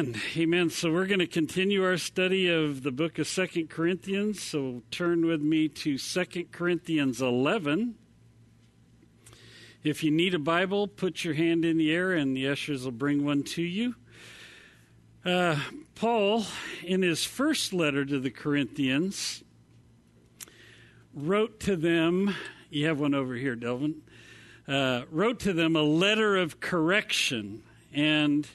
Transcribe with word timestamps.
Amen. 0.00 0.20
Amen. 0.34 0.70
So 0.70 0.90
we're 0.90 1.04
going 1.04 1.18
to 1.18 1.26
continue 1.26 1.84
our 1.84 1.98
study 1.98 2.48
of 2.48 2.82
the 2.82 2.90
book 2.90 3.18
of 3.18 3.26
Second 3.26 3.68
Corinthians. 3.68 4.42
So 4.42 4.80
turn 4.90 5.26
with 5.26 5.42
me 5.42 5.68
to 5.68 5.98
Second 5.98 6.52
Corinthians 6.52 7.20
11. 7.20 7.96
If 9.84 10.02
you 10.02 10.10
need 10.10 10.32
a 10.32 10.38
Bible, 10.38 10.88
put 10.88 11.22
your 11.22 11.34
hand 11.34 11.66
in 11.66 11.76
the 11.76 11.92
air 11.92 12.12
and 12.12 12.34
the 12.34 12.48
ushers 12.48 12.84
will 12.84 12.92
bring 12.92 13.26
one 13.26 13.42
to 13.42 13.62
you. 13.62 13.94
Uh, 15.22 15.60
Paul, 15.96 16.46
in 16.82 17.02
his 17.02 17.26
first 17.26 17.74
letter 17.74 18.06
to 18.06 18.18
the 18.18 18.30
Corinthians, 18.30 19.44
wrote 21.12 21.60
to 21.60 21.76
them, 21.76 22.34
you 22.70 22.86
have 22.86 22.98
one 22.98 23.12
over 23.12 23.34
here, 23.34 23.54
Delvin, 23.54 24.00
uh, 24.66 25.02
wrote 25.10 25.40
to 25.40 25.52
them 25.52 25.76
a 25.76 25.82
letter 25.82 26.38
of 26.38 26.58
correction. 26.58 27.64
And 27.92 28.48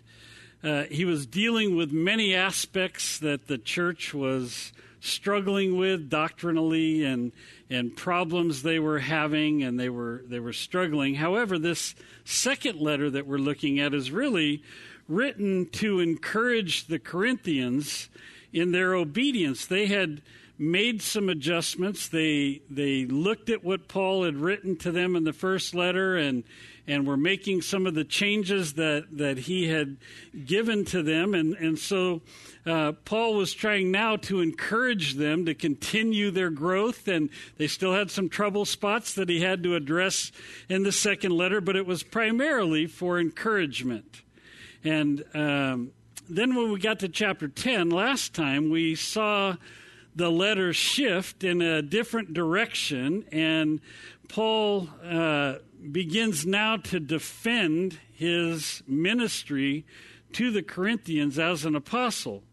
uh, 0.64 0.84
he 0.84 1.06
was 1.06 1.26
dealing 1.26 1.76
with 1.76 1.92
many 1.92 2.34
aspects 2.34 3.20
that 3.20 3.48
the 3.48 3.58
church 3.58 4.14
was 4.14 4.74
struggling 5.00 5.78
with 5.78 6.10
doctrinally 6.10 7.04
and 7.04 7.32
and 7.70 7.96
problems 7.96 8.64
they 8.64 8.80
were 8.80 9.00
having 9.00 9.64
and 9.64 9.80
they 9.80 9.90
were 9.90 10.24
they 10.28 10.40
were 10.40 10.54
struggling. 10.54 11.16
However, 11.16 11.58
this 11.60 11.96
second 12.24 12.80
letter 12.80 13.10
that 13.10 13.28
we're 13.28 13.38
looking 13.38 13.80
at 13.80 13.94
is 13.94 14.12
really 14.12 14.64
written 15.08 15.68
to 15.68 16.00
encourage 16.00 16.88
the 16.88 17.00
Corinthians 17.00 18.10
in 18.52 18.72
their 18.72 18.96
obedience. 18.96 19.66
They 19.66 19.86
had 19.86 20.22
made 20.58 21.02
some 21.02 21.30
adjustments. 21.30 22.08
They 22.08 22.62
they 22.70 23.06
looked 23.06 23.50
at 23.50 23.64
what 23.64 23.88
Paul 23.88 24.24
had 24.24 24.38
written 24.38 24.76
to 24.78 24.92
them 24.92 25.16
in 25.16 25.24
the 25.24 25.34
first 25.34 25.76
letter 25.76 26.16
and 26.16 26.44
and 26.88 27.08
were 27.08 27.18
making 27.18 27.62
some 27.62 27.88
of 27.88 27.96
the 27.96 28.04
changes 28.04 28.74
that, 28.74 29.06
that 29.12 29.38
he 29.40 29.68
had 29.68 29.98
given 30.46 30.86
to 30.86 31.02
them. 31.02 31.34
And, 31.34 31.56
and 31.56 31.80
so 31.80 32.22
uh, 32.66 32.94
Paul 33.06 33.36
was 33.36 33.54
trying 33.54 33.92
now 33.92 34.18
to 34.18 34.42
encourage 34.42 35.16
them 35.16 35.46
to 35.46 35.54
continue 35.54 36.32
their 36.32 36.50
growth. 36.50 37.08
And 37.08 37.30
they 37.58 37.68
still 37.68 37.94
had 37.94 38.12
some 38.12 38.30
trouble 38.30 38.66
spots 38.66 39.14
that 39.16 39.30
he 39.30 39.42
had 39.42 39.64
to 39.64 39.76
address 39.76 40.32
in 40.70 40.84
the 40.84 40.92
second 40.92 41.32
letter, 41.32 41.62
but 41.62 41.76
it 41.76 41.86
was 41.86 42.04
primarily 42.04 42.86
for 42.86 43.20
encouragement. 43.20 44.22
And 44.84 45.24
um, 45.34 45.92
then 46.30 46.56
when 46.56 46.72
we 46.72 46.80
got 46.80 47.00
to 47.00 47.10
chapter 47.10 47.48
10, 47.48 47.90
last 47.90 48.34
time 48.34 48.70
we 48.70 48.96
saw 48.96 49.56
the 50.16 50.32
letter 50.32 50.72
shift 50.72 51.44
in 51.44 51.62
a 51.62 51.82
different 51.82 52.34
direction, 52.34 53.26
and 53.32 53.82
Paul 54.28 54.90
uh, 55.04 55.56
begins 55.92 56.46
now 56.46 56.78
to 56.78 57.00
defend 57.00 58.00
his 58.14 58.84
ministry 58.88 59.86
to 60.34 60.52
the 60.52 60.64
Corinthians 60.64 61.40
as 61.40 61.66
an 61.66 61.76
apostle. 61.76 62.44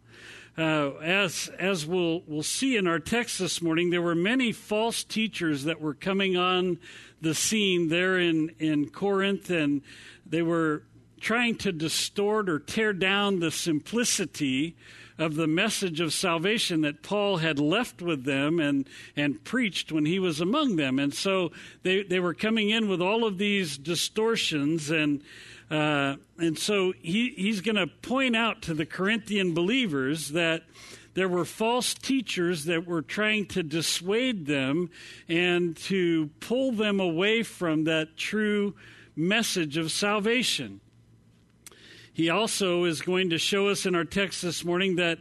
Uh, 0.57 0.91
as 0.99 1.51
as 1.59 1.87
we'll 1.87 2.23
we'll 2.27 2.43
see 2.43 2.77
in 2.77 2.87
our 2.87 2.99
text 2.99 3.39
this 3.39 3.63
morning, 3.63 3.89
there 3.89 4.03
were 4.03 4.15
many 4.15 4.53
false 4.53 5.03
teachers 5.03 5.65
that 5.65 5.81
were 5.81 5.95
coming 5.95 6.37
on 6.37 6.79
the 7.23 7.35
scene 7.35 7.89
there 7.89 8.19
in 8.19 8.55
in 8.59 8.91
Corinth, 8.91 9.49
and 9.49 9.81
they 10.27 10.43
were 10.43 10.83
trying 11.21 11.57
to 11.57 11.73
distort 11.73 12.51
or 12.51 12.59
tear 12.59 12.93
down 12.93 13.41
the 13.41 13.51
simplicity 13.51 14.77
of 15.19 15.35
the 15.35 15.47
message 15.47 16.01
of 16.01 16.13
salvation 16.13 16.81
that 16.83 17.03
Paul 17.03 17.39
had 17.39 17.59
left 17.59 18.03
with 18.03 18.25
them 18.25 18.61
and, 18.61 18.89
and 19.17 19.43
preached 19.45 19.93
when 19.93 20.07
he 20.07 20.19
was 20.19 20.41
among 20.41 20.77
them. 20.77 20.99
And 20.99 21.13
so 21.13 21.53
they, 21.83 22.03
they 22.03 22.21
were 22.21 22.35
coming 22.35 22.71
in 22.71 22.89
with 22.89 23.01
all 23.01 23.25
of 23.25 23.39
these 23.39 23.79
distortions 23.79 24.91
and 24.91 25.23
uh, 25.71 26.17
and 26.39 26.59
so 26.59 26.93
he, 27.01 27.31
he's 27.31 27.63
going 27.63 27.77
to 27.77 27.87
point 27.87 28.37
out 28.37 28.61
to 28.61 28.75
the 28.75 28.85
Corinthian 28.85 29.55
believers 29.55 30.33
that 30.33 30.65
there 31.15 31.29
were 31.29 31.47
false 31.47 31.95
teachers 31.95 32.67
that 32.67 32.87
were 32.87 33.01
trying 33.01 33.47
to 33.47 33.63
dissuade 33.63 34.45
them 34.45 34.91
and 35.31 35.75
to 35.77 36.29
pull 36.41 36.73
them 36.73 37.01
away 37.01 37.43
from 37.43 37.85
that 37.85 38.19
true 38.19 38.75
message 39.17 39.79
of 39.79 39.91
salvation. 39.91 40.81
He 42.13 42.29
also 42.29 42.85
is 42.85 43.01
going 43.01 43.31
to 43.31 43.39
show 43.39 43.69
us 43.69 43.87
in 43.87 43.95
our 43.95 44.05
text 44.05 44.43
this 44.43 44.65
morning 44.65 44.97
that 44.97 45.21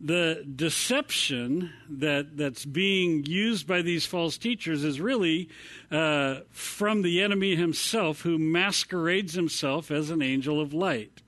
the 0.00 0.44
deception 0.56 1.70
that 1.88 2.36
that's 2.36 2.64
being 2.64 3.24
used 3.24 3.68
by 3.68 3.82
these 3.82 4.04
false 4.04 4.36
teachers 4.36 4.82
is 4.82 5.00
really 5.00 5.48
uh, 5.92 6.40
from 6.50 7.02
the 7.02 7.22
enemy 7.22 7.54
himself, 7.54 8.22
who 8.22 8.38
masquerades 8.38 9.34
himself 9.34 9.92
as 9.92 10.10
an 10.10 10.20
angel 10.20 10.60
of 10.60 10.74
light. 10.74 11.22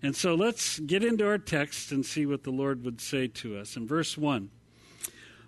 And 0.00 0.14
so 0.14 0.36
let's 0.36 0.78
get 0.78 1.02
into 1.02 1.26
our 1.26 1.38
text 1.38 1.90
and 1.90 2.06
see 2.06 2.24
what 2.24 2.44
the 2.44 2.52
Lord 2.52 2.84
would 2.84 3.00
say 3.00 3.26
to 3.26 3.58
us. 3.58 3.76
In 3.76 3.88
verse 3.88 4.16
1 4.16 4.50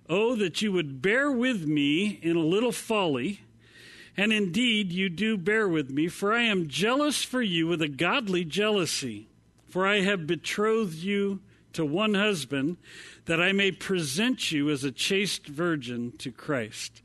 Oh, 0.09 0.35
that 0.35 0.61
you 0.61 0.73
would 0.73 1.01
bear 1.01 1.31
with 1.31 1.65
me 1.65 2.19
in 2.23 2.35
a 2.35 2.41
little 2.41 2.73
folly 2.73 3.43
and 4.17 4.33
indeed, 4.33 4.93
you 4.93 5.09
do 5.09 5.37
bear 5.39 5.69
with 5.69 5.91
me, 5.91 6.09
for 6.09 6.35
I 6.35 6.43
am 6.43 6.69
jealous 6.69 7.23
for 7.23 7.41
you 7.41 7.67
with 7.67 7.81
a 7.81 7.89
godly 7.89 8.45
jealousy. 8.45 9.29
For 9.69 9.87
I 9.87 10.03
have 10.03 10.27
betrothed 10.27 10.97
you 10.97 11.41
to 11.73 11.85
one 11.85 12.13
husband, 12.13 12.77
that 13.25 13.41
I 13.41 13.53
may 13.53 13.71
present 13.71 14.53
you 14.53 14.69
as 14.69 14.85
a 14.85 14.91
chaste 14.91 15.47
virgin 15.47 16.13
to 16.19 16.31
Christ. 16.31 17.01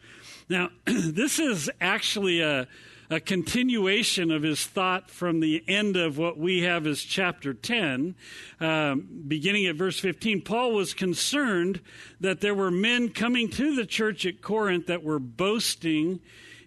Now, 0.50 0.70
this 0.86 1.40
is 1.40 1.70
actually 1.80 2.42
a, 2.42 2.68
a 3.10 3.22
continuation 3.22 4.30
of 4.30 4.44
his 4.44 4.66
thought 4.66 5.10
from 5.10 5.40
the 5.40 5.64
end 5.66 5.96
of 5.96 6.18
what 6.18 6.38
we 6.38 6.64
have 6.64 6.86
as 6.86 7.02
chapter 7.02 7.54
10, 7.54 8.16
um, 8.60 9.08
beginning 9.28 9.66
at 9.68 9.76
verse 9.76 9.98
15. 9.98 10.42
Paul 10.42 10.74
was 10.74 10.94
concerned 10.94 11.80
that 12.20 12.42
there 12.42 12.56
were 12.56 12.72
men 12.72 13.10
coming 13.10 13.50
to 13.52 13.76
the 13.76 13.86
church 13.86 14.26
at 14.26 14.42
Corinth 14.42 14.88
that 14.88 15.04
were 15.04 15.20
boasting 15.20 16.20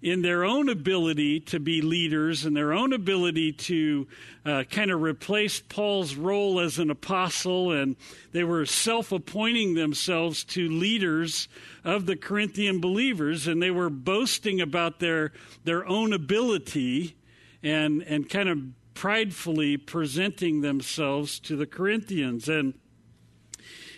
in 0.02 0.22
their 0.22 0.44
own 0.44 0.68
ability 0.68 1.40
to 1.40 1.60
be 1.60 1.82
leaders 1.82 2.44
and 2.44 2.56
their 2.56 2.72
own 2.72 2.92
ability 2.92 3.52
to 3.52 4.06
uh, 4.46 4.64
kind 4.70 4.90
of 4.90 5.02
replace 5.02 5.60
Paul's 5.60 6.14
role 6.14 6.60
as 6.60 6.78
an 6.78 6.90
apostle, 6.90 7.72
and 7.72 7.96
they 8.32 8.44
were 8.44 8.64
self 8.64 9.12
appointing 9.12 9.74
themselves 9.74 10.44
to 10.44 10.68
leaders 10.68 11.48
of 11.84 12.06
the 12.06 12.16
Corinthian 12.16 12.80
believers, 12.80 13.46
and 13.46 13.62
they 13.62 13.70
were 13.70 13.90
boasting 13.90 14.60
about 14.60 15.00
their, 15.00 15.32
their 15.64 15.86
own 15.86 16.12
ability 16.12 17.16
and, 17.62 18.02
and 18.02 18.28
kind 18.28 18.48
of 18.48 18.58
pridefully 18.94 19.76
presenting 19.76 20.62
themselves 20.62 21.38
to 21.40 21.56
the 21.56 21.66
Corinthians. 21.66 22.48
And 22.48 22.74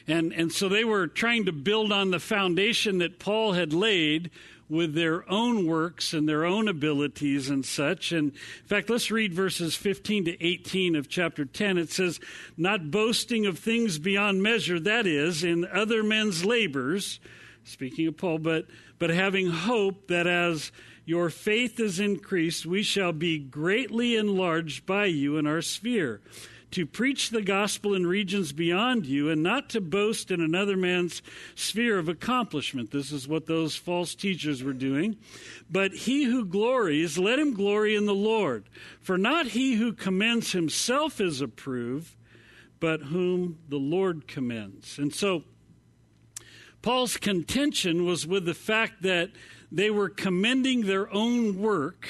and, 0.07 0.33
and 0.33 0.53
so 0.53 0.69
they 0.69 0.85
were 0.85 1.07
trying 1.07 1.45
to 1.47 1.53
build 1.53 1.93
on 1.93 2.11
the 2.11 2.19
foundation 2.19 2.99
that 2.99 3.19
Paul 3.19 3.53
had 3.53 3.73
laid 3.73 4.31
with 4.69 4.95
their 4.95 5.29
own 5.31 5.67
works 5.67 6.13
and 6.13 6.29
their 6.29 6.45
own 6.45 6.69
abilities 6.69 7.51
and 7.51 7.65
such. 7.65 8.13
And 8.13 8.33
in 8.33 8.67
fact, 8.67 8.89
let's 8.89 9.11
read 9.11 9.35
verses 9.35 9.75
15 9.75 10.27
to 10.27 10.45
18 10.45 10.97
of 10.97 11.09
chapter 11.09 11.45
10. 11.45 11.79
It 11.79 11.91
says, 11.91 12.21
Not 12.57 12.91
boasting 12.91 13.47
of 13.47 13.59
things 13.59 13.99
beyond 13.99 14.43
measure, 14.43 14.81
that 14.81 15.07
is, 15.07 15.45
in 15.45 15.67
other 15.67 16.03
men's 16.03 16.45
labors, 16.45 17.21
speaking 17.65 18.07
of 18.07 18.17
Paul, 18.17 18.39
but, 18.39 18.67
but 18.99 19.11
having 19.11 19.51
hope 19.51 20.09
that 20.09 20.27
as 20.27 20.73
your 21.05 21.31
faith 21.31 21.81
is 21.81 22.01
increased, 22.01 22.65
we 22.65 22.83
shall 22.83 23.13
be 23.13 23.39
greatly 23.39 24.17
enlarged 24.17 24.87
by 24.87 25.07
you 25.07 25.37
in 25.37 25.47
our 25.47 25.63
sphere 25.63 26.21
to 26.73 26.87
preach 26.87 27.31
the 27.31 27.43
gospel 27.43 27.95
in 27.95 28.07
regions 28.07 28.53
beyond 28.53 29.07
you 29.07 29.31
and 29.31 29.43
not 29.43 29.69
to 29.71 29.81
boast 29.81 30.31
in 30.31 30.41
another 30.41 30.77
man's 30.77 31.23
sphere 31.55 31.99
of 31.99 32.09
accomplishment. 32.09 32.91
This 32.91 33.13
is 33.13 33.29
what 33.29 33.47
those 33.47 33.77
false 33.77 34.15
teachers 34.15 34.63
were 34.63 34.73
doing. 34.73 35.17
But 35.71 35.93
he 35.93 36.25
who 36.25 36.45
glories, 36.45 37.19
let 37.19 37.39
him 37.39 37.55
glory 37.55 37.95
in 37.95 38.07
the 38.07 38.15
Lord. 38.15 38.65
For 39.01 39.17
not 39.17 39.49
he 39.49 39.75
who 39.75 39.93
commends 39.93 40.53
himself 40.53 41.21
is 41.21 41.41
approved, 41.41 42.15
but 42.81 43.03
whom 43.03 43.59
the 43.69 43.79
Lord 43.79 44.27
commends. 44.27 44.99
And 44.99 45.15
so, 45.15 45.45
Paul's 46.83 47.17
contention 47.17 48.05
was 48.05 48.27
with 48.27 48.45
the 48.45 48.55
fact 48.55 49.03
that 49.03 49.31
they 49.71 49.89
were 49.89 50.09
commending 50.09 50.83
their 50.83 51.13
own 51.13 51.59
work 51.59 52.09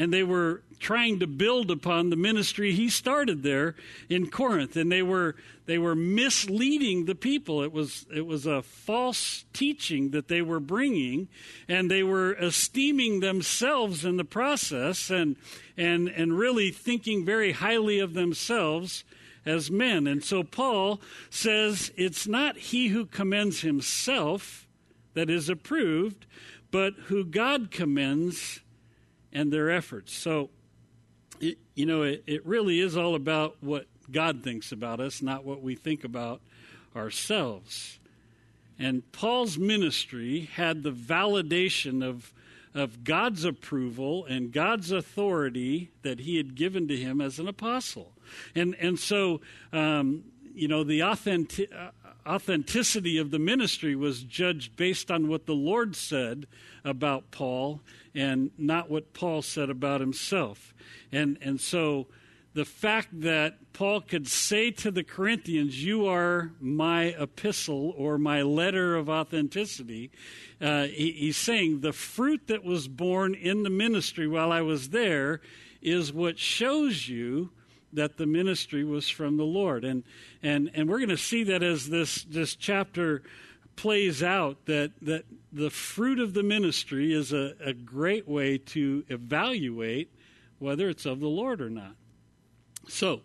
and 0.00 0.14
they 0.14 0.22
were 0.22 0.62
trying 0.78 1.18
to 1.18 1.26
build 1.26 1.70
upon 1.70 2.08
the 2.08 2.16
ministry 2.16 2.72
he 2.72 2.88
started 2.88 3.42
there 3.42 3.74
in 4.08 4.30
Corinth 4.30 4.74
and 4.74 4.90
they 4.90 5.02
were 5.02 5.36
they 5.66 5.76
were 5.76 5.94
misleading 5.94 7.04
the 7.04 7.14
people. 7.14 7.62
It 7.62 7.70
was 7.70 8.06
it 8.12 8.24
was 8.24 8.46
a 8.46 8.62
false 8.62 9.44
teaching 9.52 10.12
that 10.12 10.28
they 10.28 10.40
were 10.40 10.58
bringing 10.58 11.28
and 11.68 11.90
they 11.90 12.02
were 12.02 12.32
esteeming 12.32 13.20
themselves 13.20 14.06
in 14.06 14.16
the 14.16 14.24
process 14.24 15.10
and 15.10 15.36
and 15.76 16.08
and 16.08 16.38
really 16.38 16.70
thinking 16.70 17.26
very 17.26 17.52
highly 17.52 17.98
of 17.98 18.14
themselves 18.14 19.04
as 19.44 19.70
men. 19.70 20.06
And 20.06 20.24
so 20.24 20.42
Paul 20.42 21.02
says 21.28 21.92
it's 21.98 22.26
not 22.26 22.56
he 22.56 22.88
who 22.88 23.04
commends 23.04 23.60
himself 23.60 24.66
that 25.12 25.28
is 25.28 25.50
approved 25.50 26.24
but 26.70 26.94
who 27.08 27.22
God 27.22 27.70
commends 27.70 28.60
and 29.32 29.52
their 29.52 29.70
efforts 29.70 30.12
so 30.12 30.50
it, 31.40 31.58
you 31.74 31.86
know, 31.86 32.02
it, 32.02 32.22
it 32.26 32.46
really 32.46 32.80
is 32.80 32.96
all 32.96 33.14
about 33.14 33.56
what 33.60 33.86
God 34.10 34.42
thinks 34.44 34.72
about 34.72 35.00
us, 35.00 35.22
not 35.22 35.44
what 35.44 35.62
we 35.62 35.74
think 35.74 36.04
about 36.04 36.40
ourselves. 36.94 37.98
And 38.78 39.10
Paul's 39.12 39.58
ministry 39.58 40.50
had 40.54 40.82
the 40.82 40.92
validation 40.92 42.04
of, 42.06 42.32
of 42.74 43.04
God's 43.04 43.44
approval 43.44 44.24
and 44.26 44.52
God's 44.52 44.90
authority 44.90 45.90
that 46.02 46.20
he 46.20 46.36
had 46.36 46.54
given 46.54 46.88
to 46.88 46.96
him 46.96 47.20
as 47.20 47.38
an 47.38 47.48
apostle. 47.48 48.12
And, 48.54 48.74
and 48.76 48.98
so, 48.98 49.40
um, 49.72 50.24
you 50.54 50.68
know, 50.68 50.84
the 50.84 51.00
authentic, 51.00 51.70
authenticity 52.30 53.18
of 53.18 53.30
the 53.30 53.38
ministry 53.38 53.96
was 53.96 54.22
judged 54.22 54.76
based 54.76 55.10
on 55.10 55.28
what 55.28 55.46
the 55.46 55.54
Lord 55.54 55.96
said 55.96 56.46
about 56.84 57.30
Paul 57.30 57.80
and 58.14 58.50
not 58.56 58.88
what 58.88 59.12
Paul 59.12 59.42
said 59.42 59.68
about 59.68 60.00
himself. 60.00 60.72
And, 61.10 61.38
and 61.42 61.60
so 61.60 62.06
the 62.54 62.64
fact 62.64 63.08
that 63.20 63.72
Paul 63.72 64.00
could 64.00 64.28
say 64.28 64.70
to 64.72 64.90
the 64.90 65.04
Corinthians, 65.04 65.84
You 65.84 66.06
are 66.06 66.52
my 66.60 67.06
epistle 67.18 67.94
or 67.96 68.18
my 68.18 68.42
letter 68.42 68.96
of 68.96 69.08
authenticity, 69.08 70.10
uh, 70.60 70.84
he, 70.84 71.12
he's 71.12 71.36
saying 71.36 71.80
the 71.80 71.92
fruit 71.92 72.46
that 72.46 72.64
was 72.64 72.88
born 72.88 73.34
in 73.34 73.62
the 73.64 73.70
ministry 73.70 74.28
while 74.28 74.52
I 74.52 74.60
was 74.60 74.90
there 74.90 75.40
is 75.82 76.12
what 76.12 76.38
shows 76.38 77.08
you 77.08 77.50
that 77.92 78.16
the 78.16 78.26
ministry 78.26 78.84
was 78.84 79.08
from 79.08 79.36
the 79.36 79.44
Lord. 79.44 79.84
And, 79.84 80.04
and, 80.42 80.70
and 80.74 80.88
we're 80.88 80.98
going 80.98 81.08
to 81.10 81.16
see 81.16 81.44
that 81.44 81.62
as 81.62 81.88
this, 81.88 82.24
this 82.24 82.54
chapter 82.54 83.22
plays 83.76 84.22
out, 84.22 84.66
that, 84.66 84.92
that 85.02 85.24
the 85.52 85.70
fruit 85.70 86.20
of 86.20 86.34
the 86.34 86.42
ministry 86.42 87.12
is 87.12 87.32
a, 87.32 87.54
a 87.64 87.72
great 87.72 88.28
way 88.28 88.58
to 88.58 89.04
evaluate 89.08 90.12
whether 90.58 90.88
it's 90.88 91.06
of 91.06 91.20
the 91.20 91.28
Lord 91.28 91.60
or 91.60 91.70
not. 91.70 91.94
So, 92.88 93.22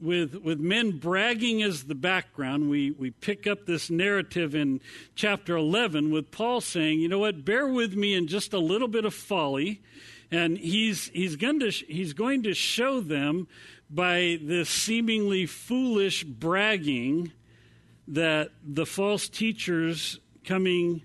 with 0.00 0.34
with 0.36 0.58
men 0.58 0.98
bragging 0.98 1.62
as 1.62 1.84
the 1.84 1.94
background, 1.94 2.70
we 2.70 2.90
we 2.92 3.10
pick 3.10 3.46
up 3.46 3.66
this 3.66 3.90
narrative 3.90 4.54
in 4.54 4.80
chapter 5.14 5.56
11 5.56 6.10
with 6.10 6.30
Paul 6.30 6.60
saying, 6.60 7.00
"You 7.00 7.08
know 7.08 7.18
what? 7.18 7.44
Bear 7.44 7.66
with 7.68 7.94
me 7.94 8.14
in 8.14 8.26
just 8.26 8.52
a 8.52 8.58
little 8.58 8.88
bit 8.88 9.04
of 9.04 9.14
folly." 9.14 9.82
And 10.30 10.56
he's 10.58 11.08
he's 11.08 11.36
going 11.36 11.60
to 11.60 11.70
he's 11.70 12.12
going 12.12 12.42
to 12.44 12.54
show 12.54 13.00
them 13.00 13.46
by 13.90 14.38
this 14.42 14.68
seemingly 14.68 15.46
foolish 15.46 16.24
bragging 16.24 17.32
that 18.08 18.50
the 18.62 18.86
false 18.86 19.28
teachers 19.28 20.18
coming 20.44 21.02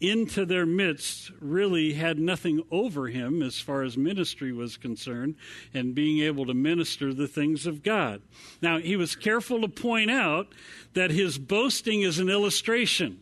into 0.00 0.46
their 0.46 0.64
midst 0.64 1.30
really 1.40 1.92
had 1.94 2.18
nothing 2.18 2.62
over 2.70 3.08
him 3.08 3.42
as 3.42 3.58
far 3.58 3.82
as 3.82 3.96
ministry 3.96 4.52
was 4.52 4.76
concerned 4.76 5.34
and 5.74 5.94
being 5.94 6.20
able 6.20 6.46
to 6.46 6.54
minister 6.54 7.12
the 7.12 7.26
things 7.26 7.66
of 7.66 7.82
God. 7.82 8.22
Now, 8.62 8.78
he 8.78 8.96
was 8.96 9.16
careful 9.16 9.60
to 9.60 9.68
point 9.68 10.10
out 10.10 10.48
that 10.94 11.10
his 11.10 11.36
boasting 11.36 12.02
is 12.02 12.18
an 12.20 12.28
illustration. 12.28 13.20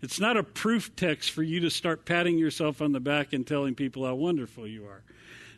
It's 0.00 0.18
not 0.18 0.36
a 0.36 0.42
proof 0.42 0.96
text 0.96 1.30
for 1.30 1.44
you 1.44 1.60
to 1.60 1.70
start 1.70 2.04
patting 2.04 2.36
yourself 2.36 2.82
on 2.82 2.90
the 2.90 3.00
back 3.00 3.32
and 3.32 3.46
telling 3.46 3.76
people 3.76 4.04
how 4.04 4.16
wonderful 4.16 4.66
you 4.66 4.84
are. 4.84 5.02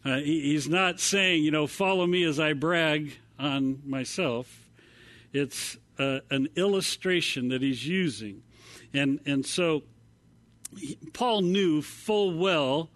Uh, 0.04 0.16
he, 0.18 0.40
he's 0.52 0.68
not 0.68 1.00
saying, 1.00 1.42
you 1.42 1.50
know, 1.50 1.66
follow 1.66 2.06
me 2.06 2.24
as 2.24 2.38
I 2.38 2.52
brag 2.52 3.16
on 3.38 3.80
myself. 3.86 4.68
It's 5.32 5.78
uh, 5.98 6.20
an 6.30 6.48
illustration 6.56 7.48
that 7.48 7.62
he's 7.62 7.86
using. 7.86 8.42
And, 8.92 9.20
and 9.24 9.46
so 9.46 9.82
he, 10.76 10.98
Paul 11.12 11.42
knew 11.42 11.80
full 11.82 12.36
well 12.36 12.90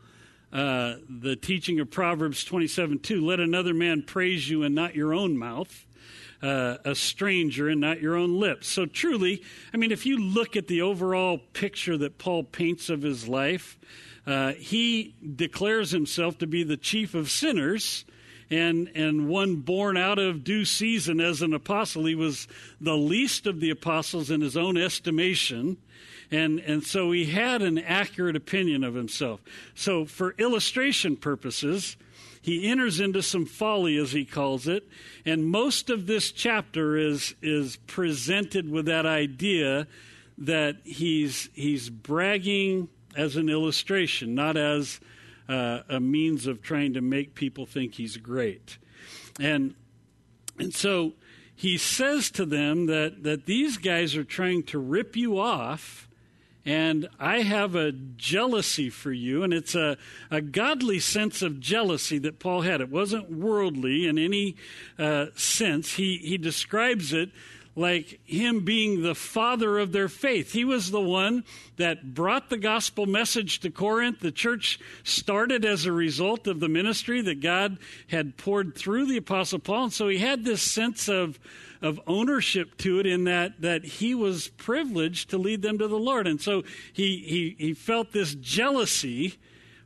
uh, 0.53 0.95
the 1.09 1.37
teaching 1.37 1.81
of 1.81 1.91
Proverbs 1.91 2.45
27 2.45 3.01
2 3.01 3.25
let 3.25 3.41
another 3.41 3.75
man 3.75 4.03
praise 4.03 4.49
you 4.49 4.63
and 4.63 4.75
not 4.75 4.95
your 4.95 5.13
own 5.15 5.37
mouth. 5.37 5.85
Uh, 6.41 6.77
a 6.85 6.95
stranger 6.95 7.69
and 7.69 7.81
not 7.81 8.01
your 8.01 8.15
own 8.15 8.39
lips. 8.39 8.69
So, 8.69 8.87
truly, 8.87 9.43
I 9.75 9.77
mean, 9.77 9.91
if 9.91 10.07
you 10.07 10.19
look 10.19 10.55
at 10.55 10.69
the 10.69 10.83
overall 10.83 11.39
picture 11.53 11.99
that 11.99 12.19
Paul 12.19 12.45
paints 12.45 12.89
of 12.89 13.03
his 13.03 13.27
life, 13.27 13.77
uh, 14.29 14.53
he 14.53 15.15
declares 15.37 15.91
himself 15.91 16.37
to 16.37 16.47
be 16.47 16.63
the 16.63 16.77
chief 16.77 17.15
of 17.15 17.31
sinners 17.31 18.05
and, 18.51 18.91
and 18.95 19.27
one 19.27 19.57
born 19.57 19.97
out 19.97 20.19
of 20.19 20.45
due 20.45 20.67
season 20.67 21.19
as 21.19 21.41
an 21.41 21.55
apostle. 21.55 22.05
He 22.05 22.15
was 22.15 22.47
the 22.79 22.97
least 22.97 23.47
of 23.47 23.61
the 23.61 23.71
apostles 23.71 24.31
in 24.31 24.43
his 24.43 24.55
own 24.55 24.77
estimation. 24.77 25.79
And, 26.31 26.61
and 26.61 26.85
so 26.85 27.11
he 27.11 27.25
had 27.25 27.63
an 27.63 27.79
accurate 27.79 28.37
opinion 28.37 28.85
of 28.85 28.95
himself. 28.95 29.41
So, 29.75 30.05
for 30.05 30.35
illustration 30.37 31.17
purposes, 31.17 31.97
he 32.43 32.69
enters 32.69 33.01
into 33.01 33.23
some 33.23 33.47
folly, 33.47 33.97
as 33.97 34.13
he 34.13 34.27
calls 34.27 34.69
it. 34.69 34.87
And 35.25 35.47
most 35.47 35.89
of 35.89 36.07
this 36.07 36.33
chapter 36.33 36.99
is, 36.99 37.35
is 37.41 37.77
presented 37.87 38.71
with 38.71 38.85
that 38.87 39.07
idea 39.07 39.87
that 40.37 40.77
he's, 40.85 41.49
he's 41.55 41.89
bragging 41.89 42.91
as 43.17 43.37
an 43.37 43.49
illustration, 43.49 44.35
not 44.35 44.57
as 44.57 45.01
uh, 45.49 45.81
a 45.89 46.01
means 46.01 46.47
of 46.47 46.63
trying 46.63 46.95
to 46.95 47.01
make 47.01 47.35
people 47.35 47.67
think 47.67 47.95
he's 47.95 48.17
great. 48.17 48.79
And, 49.41 49.75
and 50.59 50.75
so 50.75 51.15
he 51.55 51.79
says 51.79 52.31
to 52.33 52.45
them 52.45 52.87
that, 52.87 53.23
that 53.23 53.47
these 53.47 53.79
guys 53.79 54.17
are 54.17 54.25
trying 54.25 54.63
to 54.65 54.79
rip 54.79 55.17
you 55.17 55.39
off 55.39 56.09
and 56.69 57.09
I 57.19 57.41
have 57.41 57.75
a 57.75 57.93
jealousy 57.93 58.91
for 58.91 59.11
you, 59.11 59.43
and 59.43 59.55
it's 59.55 59.75
a, 59.75 59.97
a 60.31 60.43
godly 60.43 60.99
sense 60.99 61.41
of 61.41 61.61
jealousy 61.61 62.19
that 62.19 62.39
Paul 62.39 62.61
had. 62.61 62.83
It 62.83 62.91
wasn't 62.91 63.31
worldly 63.31 64.07
in 64.07 64.19
any 64.19 64.55
uh, 64.99 65.29
sense. 65.35 65.95
He, 65.95 66.19
he 66.19 66.37
describes 66.37 67.15
it 67.15 67.31
like 67.79 68.21
him 68.25 68.61
being 68.61 69.03
the 69.03 69.15
father 69.15 69.79
of 69.79 69.93
their 69.93 70.09
faith. 70.09 70.53
He 70.53 70.65
was 70.65 70.91
the 70.91 71.01
one 71.01 71.45
that 71.77 72.15
brought 72.15 72.51
the 72.51 72.59
gospel 72.59 73.07
message 73.07 73.61
to 73.61 73.71
Corinth. 73.71 74.21
The 74.21 74.33
church 74.33 74.81
started 75.05 75.65
as 75.65 75.87
a 75.87 75.93
result 75.93 76.47
of 76.47 76.61
the 76.61 76.69
ministry 76.69 77.21
that 77.23 77.41
God 77.41 77.79
had 78.09 78.37
poured 78.37 78.75
through 78.75 79.07
the 79.07 79.17
apostle 79.17 79.61
Paul. 79.61 79.85
And 79.85 79.93
so 79.93 80.09
he 80.09 80.19
had 80.19 80.45
this 80.45 80.61
sense 80.61 81.09
of, 81.09 81.39
of 81.81 82.01
ownership 82.07 82.77
to 82.79 82.99
it 82.99 83.07
in 83.07 83.25
that, 83.25 83.61
that 83.61 83.85
he 83.85 84.15
was 84.15 84.49
privileged 84.49 85.31
to 85.31 85.39
lead 85.39 85.63
them 85.63 85.79
to 85.79 85.87
the 85.87 85.99
Lord. 85.99 86.27
And 86.27 86.41
so 86.41 86.65
he, 86.93 87.19
he, 87.19 87.57
he 87.67 87.75
felt 87.75 88.13
this 88.13 88.35
jealousy 88.35 89.39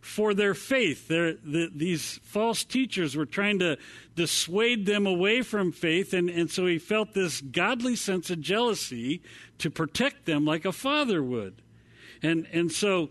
for 0.03 0.35
their 0.35 0.53
faith. 0.53 1.07
The, 1.07 1.71
these 1.73 2.19
false 2.25 2.65
teachers 2.65 3.17
were 3.17 3.25
trying 3.25 3.61
to 3.61 3.79
dissuade 4.17 4.85
them 4.85 5.07
away 5.07 5.43
from 5.43 5.71
faith, 5.71 6.13
and, 6.13 6.29
and 6.29 6.51
so 6.51 6.67
he 6.67 6.79
felt 6.79 7.15
this 7.15 7.41
godly 7.41 7.95
sense 7.95 8.29
of 8.29 8.41
jealousy 8.41 9.23
to 9.59 9.71
protect 9.71 10.27
them 10.27 10.45
like 10.45 10.65
a 10.65 10.73
father 10.73 11.23
would. 11.23 11.63
And, 12.21 12.49
and 12.53 12.71
so 12.71 13.11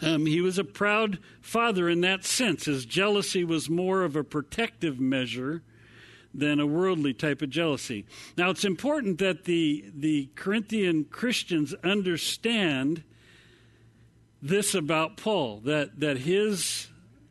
um, 0.00 0.26
he 0.26 0.40
was 0.40 0.58
a 0.58 0.64
proud 0.64 1.18
father 1.40 1.88
in 1.88 2.02
that 2.02 2.24
sense. 2.24 2.66
His 2.66 2.86
jealousy 2.86 3.44
was 3.44 3.68
more 3.68 4.04
of 4.04 4.14
a 4.14 4.22
protective 4.22 5.00
measure 5.00 5.64
than 6.32 6.60
a 6.60 6.66
worldly 6.66 7.14
type 7.14 7.42
of 7.42 7.50
jealousy. 7.50 8.06
Now, 8.36 8.50
it's 8.50 8.64
important 8.64 9.18
that 9.18 9.44
the, 9.44 9.90
the 9.92 10.30
Corinthian 10.36 11.06
Christians 11.06 11.74
understand 11.82 13.02
this 14.42 14.74
about 14.74 15.16
Paul 15.16 15.60
that, 15.64 16.00
that 16.00 16.18
his 16.18 16.88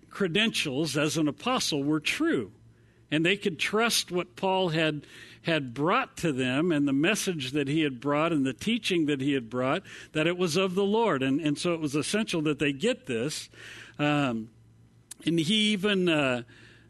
credentials 0.10 0.98
as 0.98 1.18
an 1.18 1.28
apostle 1.28 1.84
were 1.84 2.00
true. 2.00 2.52
And 3.12 3.26
they 3.26 3.38
could 3.38 3.60
trust 3.60 4.12
what 4.12 4.36
Paul 4.36 4.70
had, 4.70 5.06
had 5.44 5.74
brought 5.74 6.18
to 6.18 6.32
them 6.32 6.72
and 6.72 6.88
the 6.88 6.94
message 6.94 7.52
that 7.52 7.68
he 7.68 7.82
had 7.82 8.00
brought 8.00 8.32
and 8.32 8.46
the 8.46 8.54
teaching 8.54 9.06
that 9.06 9.22
he 9.22 9.34
had 9.34 9.50
brought, 9.50 9.84
that 10.14 10.26
it 10.26 10.38
was 10.38 10.56
of 10.58 10.74
the 10.76 10.84
Lord. 10.84 11.22
And, 11.22 11.40
and 11.40 11.58
so 11.58 11.74
it 11.74 11.80
was 11.80 11.96
essential 11.96 12.42
that 12.44 12.60
they 12.60 12.74
get 12.74 13.06
this. 13.06 13.50
Um, 14.00 14.50
and 15.26 15.40
he 15.40 15.74
even 15.74 16.10
uh, 16.10 16.44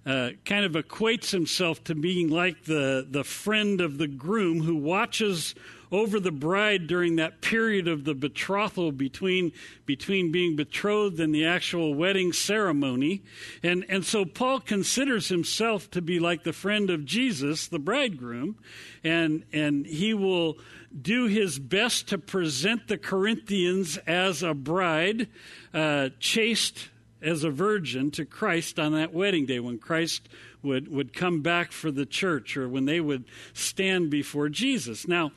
uh, 0.06 0.30
kind 0.46 0.66
of 0.66 0.74
equates 0.74 1.32
himself 1.32 1.84
to 1.86 1.96
being 1.96 2.30
like 2.30 2.64
the, 2.66 3.06
the 3.10 3.24
friend 3.24 3.82
of 3.82 3.98
the 3.98 4.08
groom 4.08 4.62
who 4.62 4.76
watches 4.76 5.56
over 5.92 6.20
the 6.20 6.32
bride 6.32 6.88
during 6.88 7.16
that 7.16 7.42
period 7.42 7.88
of 7.88 8.04
the 8.04 8.14
betrothal 8.14 8.92
between, 8.92 9.52
between 9.86 10.32
being 10.32 10.56
betrothed 10.56 11.20
and 11.20 11.34
the 11.34 11.46
actual 11.46 11.94
wedding 11.94 12.34
ceremony. 12.34 13.24
And, 13.64 13.86
and 13.90 14.06
so 14.06 14.26
Paul 14.26 14.60
considers 14.60 15.30
himself 15.30 15.90
to 15.92 16.02
be 16.02 16.20
like 16.20 16.44
the 16.44 16.54
friend 16.54 16.90
of 16.90 17.06
Jesus, 17.06 17.68
the 17.68 17.80
bridegroom, 17.80 18.58
and, 19.04 19.44
and 19.54 19.86
he 19.86 20.14
will 20.14 20.58
do 21.02 21.28
his 21.28 21.60
best 21.60 22.08
to 22.10 22.18
present 22.18 22.88
the 22.88 22.98
Corinthians 22.98 23.98
as 24.08 24.44
a 24.44 24.54
bride, 24.54 25.28
uh, 25.74 26.10
chaste 26.20 26.90
as 27.22 27.44
a 27.44 27.50
virgin 27.50 28.12
to 28.12 28.24
Christ 28.26 28.80
on 28.80 28.94
that 28.94 29.14
wedding 29.14 29.46
day 29.46 29.60
when 29.60 29.80
Christ 29.80 30.30
would, 30.62 30.88
would 30.90 31.14
come 31.14 31.42
back 31.42 31.72
for 31.72 31.92
the 31.92 32.06
church 32.06 32.56
or 32.56 32.70
when 32.70 32.86
they 32.86 33.00
would 33.00 33.26
stand 33.54 34.10
before 34.10 34.50
Jesus. 34.50 35.08
Now, 35.08 35.32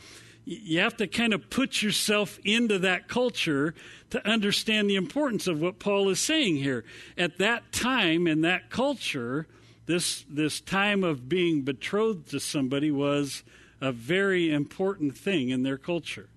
you 0.49 0.81
have 0.81 0.97
to 0.97 1.07
kind 1.07 1.35
of 1.35 1.51
put 1.51 1.83
yourself 1.83 2.39
into 2.43 2.79
that 2.79 3.07
culture 3.07 3.75
to 4.09 4.27
understand 4.27 4.89
the 4.89 4.97
importance 4.97 5.47
of 5.47 5.61
what 5.61 5.79
Paul 5.79 6.09
is 6.09 6.21
saying 6.21 6.57
here. 6.57 6.85
At 7.19 7.37
that 7.37 7.71
time 7.71 8.27
in 8.27 8.41
that 8.41 8.71
culture, 8.71 9.47
this, 9.85 10.25
this 10.31 10.63
time 10.63 11.05
of 11.05 11.29
being 11.29 11.63
betrothed 11.63 12.31
to 12.31 12.41
somebody 12.41 12.91
was 12.91 13.43
a 13.83 13.93
very 13.93 14.51
important 14.51 15.19
thing 15.19 15.51
in 15.51 15.65
their 15.65 15.77
culture. 15.77 16.31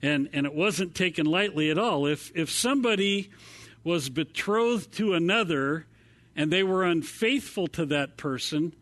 And, 0.00 0.28
and 0.32 0.46
it 0.46 0.54
wasn't 0.54 0.94
taken 0.94 1.26
lightly 1.26 1.68
at 1.68 1.78
all. 1.78 2.06
If, 2.06 2.30
if 2.36 2.48
somebody 2.48 3.30
was 3.82 4.08
betrothed 4.08 4.92
to 4.98 5.14
another 5.14 5.86
and 6.36 6.52
they 6.52 6.62
were 6.62 6.84
unfaithful 6.84 7.66
to 7.68 7.86
that 7.86 8.16
person, 8.16 8.72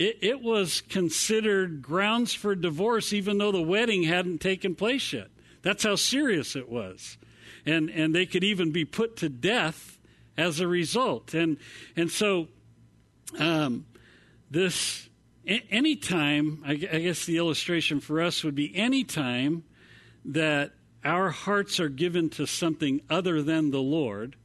it, 0.00 0.16
it 0.22 0.40
was 0.40 0.80
considered 0.80 1.82
grounds 1.82 2.32
for 2.32 2.54
divorce, 2.54 3.12
even 3.12 3.36
though 3.36 3.52
the 3.52 3.60
wedding 3.60 4.04
hadn't 4.04 4.40
taken 4.40 4.74
place 4.74 5.12
yet. 5.12 5.28
That's 5.60 5.84
how 5.84 5.96
serious 5.96 6.56
it 6.56 6.70
was. 6.70 7.18
And, 7.66 7.90
and 7.90 8.14
they 8.14 8.24
could 8.24 8.42
even 8.42 8.72
be 8.72 8.86
put 8.86 9.18
to 9.18 9.28
death 9.28 9.98
as 10.38 10.58
a 10.58 10.66
result. 10.66 11.34
And, 11.34 11.58
and 11.96 12.10
so, 12.10 12.48
um, 13.38 13.84
this, 14.50 15.10
anytime, 15.44 16.62
I, 16.66 16.72
I 16.72 16.76
guess 16.76 17.26
the 17.26 17.36
illustration 17.36 18.00
for 18.00 18.22
us 18.22 18.42
would 18.42 18.54
be 18.54 18.74
any 18.74 19.04
time 19.04 19.64
that 20.24 20.72
our 21.04 21.28
hearts 21.28 21.78
are 21.78 21.90
given 21.90 22.30
to 22.30 22.46
something 22.46 23.02
other 23.10 23.42
than 23.42 23.70
the 23.70 23.82
Lord, 23.82 24.36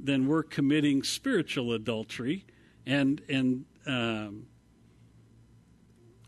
then 0.00 0.26
we're 0.26 0.42
committing 0.42 1.04
spiritual 1.04 1.72
adultery, 1.72 2.44
and 2.86 3.20
and 3.28 3.64
um, 3.88 4.46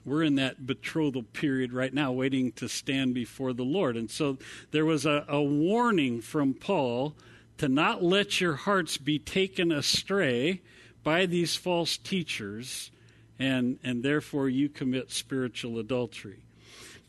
we're 0.05 0.23
in 0.25 0.37
that 0.37 0.67
betrothal 0.67 1.23
period 1.23 1.73
right 1.73 1.93
now, 1.93 2.11
waiting 2.11 2.53
to 2.53 2.69
stand 2.69 3.15
before 3.15 3.53
the 3.53 3.65
Lord. 3.65 3.97
And 3.97 4.11
so 4.11 4.39
there 4.71 4.85
was 4.85 5.05
a, 5.05 5.25
a 5.29 5.43
warning 5.43 6.21
from 6.21 6.55
Paul 6.55 7.15
to 7.59 7.69
not 7.69 8.03
let 8.03 8.41
your 8.41 8.55
hearts 8.55 8.97
be 8.97 9.19
taken 9.19 9.71
astray 9.71 10.63
by 11.03 11.27
these 11.27 11.57
false 11.57 11.97
teachers, 11.99 12.91
and 13.39 13.79
and 13.83 14.03
therefore 14.03 14.49
you 14.49 14.69
commit 14.69 15.13
spiritual 15.13 15.79
adultery. 15.79 16.43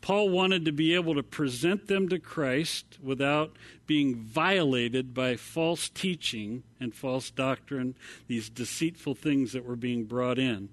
Paul 0.02 0.30
wanted 0.30 0.64
to 0.64 0.72
be 0.72 0.94
able 0.94 1.14
to 1.14 1.22
present 1.22 1.86
them 1.86 2.08
to 2.08 2.18
Christ 2.18 2.98
without 3.00 3.56
being 3.86 4.16
violated 4.16 5.14
by 5.14 5.36
false 5.36 5.88
teaching 5.88 6.64
and 6.80 6.92
false 6.92 7.30
doctrine, 7.30 7.94
these 8.26 8.50
deceitful 8.50 9.14
things 9.14 9.52
that 9.52 9.64
were 9.64 9.76
being 9.76 10.04
brought 10.04 10.40
in. 10.40 10.68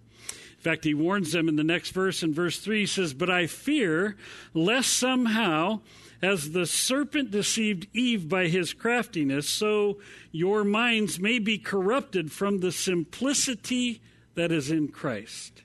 In 0.59 0.63
fact, 0.63 0.83
he 0.83 0.95
warns 0.95 1.31
them 1.31 1.47
in 1.47 1.55
the 1.55 1.63
next 1.63 1.91
verse, 1.91 2.23
in 2.23 2.33
verse 2.33 2.59
3, 2.59 2.81
he 2.81 2.85
says, 2.87 3.13
But 3.13 3.29
I 3.29 3.45
fear 3.45 4.17
lest 4.55 4.89
somehow, 4.89 5.81
as 6.23 6.51
the 6.51 6.65
serpent 6.65 7.29
deceived 7.29 7.87
Eve 7.93 8.27
by 8.27 8.47
his 8.47 8.73
craftiness, 8.73 9.47
so 9.47 9.99
your 10.31 10.63
minds 10.63 11.19
may 11.19 11.37
be 11.37 11.59
corrupted 11.59 12.31
from 12.31 12.59
the 12.59 12.71
simplicity 12.71 14.01
that 14.33 14.51
is 14.51 14.71
in 14.71 14.87
Christ. 14.87 15.63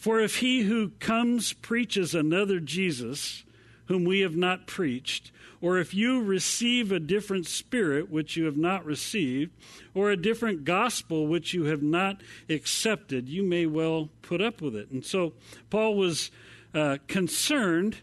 For 0.00 0.18
if 0.18 0.38
he 0.38 0.62
who 0.62 0.92
comes 0.98 1.52
preaches 1.52 2.14
another 2.14 2.58
Jesus, 2.58 3.44
whom 3.84 4.06
we 4.06 4.20
have 4.20 4.34
not 4.34 4.66
preached, 4.66 5.30
or 5.60 5.76
if 5.76 5.92
you 5.92 6.22
receive 6.22 6.90
a 6.90 6.98
different 6.98 7.46
spirit 7.46 8.10
which 8.10 8.34
you 8.34 8.46
have 8.46 8.56
not 8.56 8.82
received, 8.86 9.52
or 9.92 10.10
a 10.10 10.16
different 10.16 10.64
gospel 10.64 11.26
which 11.26 11.52
you 11.52 11.64
have 11.64 11.82
not 11.82 12.22
accepted, 12.48 13.28
you 13.28 13.42
may 13.42 13.66
well 13.66 14.08
put 14.22 14.40
up 14.40 14.62
with 14.62 14.74
it. 14.74 14.90
And 14.90 15.04
so 15.04 15.34
Paul 15.68 15.96
was 15.96 16.30
uh, 16.72 16.96
concerned 17.06 17.98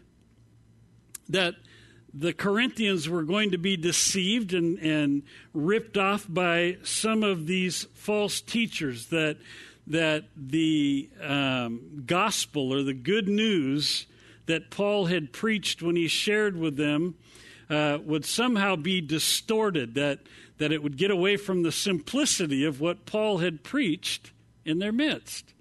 that 1.28 1.56
the 2.14 2.32
Corinthians 2.32 3.08
were 3.08 3.24
going 3.24 3.50
to 3.50 3.58
be 3.58 3.76
deceived 3.76 4.54
and, 4.54 4.78
and 4.78 5.24
ripped 5.52 5.98
off 5.98 6.26
by 6.28 6.76
some 6.84 7.24
of 7.24 7.48
these 7.48 7.88
false 7.94 8.40
teachers 8.40 9.06
that 9.06 9.36
that 9.88 10.24
the 10.36 11.08
um, 11.22 12.02
gospel 12.06 12.72
or 12.72 12.82
the 12.82 12.94
good 12.94 13.26
news 13.26 14.06
that 14.46 14.70
Paul 14.70 15.06
had 15.06 15.32
preached 15.32 15.82
when 15.82 15.96
he 15.96 16.08
shared 16.08 16.56
with 16.56 16.76
them 16.76 17.14
uh, 17.70 17.98
would 18.04 18.24
somehow 18.24 18.76
be 18.76 19.00
distorted, 19.00 19.94
that, 19.94 20.20
that 20.58 20.72
it 20.72 20.82
would 20.82 20.96
get 20.96 21.10
away 21.10 21.36
from 21.36 21.62
the 21.62 21.72
simplicity 21.72 22.64
of 22.64 22.80
what 22.80 23.06
Paul 23.06 23.38
had 23.38 23.62
preached 23.62 24.32
in 24.64 24.78
their 24.78 24.92
midst. 24.92 25.52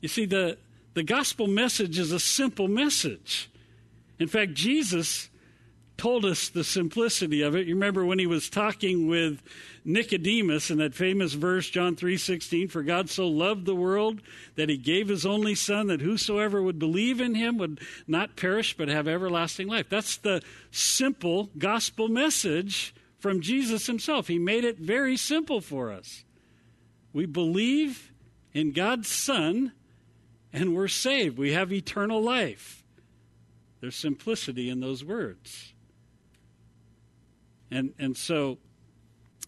You 0.00 0.08
see, 0.08 0.26
the, 0.26 0.58
the 0.94 1.02
gospel 1.02 1.46
message 1.46 1.98
is 1.98 2.12
a 2.12 2.20
simple 2.20 2.68
message. 2.68 3.50
In 4.18 4.28
fact, 4.28 4.54
Jesus 4.54 5.28
told 5.96 6.24
us 6.24 6.48
the 6.48 6.64
simplicity 6.64 7.42
of 7.42 7.54
it. 7.54 7.66
You 7.66 7.74
remember 7.74 8.04
when 8.04 8.18
he 8.18 8.26
was 8.26 8.50
talking 8.50 9.06
with 9.06 9.40
Nicodemus 9.84 10.70
in 10.70 10.78
that 10.78 10.94
famous 10.94 11.34
verse 11.34 11.68
John 11.68 11.94
3:16 11.94 12.68
for 12.68 12.82
God 12.82 13.10
so 13.10 13.28
loved 13.28 13.66
the 13.66 13.74
world 13.74 14.20
that 14.56 14.68
he 14.68 14.76
gave 14.76 15.08
his 15.08 15.26
only 15.26 15.54
son 15.54 15.86
that 15.88 16.00
whosoever 16.00 16.62
would 16.62 16.78
believe 16.78 17.20
in 17.20 17.34
him 17.34 17.58
would 17.58 17.80
not 18.06 18.36
perish 18.36 18.76
but 18.76 18.88
have 18.88 19.06
everlasting 19.06 19.68
life. 19.68 19.88
That's 19.88 20.16
the 20.16 20.42
simple 20.70 21.50
gospel 21.58 22.08
message 22.08 22.94
from 23.18 23.40
Jesus 23.40 23.86
himself. 23.86 24.28
He 24.28 24.38
made 24.38 24.64
it 24.64 24.78
very 24.78 25.16
simple 25.16 25.60
for 25.60 25.92
us. 25.92 26.24
We 27.12 27.26
believe 27.26 28.12
in 28.52 28.72
God's 28.72 29.08
son 29.08 29.72
and 30.52 30.74
we're 30.74 30.88
saved. 30.88 31.36
We 31.36 31.52
have 31.52 31.72
eternal 31.72 32.22
life. 32.22 32.84
There's 33.80 33.96
simplicity 33.96 34.70
in 34.70 34.80
those 34.80 35.04
words. 35.04 35.73
And 37.74 37.92
and 37.98 38.16
so 38.16 38.58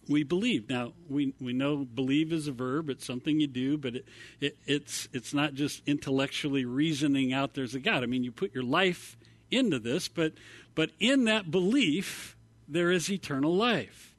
we 0.09 0.23
believe. 0.23 0.69
Now 0.69 0.93
we 1.09 1.33
we 1.39 1.53
know 1.53 1.77
believe 1.77 2.33
is 2.33 2.47
a 2.47 2.51
verb; 2.51 2.89
it's 2.89 3.05
something 3.05 3.39
you 3.39 3.47
do, 3.47 3.77
but 3.77 3.95
it, 3.95 4.05
it, 4.41 4.57
it's 4.65 5.07
it's 5.13 5.33
not 5.33 5.53
just 5.53 5.81
intellectually 5.87 6.65
reasoning 6.65 7.33
out 7.33 7.53
there's 7.53 7.75
a 7.75 7.79
God. 7.79 8.03
I 8.03 8.05
mean, 8.05 8.23
you 8.23 8.31
put 8.31 8.53
your 8.53 8.63
life 8.63 9.17
into 9.49 9.79
this, 9.79 10.07
but 10.07 10.33
but 10.75 10.91
in 10.99 11.23
that 11.23 11.49
belief 11.49 12.35
there 12.67 12.91
is 12.91 13.09
eternal 13.09 13.55
life. 13.55 14.13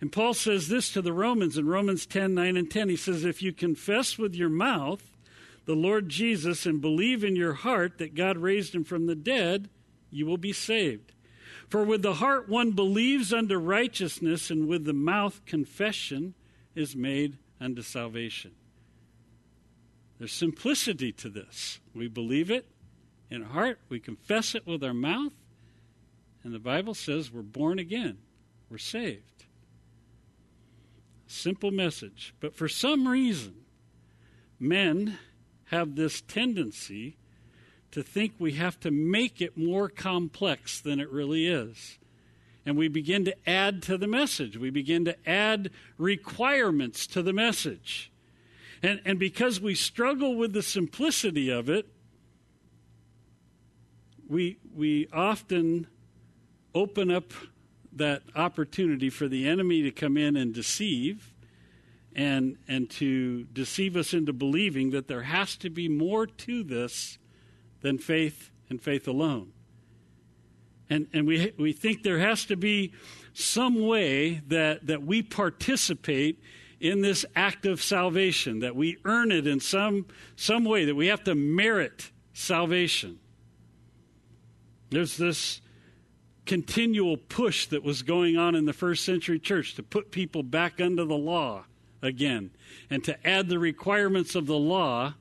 And 0.00 0.12
Paul 0.12 0.34
says 0.34 0.68
this 0.68 0.92
to 0.92 1.02
the 1.02 1.12
Romans 1.12 1.56
in 1.56 1.66
Romans 1.66 2.06
10 2.06 2.34
9 2.34 2.56
and 2.56 2.70
10. 2.70 2.88
He 2.88 2.96
says, 2.96 3.24
If 3.24 3.42
you 3.42 3.52
confess 3.52 4.18
with 4.18 4.34
your 4.34 4.48
mouth 4.48 5.02
the 5.64 5.74
Lord 5.74 6.08
Jesus 6.08 6.66
and 6.66 6.80
believe 6.80 7.24
in 7.24 7.36
your 7.36 7.54
heart 7.54 7.98
that 7.98 8.14
God 8.14 8.38
raised 8.38 8.74
him 8.74 8.84
from 8.84 9.06
the 9.06 9.14
dead, 9.14 9.68
you 10.10 10.26
will 10.26 10.38
be 10.38 10.52
saved. 10.52 11.12
For 11.68 11.82
with 11.82 12.02
the 12.02 12.14
heart 12.14 12.48
one 12.48 12.72
believes 12.72 13.32
unto 13.32 13.56
righteousness, 13.56 14.50
and 14.50 14.68
with 14.68 14.84
the 14.84 14.92
mouth 14.92 15.44
confession 15.46 16.34
is 16.74 16.94
made 16.94 17.38
unto 17.60 17.82
salvation. 17.82 18.52
There's 20.18 20.32
simplicity 20.32 21.12
to 21.12 21.28
this. 21.28 21.80
We 21.94 22.08
believe 22.08 22.50
it 22.50 22.66
in 23.30 23.42
heart, 23.42 23.80
we 23.88 23.98
confess 23.98 24.54
it 24.54 24.66
with 24.66 24.84
our 24.84 24.94
mouth, 24.94 25.32
and 26.44 26.54
the 26.54 26.60
Bible 26.60 26.94
says 26.94 27.32
we're 27.32 27.42
born 27.42 27.78
again, 27.78 28.18
we're 28.70 28.78
saved. 28.78 29.44
Simple 31.26 31.72
message. 31.72 32.34
But 32.38 32.54
for 32.54 32.68
some 32.68 33.08
reason, 33.08 33.54
men 34.60 35.18
have 35.66 35.96
this 35.96 36.20
tendency 36.20 37.16
to 37.96 38.02
think 38.02 38.34
we 38.38 38.52
have 38.52 38.78
to 38.78 38.90
make 38.90 39.40
it 39.40 39.56
more 39.56 39.88
complex 39.88 40.82
than 40.82 41.00
it 41.00 41.10
really 41.10 41.46
is. 41.46 41.98
And 42.66 42.76
we 42.76 42.88
begin 42.88 43.24
to 43.24 43.34
add 43.48 43.82
to 43.84 43.96
the 43.96 44.06
message. 44.06 44.58
We 44.58 44.68
begin 44.68 45.06
to 45.06 45.16
add 45.26 45.70
requirements 45.96 47.06
to 47.06 47.22
the 47.22 47.32
message. 47.32 48.12
And, 48.82 49.00
and 49.06 49.18
because 49.18 49.62
we 49.62 49.74
struggle 49.74 50.36
with 50.36 50.52
the 50.52 50.62
simplicity 50.62 51.48
of 51.48 51.70
it, 51.70 51.86
we, 54.28 54.58
we 54.74 55.08
often 55.10 55.86
open 56.74 57.10
up 57.10 57.32
that 57.94 58.24
opportunity 58.34 59.08
for 59.08 59.26
the 59.26 59.48
enemy 59.48 59.80
to 59.84 59.90
come 59.90 60.18
in 60.18 60.36
and 60.36 60.52
deceive 60.52 61.32
and, 62.14 62.58
and 62.68 62.90
to 62.90 63.44
deceive 63.44 63.96
us 63.96 64.12
into 64.12 64.34
believing 64.34 64.90
that 64.90 65.08
there 65.08 65.22
has 65.22 65.56
to 65.56 65.70
be 65.70 65.88
more 65.88 66.26
to 66.26 66.62
this 66.62 67.16
than 67.80 67.98
faith 67.98 68.50
and 68.68 68.80
faith 68.80 69.06
alone. 69.06 69.52
And, 70.88 71.08
and 71.12 71.26
we, 71.26 71.52
we 71.58 71.72
think 71.72 72.02
there 72.02 72.18
has 72.18 72.44
to 72.46 72.56
be 72.56 72.92
some 73.32 73.86
way 73.86 74.40
that, 74.48 74.86
that 74.86 75.02
we 75.02 75.22
participate 75.22 76.40
in 76.80 77.00
this 77.00 77.24
act 77.34 77.66
of 77.66 77.82
salvation, 77.82 78.60
that 78.60 78.76
we 78.76 78.98
earn 79.04 79.32
it 79.32 79.46
in 79.46 79.60
some, 79.60 80.06
some 80.36 80.64
way, 80.64 80.84
that 80.84 80.94
we 80.94 81.08
have 81.08 81.24
to 81.24 81.34
merit 81.34 82.10
salvation. 82.32 83.18
There's 84.90 85.16
this 85.16 85.60
continual 86.44 87.16
push 87.16 87.66
that 87.66 87.82
was 87.82 88.02
going 88.02 88.36
on 88.36 88.54
in 88.54 88.66
the 88.66 88.72
first 88.72 89.04
century 89.04 89.38
church 89.38 89.74
to 89.74 89.82
put 89.82 90.12
people 90.12 90.42
back 90.42 90.80
under 90.80 91.04
the 91.04 91.16
law 91.16 91.64
again 92.02 92.50
and 92.88 93.02
to 93.04 93.26
add 93.26 93.48
the 93.48 93.58
requirements 93.58 94.34
of 94.34 94.46
the 94.46 94.56
law 94.56 95.14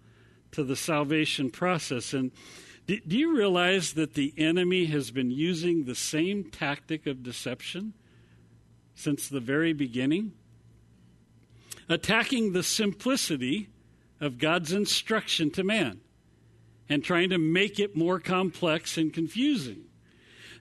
to 0.56 0.64
the 0.64 0.76
salvation 0.76 1.50
process. 1.50 2.14
And 2.14 2.32
do, 2.88 3.00
do 3.08 3.18
you 3.18 3.36
realize 3.36 3.94
that 3.94 4.14
the 4.14 4.34
enemy 4.38 4.86
has 4.86 5.12
been 5.12 5.32
using 5.32 5.86
the 5.86 5.96
same 5.96 6.44
tactic 6.44 7.08
of 7.08 7.24
deception 7.24 7.94
since 8.94 9.30
the 9.30 9.40
very 9.40 9.74
beginning? 9.74 10.34
attacking 11.90 12.54
the 12.54 12.64
simplicity 12.64 13.70
of 14.20 14.38
God's 14.38 14.72
instruction 14.72 15.52
to 15.52 15.64
man 15.64 16.00
and 16.90 17.04
trying 17.04 17.30
to 17.30 17.38
make 17.38 17.80
it 17.80 17.96
more 17.96 18.20
complex 18.20 18.98
and 18.98 19.14
confusing. 19.14 19.84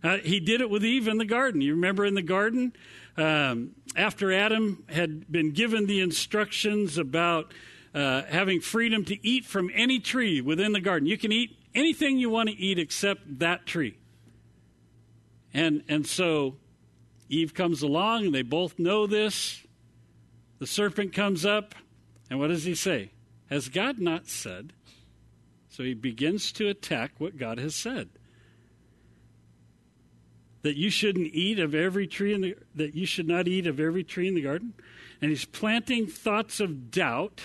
Uh, 0.03 0.19
he 0.19 0.41
did 0.41 0.61
it 0.61 0.69
with 0.69 0.85
Eve 0.85 1.09
in 1.09 1.19
the 1.19 1.25
garden. 1.25 1.61
You 1.61 1.75
remember 1.75 2.05
in 2.05 2.15
the 2.15 2.23
garden, 2.23 2.75
um, 3.17 3.71
after 3.97 4.33
Adam 4.33 4.85
had 4.89 5.31
been 5.31 5.53
given 5.53 5.87
the 5.87 6.01
instructions 6.01 6.99
about 6.99 7.53
uh, 7.95 8.23
having 8.29 8.61
freedom 8.61 9.05
to 9.05 9.27
eat 9.27 9.45
from 9.45 9.71
any 9.73 10.01
tree 10.01 10.41
within 10.41 10.73
the 10.73 10.81
garden. 10.81 11.07
You 11.07 11.17
can 11.17 11.31
eat 11.31 11.57
anything 11.75 12.19
you 12.19 12.29
want 12.29 12.49
to 12.49 12.57
eat 12.57 12.79
except 12.79 13.39
that 13.39 13.67
tree. 13.67 13.97
And, 15.53 15.85
and 15.89 16.07
so 16.07 16.57
Eve 17.29 17.55
comes 17.55 17.83
along, 17.83 18.27
and 18.27 18.35
they 18.35 18.43
both 18.43 18.79
know 18.79 19.07
this. 19.07 19.63
The 20.59 20.67
serpent 20.67 21.13
comes 21.13 21.47
up, 21.47 21.75
and 22.29 22.39
what 22.39 22.49
does 22.49 22.65
he 22.65 22.75
say? 22.75 23.13
Has 23.51 23.69
God 23.69 24.01
not 24.01 24.29
said? 24.29 24.73
So 25.69 25.83
he 25.83 25.95
begins 25.95 26.53
to 26.53 26.69
attack 26.69 27.13
what 27.19 27.37
God 27.37 27.59
has 27.59 27.75
said. 27.75 28.09
That 30.63 30.77
you 30.77 30.91
shouldn't 30.91 31.35
eat 31.35 31.59
of 31.59 31.75
every 31.75 32.07
tree 32.07 32.33
in 32.33 32.41
the 32.41 32.57
that 32.75 32.95
you 32.95 33.05
should 33.07 33.29
not 33.29 33.47
eat 33.47 33.67
of 33.67 33.79
every 33.79 34.03
tree 34.03 34.27
in 34.27 34.35
the 34.35 34.41
garden. 34.41 34.73
And 35.21 35.31
he's 35.31 35.45
planting 35.45 36.07
thoughts 36.07 36.59
of 36.59 36.91
doubt 36.91 37.43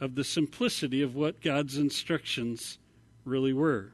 of 0.00 0.14
the 0.14 0.24
simplicity 0.24 1.02
of 1.02 1.14
what 1.14 1.40
God's 1.40 1.78
instructions 1.78 2.78
really 3.24 3.52
were. 3.52 3.92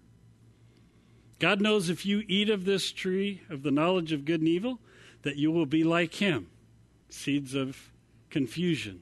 God 1.38 1.60
knows 1.60 1.88
if 1.88 2.06
you 2.06 2.22
eat 2.28 2.48
of 2.48 2.64
this 2.64 2.92
tree 2.92 3.42
of 3.50 3.62
the 3.62 3.70
knowledge 3.70 4.12
of 4.12 4.24
good 4.24 4.40
and 4.40 4.48
evil, 4.48 4.78
that 5.22 5.36
you 5.36 5.50
will 5.50 5.66
be 5.66 5.84
like 5.84 6.14
him. 6.14 6.48
Seeds 7.08 7.54
of 7.54 7.90
confusion. 8.30 9.00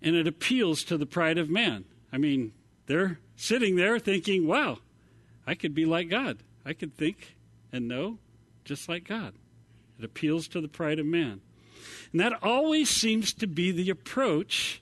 And 0.00 0.14
it 0.14 0.26
appeals 0.26 0.84
to 0.84 0.96
the 0.96 1.06
pride 1.06 1.38
of 1.38 1.50
man. 1.50 1.84
I 2.12 2.18
mean, 2.18 2.52
they're 2.86 3.18
sitting 3.36 3.76
there 3.76 3.98
thinking, 3.98 4.46
wow, 4.46 4.78
I 5.46 5.54
could 5.54 5.74
be 5.74 5.84
like 5.84 6.08
God. 6.08 6.38
I 6.64 6.72
could 6.72 6.96
think 6.96 7.36
and 7.72 7.88
know 7.88 8.18
just 8.64 8.88
like 8.88 9.08
God. 9.08 9.34
It 9.98 10.04
appeals 10.04 10.48
to 10.48 10.60
the 10.60 10.68
pride 10.68 10.98
of 10.98 11.06
man. 11.06 11.40
And 12.12 12.20
that 12.20 12.42
always 12.42 12.88
seems 12.90 13.32
to 13.34 13.46
be 13.46 13.70
the 13.70 13.90
approach 13.90 14.80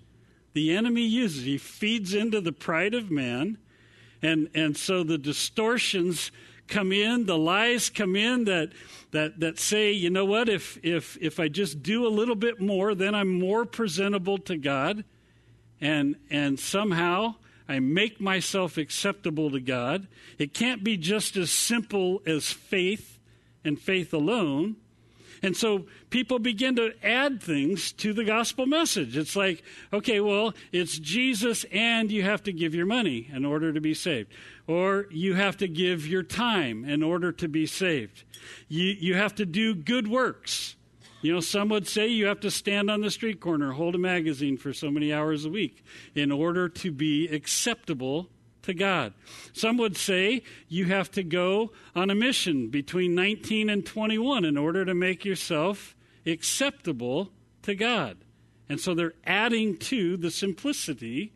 the 0.52 0.76
enemy 0.76 1.02
uses. 1.02 1.44
He 1.44 1.58
feeds 1.58 2.14
into 2.14 2.40
the 2.40 2.52
pride 2.52 2.94
of 2.94 3.10
man. 3.10 3.58
And, 4.20 4.48
and 4.54 4.76
so 4.76 5.02
the 5.02 5.18
distortions 5.18 6.30
come 6.68 6.92
in, 6.92 7.26
the 7.26 7.38
lies 7.38 7.90
come 7.90 8.16
in 8.16 8.44
that, 8.44 8.72
that, 9.10 9.40
that 9.40 9.58
say, 9.58 9.92
you 9.92 10.10
know 10.10 10.24
what, 10.24 10.48
if, 10.48 10.78
if, 10.82 11.18
if 11.20 11.40
I 11.40 11.48
just 11.48 11.82
do 11.82 12.06
a 12.06 12.08
little 12.08 12.34
bit 12.34 12.60
more, 12.60 12.94
then 12.94 13.14
I'm 13.14 13.38
more 13.38 13.64
presentable 13.64 14.38
to 14.38 14.56
God. 14.56 15.04
And, 15.80 16.16
and 16.30 16.60
somehow 16.60 17.34
I 17.68 17.80
make 17.80 18.20
myself 18.20 18.76
acceptable 18.76 19.50
to 19.50 19.60
God. 19.60 20.06
It 20.38 20.54
can't 20.54 20.84
be 20.84 20.96
just 20.96 21.36
as 21.36 21.50
simple 21.50 22.22
as 22.26 22.52
faith 22.52 23.18
and 23.64 23.78
faith 23.80 24.12
alone. 24.12 24.76
And 25.42 25.56
so 25.56 25.86
people 26.10 26.38
begin 26.38 26.76
to 26.76 26.92
add 27.02 27.42
things 27.42 27.90
to 27.92 28.12
the 28.12 28.24
gospel 28.24 28.64
message. 28.64 29.16
It's 29.16 29.34
like, 29.34 29.64
okay, 29.92 30.20
well, 30.20 30.54
it's 30.70 30.98
Jesus 30.98 31.64
and 31.72 32.12
you 32.12 32.22
have 32.22 32.44
to 32.44 32.52
give 32.52 32.74
your 32.74 32.86
money 32.86 33.28
in 33.32 33.44
order 33.44 33.72
to 33.72 33.80
be 33.80 33.92
saved. 33.92 34.32
Or 34.68 35.06
you 35.10 35.34
have 35.34 35.56
to 35.56 35.66
give 35.66 36.06
your 36.06 36.22
time 36.22 36.84
in 36.84 37.02
order 37.02 37.32
to 37.32 37.48
be 37.48 37.66
saved. 37.66 38.22
You, 38.68 38.94
you 38.98 39.14
have 39.16 39.34
to 39.36 39.46
do 39.46 39.74
good 39.74 40.06
works. 40.06 40.76
You 41.22 41.32
know, 41.32 41.40
some 41.40 41.68
would 41.70 41.88
say 41.88 42.08
you 42.08 42.26
have 42.26 42.40
to 42.40 42.50
stand 42.50 42.90
on 42.90 43.00
the 43.00 43.10
street 43.10 43.40
corner, 43.40 43.72
hold 43.72 43.94
a 43.94 43.98
magazine 43.98 44.56
for 44.56 44.72
so 44.72 44.90
many 44.90 45.12
hours 45.12 45.44
a 45.44 45.50
week 45.50 45.84
in 46.14 46.30
order 46.30 46.68
to 46.68 46.90
be 46.90 47.28
acceptable 47.28 48.28
to 48.62 48.74
God. 48.74 49.12
Some 49.52 49.76
would 49.78 49.96
say 49.96 50.42
you 50.68 50.86
have 50.86 51.10
to 51.12 51.22
go 51.22 51.72
on 51.94 52.10
a 52.10 52.14
mission 52.14 52.68
between 52.68 53.14
19 53.14 53.68
and 53.68 53.84
21 53.84 54.44
in 54.44 54.56
order 54.56 54.84
to 54.84 54.94
make 54.94 55.24
yourself 55.24 55.94
acceptable 56.26 57.30
to 57.62 57.74
God. 57.74 58.18
And 58.68 58.80
so 58.80 58.94
they're 58.94 59.14
adding 59.24 59.76
to 59.78 60.16
the 60.16 60.30
simplicity 60.30 61.32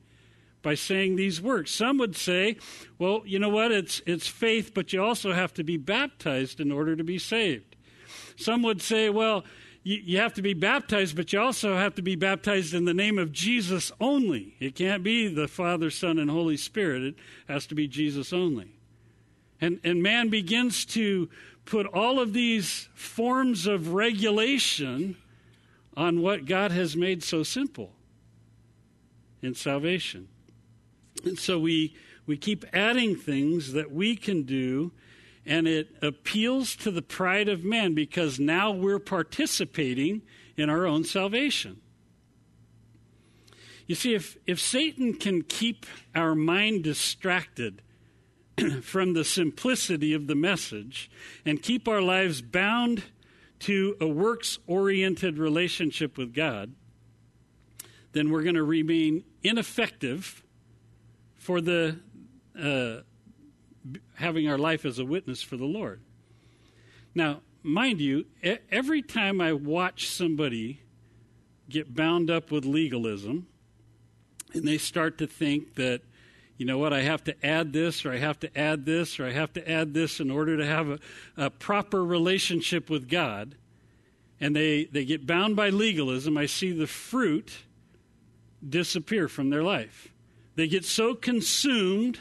by 0.62 0.74
saying 0.74 1.16
these 1.16 1.40
works. 1.40 1.70
Some 1.70 1.98
would 1.98 2.16
say, 2.16 2.56
well, 2.98 3.22
you 3.24 3.38
know 3.38 3.48
what? 3.48 3.70
It's, 3.70 4.02
it's 4.06 4.26
faith, 4.26 4.72
but 4.74 4.92
you 4.92 5.02
also 5.02 5.32
have 5.32 5.54
to 5.54 5.64
be 5.64 5.76
baptized 5.76 6.60
in 6.60 6.72
order 6.72 6.96
to 6.96 7.04
be 7.04 7.18
saved. 7.18 7.76
Some 8.36 8.62
would 8.62 8.82
say, 8.82 9.10
well, 9.10 9.44
you, 9.86 10.02
you 10.04 10.18
have 10.18 10.34
to 10.34 10.42
be 10.42 10.52
baptized, 10.52 11.14
but 11.14 11.32
you 11.32 11.40
also 11.40 11.76
have 11.76 11.94
to 11.94 12.02
be 12.02 12.16
baptized 12.16 12.74
in 12.74 12.86
the 12.86 12.92
name 12.92 13.18
of 13.18 13.30
Jesus 13.30 13.92
only. 14.00 14.56
It 14.58 14.74
can't 14.74 15.04
be 15.04 15.28
the 15.28 15.46
Father, 15.46 15.90
Son, 15.90 16.18
and 16.18 16.28
Holy 16.28 16.56
Spirit. 16.56 17.04
It 17.04 17.14
has 17.46 17.68
to 17.68 17.76
be 17.76 17.86
Jesus 17.86 18.32
only. 18.32 18.72
And, 19.60 19.78
and 19.84 20.02
man 20.02 20.28
begins 20.28 20.84
to 20.86 21.28
put 21.64 21.86
all 21.86 22.18
of 22.18 22.32
these 22.32 22.88
forms 22.94 23.68
of 23.68 23.94
regulation 23.94 25.16
on 25.96 26.20
what 26.20 26.46
God 26.46 26.72
has 26.72 26.96
made 26.96 27.22
so 27.22 27.44
simple 27.44 27.92
in 29.40 29.54
salvation. 29.54 30.26
And 31.24 31.38
so 31.38 31.60
we, 31.60 31.94
we 32.26 32.36
keep 32.36 32.64
adding 32.72 33.14
things 33.14 33.72
that 33.74 33.92
we 33.92 34.16
can 34.16 34.42
do 34.42 34.90
and 35.46 35.68
it 35.68 35.96
appeals 36.02 36.74
to 36.74 36.90
the 36.90 37.02
pride 37.02 37.48
of 37.48 37.64
man 37.64 37.94
because 37.94 38.40
now 38.40 38.72
we're 38.72 38.98
participating 38.98 40.22
in 40.56 40.68
our 40.68 40.86
own 40.86 41.04
salvation. 41.04 41.80
You 43.86 43.94
see, 43.94 44.14
if, 44.14 44.36
if 44.46 44.60
Satan 44.60 45.14
can 45.14 45.42
keep 45.42 45.86
our 46.14 46.34
mind 46.34 46.82
distracted 46.82 47.82
from 48.82 49.12
the 49.12 49.24
simplicity 49.24 50.12
of 50.12 50.26
the 50.26 50.34
message 50.34 51.08
and 51.44 51.62
keep 51.62 51.86
our 51.86 52.02
lives 52.02 52.42
bound 52.42 53.04
to 53.60 53.96
a 54.00 54.08
works 54.08 54.58
oriented 54.66 55.38
relationship 55.38 56.18
with 56.18 56.34
God, 56.34 56.74
then 58.12 58.30
we're 58.30 58.42
going 58.42 58.56
to 58.56 58.64
remain 58.64 59.22
ineffective 59.44 60.42
for 61.36 61.60
the 61.60 62.00
uh, 62.60 63.02
having 64.16 64.48
our 64.48 64.58
life 64.58 64.84
as 64.84 64.98
a 64.98 65.04
witness 65.04 65.42
for 65.42 65.56
the 65.56 65.64
Lord. 65.64 66.00
Now, 67.14 67.40
mind 67.62 68.00
you, 68.00 68.26
every 68.70 69.02
time 69.02 69.40
I 69.40 69.52
watch 69.52 70.08
somebody 70.08 70.80
get 71.68 71.94
bound 71.94 72.30
up 72.30 72.50
with 72.50 72.64
legalism 72.64 73.46
and 74.52 74.66
they 74.66 74.78
start 74.78 75.18
to 75.18 75.26
think 75.26 75.74
that, 75.74 76.02
you 76.56 76.64
know 76.64 76.78
what, 76.78 76.92
I 76.92 77.02
have 77.02 77.24
to 77.24 77.46
add 77.46 77.72
this 77.72 78.06
or 78.06 78.12
I 78.12 78.18
have 78.18 78.40
to 78.40 78.58
add 78.58 78.86
this 78.86 79.20
or 79.20 79.26
I 79.26 79.32
have 79.32 79.52
to 79.54 79.70
add 79.70 79.92
this 79.92 80.20
in 80.20 80.30
order 80.30 80.56
to 80.56 80.64
have 80.64 80.88
a, 80.88 80.98
a 81.36 81.50
proper 81.50 82.04
relationship 82.04 82.88
with 82.88 83.08
God, 83.08 83.56
and 84.40 84.54
they, 84.54 84.84
they 84.84 85.04
get 85.04 85.26
bound 85.26 85.56
by 85.56 85.70
legalism, 85.70 86.36
I 86.36 86.46
see 86.46 86.72
the 86.72 86.86
fruit 86.86 87.64
disappear 88.66 89.28
from 89.28 89.50
their 89.50 89.62
life. 89.62 90.08
They 90.54 90.68
get 90.68 90.84
so 90.84 91.14
consumed 91.14 92.20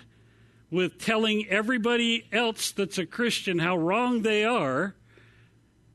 with 0.75 0.99
telling 0.99 1.47
everybody 1.47 2.27
else 2.31 2.71
that's 2.71 2.97
a 2.97 3.05
Christian 3.05 3.59
how 3.59 3.77
wrong 3.77 4.21
they 4.21 4.43
are, 4.43 4.95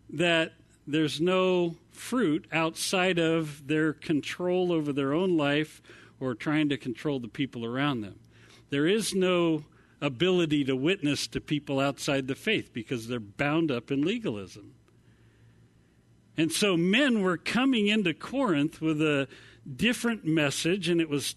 that 0.08 0.52
there's 0.86 1.20
no 1.20 1.76
fruit 1.90 2.46
outside 2.50 3.18
of 3.18 3.66
their 3.66 3.92
control 3.92 4.72
over 4.72 4.92
their 4.92 5.12
own 5.12 5.36
life 5.36 5.82
or 6.18 6.34
trying 6.34 6.68
to 6.68 6.76
control 6.76 7.20
the 7.20 7.28
people 7.28 7.64
around 7.64 8.00
them. 8.00 8.18
There 8.70 8.86
is 8.86 9.14
no 9.14 9.64
ability 10.00 10.64
to 10.64 10.74
witness 10.74 11.26
to 11.28 11.40
people 11.40 11.78
outside 11.78 12.26
the 12.26 12.34
faith 12.34 12.72
because 12.72 13.06
they're 13.06 13.20
bound 13.20 13.70
up 13.70 13.90
in 13.90 14.02
legalism. 14.02 14.72
And 16.40 16.50
so 16.50 16.74
men 16.74 17.20
were 17.20 17.36
coming 17.36 17.88
into 17.88 18.14
Corinth 18.14 18.80
with 18.80 19.02
a 19.02 19.28
different 19.76 20.24
message, 20.24 20.88
and 20.88 20.98
it 20.98 21.10
was 21.10 21.34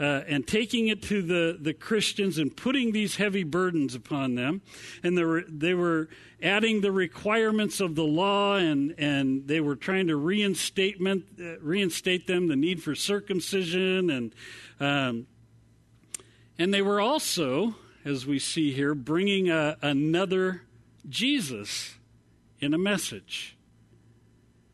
uh, 0.00 0.22
and 0.26 0.46
taking 0.46 0.88
it 0.88 1.02
to 1.02 1.20
the, 1.20 1.58
the 1.60 1.74
Christians 1.74 2.38
and 2.38 2.56
putting 2.56 2.92
these 2.92 3.16
heavy 3.16 3.44
burdens 3.44 3.94
upon 3.94 4.34
them. 4.34 4.62
And 5.02 5.18
they 5.18 5.24
were, 5.24 5.44
they 5.46 5.74
were 5.74 6.08
adding 6.42 6.80
the 6.80 6.90
requirements 6.90 7.80
of 7.80 7.96
the 7.96 8.04
law 8.04 8.56
and, 8.56 8.94
and 8.96 9.46
they 9.46 9.60
were 9.60 9.76
trying 9.76 10.06
to 10.06 10.16
reinstatement, 10.16 11.26
uh, 11.38 11.58
reinstate 11.60 12.26
them, 12.26 12.48
the 12.48 12.56
need 12.56 12.82
for 12.82 12.94
circumcision. 12.94 14.08
And, 14.08 14.34
um, 14.80 15.26
and 16.58 16.72
they 16.72 16.80
were 16.80 17.02
also, 17.02 17.74
as 18.06 18.24
we 18.24 18.38
see 18.38 18.72
here, 18.72 18.94
bringing 18.94 19.50
a, 19.50 19.76
another 19.82 20.62
Jesus 21.10 21.96
in 22.58 22.72
a 22.72 22.78
message. 22.78 23.55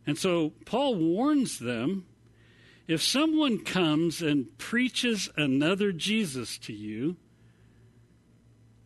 And 0.07 0.19
so 0.19 0.53
Paul 0.65 0.97
warns 0.97 1.59
them 1.59 2.07
if 2.89 3.03
someone 3.03 3.65
comes 3.65 4.21
and 4.21 4.57
preaches 4.59 5.29
another 5.37 5.93
Jesus 5.93 6.59
to 6.59 6.73
you, 6.73 7.17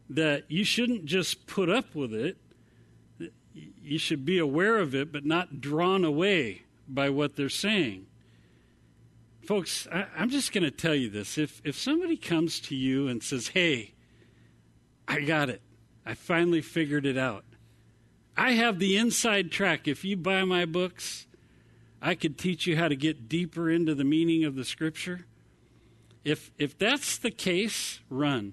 that 0.09 0.44
you 0.48 0.64
shouldn't 0.64 1.07
just 1.07 1.46
put 1.46 1.68
up 1.68 1.94
with 1.94 2.14
it, 2.14 2.37
you 3.83 3.98
should 3.98 4.24
be 4.24 4.38
aware 4.38 4.79
of 4.79 4.94
it, 4.94 5.12
but 5.12 5.24
not 5.24 5.61
drawn 5.61 6.05
away 6.05 6.62
by 6.88 7.09
what 7.09 7.37
they're 7.37 7.48
saying. 7.48 8.07
Folks, 9.46 9.87
I, 9.92 10.07
am 10.16 10.29
just 10.29 10.52
going 10.52 10.64
to 10.64 10.70
tell 10.70 10.94
you 10.94 11.09
this. 11.09 11.38
If, 11.38 11.62
if 11.64 11.79
somebody 11.79 12.16
comes 12.16 12.61
to 12.61 12.74
you 12.74 13.09
and 13.09 13.22
says, 13.22 13.48
Hey, 13.48 13.94
I 15.09 15.20
got 15.20 15.48
it, 15.48 15.62
I 16.05 16.14
finally 16.14 16.61
figured 16.61 17.07
it 17.07 17.16
out, 17.16 17.44
I 18.37 18.53
have 18.53 18.79
the 18.79 18.96
inside 18.96 19.51
track. 19.51 19.88
If 19.88 20.05
you 20.05 20.16
buy 20.16 20.44
my 20.44 20.64
books, 20.64 21.27
I 22.03 22.14
could 22.14 22.37
teach 22.38 22.66
you 22.66 22.77
how 22.77 22.88
to 22.88 22.96
get 22.96 23.29
deeper 23.29 23.70
into 23.70 23.94
the 23.94 24.05
meaning 24.05 24.44
of 24.44 24.55
the 24.55 24.64
scripture. 24.64 25.27
If, 26.25 26.51
if 26.59 26.77
that's 26.77 27.18
the 27.18 27.31
case, 27.31 28.01
run. 28.11 28.53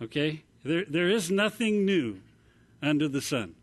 Okay? 0.00 0.44
There, 0.64 0.84
there 0.88 1.08
is 1.08 1.30
nothing 1.30 1.84
new 1.84 2.20
under 2.82 3.08
the 3.08 3.20
sun. 3.20 3.54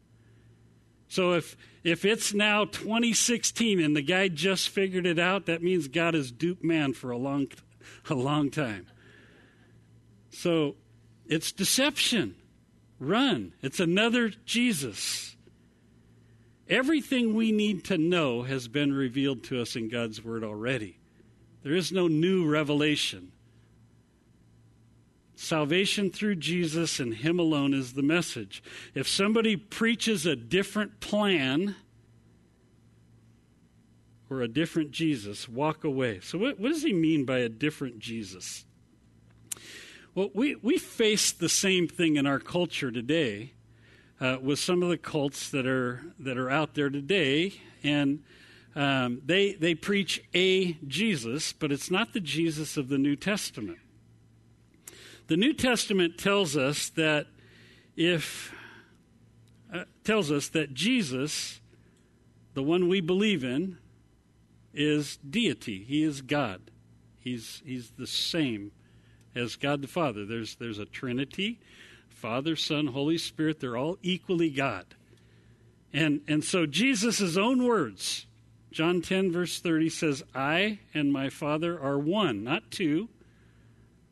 So 1.08 1.34
if 1.34 1.56
if 1.84 2.04
it's 2.04 2.34
now 2.34 2.66
2016 2.66 3.80
and 3.80 3.96
the 3.96 4.02
guy 4.02 4.28
just 4.28 4.70
figured 4.70 5.06
it 5.06 5.20
out, 5.20 5.46
that 5.46 5.62
means 5.62 5.88
God 5.88 6.16
has 6.16 6.32
duped 6.32 6.64
man 6.64 6.94
for 6.94 7.12
a 7.12 7.18
long 7.18 7.48
a 8.10 8.16
long 8.16 8.50
time. 8.50 8.88
So 10.32 10.76
it's 11.28 11.52
deception. 11.52 12.36
Run. 13.00 13.54
It's 13.62 13.80
another 13.80 14.32
Jesus. 14.46 15.36
Everything 16.68 17.36
we 17.36 17.52
need 17.52 17.84
to 17.86 17.98
know 17.98 18.44
has 18.44 18.68
been 18.68 18.94
revealed 18.94 19.44
to 19.46 19.62
us 19.62 19.76
in 19.76 19.90
God's 19.90 20.24
word 20.24 20.44
already. 20.44 20.98
There 21.64 21.76
is 21.76 21.92
no 21.92 22.08
new 22.08 22.48
revelation. 22.48 23.32
Salvation 25.36 26.10
through 26.10 26.36
Jesus 26.36 27.00
and 27.00 27.14
Him 27.14 27.40
alone 27.40 27.74
is 27.74 27.94
the 27.94 28.02
message. 28.02 28.64
If 28.94 29.08
somebody 29.08 29.56
preaches 29.56 30.26
a 30.26 30.36
different 30.36 31.00
plan 31.02 31.76
or 34.30 34.42
a 34.42 34.48
different 34.48 34.92
Jesus, 34.92 35.48
walk 35.48 35.84
away. 35.84 36.20
So, 36.22 36.38
what, 36.38 36.60
what 36.60 36.70
does 36.70 36.84
he 36.84 36.94
mean 36.94 37.26
by 37.26 37.40
a 37.40 37.50
different 37.50 38.00
Jesus? 38.00 38.66
Well, 40.16 40.30
we, 40.34 40.56
we 40.56 40.78
face 40.78 41.34
the 41.34 41.50
same 41.50 41.90
thing 41.90 42.16
in 42.16 42.26
our 42.26 42.40
culture 42.40 42.90
today 42.90 43.52
uh, 44.22 44.38
with 44.42 44.60
some 44.60 44.82
of 44.82 44.88
the 44.88 44.98
cults 44.98 45.50
that 45.50 45.68
are, 45.68 46.04
that 46.20 46.38
are 46.38 46.50
out 46.50 46.74
there 46.74 46.90
today. 46.90 47.56
And 47.84 48.24
um, 48.78 49.22
they, 49.26 49.56
they 49.56 49.76
preach 49.76 50.24
a 50.34 50.72
Jesus, 50.88 51.52
but 51.52 51.70
it's 51.70 51.92
not 51.92 52.14
the 52.14 52.22
Jesus 52.22 52.78
of 52.78 52.88
the 52.88 52.98
New 52.98 53.18
Testament. 53.18 53.80
The 55.28 55.36
New 55.36 55.52
Testament 55.52 56.18
tells 56.18 56.56
us 56.56 56.88
that 56.92 57.28
if 57.98 58.56
uh, 59.74 59.84
tells 60.06 60.32
us 60.32 60.48
that 60.50 60.74
Jesus, 60.74 61.60
the 62.54 62.64
one 62.64 62.88
we 62.88 63.02
believe 63.02 63.44
in, 63.44 63.80
is 64.74 65.18
deity. 65.18 65.84
He 65.84 66.04
is 66.04 66.22
God. 66.22 66.72
He's 67.20 67.62
he's 67.66 67.92
the 67.98 68.08
same 68.08 68.72
as 69.36 69.56
God 69.56 69.82
the 69.82 69.88
Father. 69.88 70.26
There's 70.26 70.56
there's 70.56 70.80
a 70.80 70.86
Trinity, 70.86 71.60
Father, 72.10 72.56
Son, 72.56 72.88
Holy 72.88 73.18
Spirit. 73.18 73.60
They're 73.60 73.78
all 73.78 73.98
equally 74.02 74.50
God. 74.50 74.86
And 75.94 76.22
and 76.28 76.44
so 76.44 76.66
Jesus' 76.66 77.38
own 77.38 77.64
words, 77.64 78.26
John 78.72 79.02
10 79.02 79.32
verse 79.32 79.60
30 79.60 79.90
says, 79.90 80.24
"I 80.34 80.80
and 80.94 81.12
my 81.12 81.30
Father 81.30 81.80
are 81.80 82.00
one, 82.00 82.44
not 82.44 82.72
two. 82.72 83.10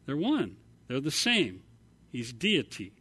They're 0.06 0.18
one. 0.18 0.58
They're 0.88 1.00
the 1.00 1.12
same. 1.12 1.64
He's 2.12 2.34
deity. 2.34 2.94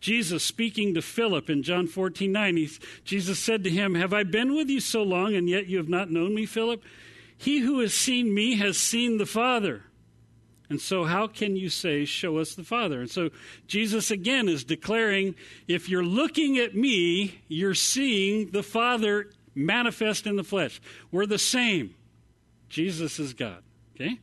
Jesus 0.00 0.44
speaking 0.44 0.92
to 0.92 1.00
Philip 1.00 1.48
in 1.48 1.62
John 1.62 1.86
14 1.86 2.30
9, 2.30 2.68
Jesus 3.04 3.38
said 3.38 3.64
to 3.64 3.70
him, 3.70 3.94
Have 3.94 4.12
I 4.12 4.22
been 4.22 4.54
with 4.54 4.68
you 4.68 4.80
so 4.80 5.02
long, 5.02 5.34
and 5.34 5.48
yet 5.48 5.66
you 5.66 5.78
have 5.78 5.88
not 5.88 6.10
known 6.10 6.34
me, 6.34 6.44
Philip? 6.44 6.82
He 7.38 7.60
who 7.60 7.80
has 7.80 7.94
seen 7.94 8.34
me 8.34 8.56
has 8.56 8.76
seen 8.76 9.16
the 9.16 9.24
Father. 9.24 9.84
And 10.70 10.80
so, 10.80 11.04
how 11.04 11.26
can 11.26 11.56
you 11.56 11.68
say, 11.68 12.04
Show 12.04 12.38
us 12.38 12.54
the 12.54 12.64
Father? 12.64 13.00
And 13.00 13.10
so, 13.10 13.30
Jesus 13.66 14.10
again 14.10 14.48
is 14.48 14.64
declaring, 14.64 15.34
If 15.68 15.88
you're 15.88 16.04
looking 16.04 16.58
at 16.58 16.74
me, 16.74 17.40
you're 17.48 17.74
seeing 17.74 18.50
the 18.50 18.62
Father 18.62 19.30
manifest 19.54 20.26
in 20.26 20.36
the 20.36 20.44
flesh. 20.44 20.80
We're 21.10 21.26
the 21.26 21.38
same. 21.38 21.94
Jesus 22.68 23.18
is 23.18 23.34
God. 23.34 23.62
Okay? 23.94 24.18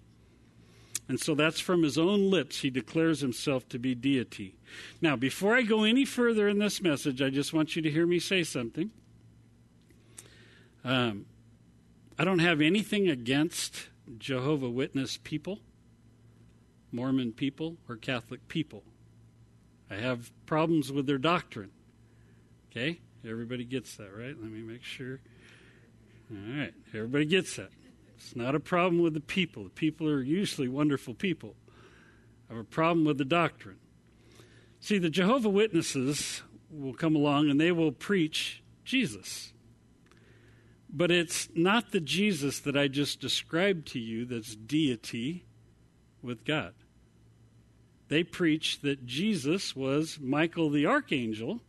And 1.07 1.19
so 1.19 1.35
that's 1.35 1.59
from 1.59 1.83
his 1.83 1.97
own 1.97 2.29
lips. 2.31 2.61
He 2.61 2.69
declares 2.69 3.19
himself 3.19 3.67
to 3.69 3.79
be 3.79 3.93
deity. 3.93 4.55
Now, 5.01 5.15
before 5.15 5.55
I 5.55 5.61
go 5.61 5.83
any 5.83 6.05
further 6.05 6.47
in 6.47 6.59
this 6.59 6.81
message, 6.81 7.21
I 7.21 7.29
just 7.29 7.53
want 7.53 7.75
you 7.75 7.81
to 7.81 7.91
hear 7.91 8.07
me 8.07 8.17
say 8.17 8.43
something. 8.43 8.91
Um, 10.83 11.25
I 12.17 12.23
don't 12.23 12.39
have 12.39 12.61
anything 12.61 13.09
against 13.09 13.89
Jehovah 14.17 14.69
Witness 14.69 15.17
people, 15.17 15.59
Mormon 16.91 17.31
people, 17.31 17.77
or 17.87 17.95
Catholic 17.95 18.47
people. 18.47 18.83
I 19.89 19.95
have 19.95 20.31
problems 20.45 20.91
with 20.91 21.05
their 21.07 21.17
doctrine. 21.17 21.71
Okay? 22.71 22.99
Everybody 23.27 23.65
gets 23.65 23.95
that, 23.97 24.15
right? 24.15 24.35
Let 24.39 24.51
me 24.51 24.61
make 24.61 24.83
sure. 24.83 25.19
All 26.31 26.57
right. 26.57 26.73
Everybody 26.93 27.25
gets 27.25 27.55
that. 27.57 27.69
It's 28.17 28.35
not 28.35 28.55
a 28.55 28.59
problem 28.59 29.01
with 29.01 29.13
the 29.13 29.19
people. 29.19 29.63
The 29.65 29.69
people 29.69 30.07
are 30.07 30.21
usually 30.21 30.67
wonderful 30.67 31.13
people. 31.13 31.55
I 32.49 32.53
have 32.53 32.61
a 32.61 32.65
problem 32.65 33.05
with 33.05 33.17
the 33.17 33.25
doctrine. 33.25 33.77
See, 34.79 34.97
the 34.97 35.09
Jehovah 35.09 35.49
Witnesses 35.49 36.41
will 36.69 36.93
come 36.93 37.15
along 37.15 37.49
and 37.49 37.59
they 37.59 37.71
will 37.71 37.91
preach 37.91 38.63
Jesus. 38.83 39.53
But 40.89 41.11
it's 41.11 41.49
not 41.55 41.91
the 41.91 41.99
Jesus 41.99 42.59
that 42.59 42.75
I 42.75 42.87
just 42.87 43.19
described 43.19 43.87
to 43.89 43.99
you 43.99 44.25
that's 44.25 44.55
deity 44.55 45.45
with 46.21 46.43
God. 46.43 46.73
They 48.11 48.23
preach 48.23 48.81
that 48.81 49.05
Jesus 49.05 49.73
was 49.73 50.19
Michael 50.21 50.69
the 50.69 50.85
archangel 50.85 51.61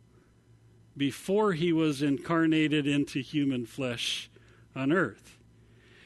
before 0.95 1.53
he 1.53 1.71
was 1.71 2.01
incarnated 2.01 2.85
into 2.85 3.21
human 3.21 3.65
flesh 3.65 4.29
on 4.75 4.91
earth 4.91 5.33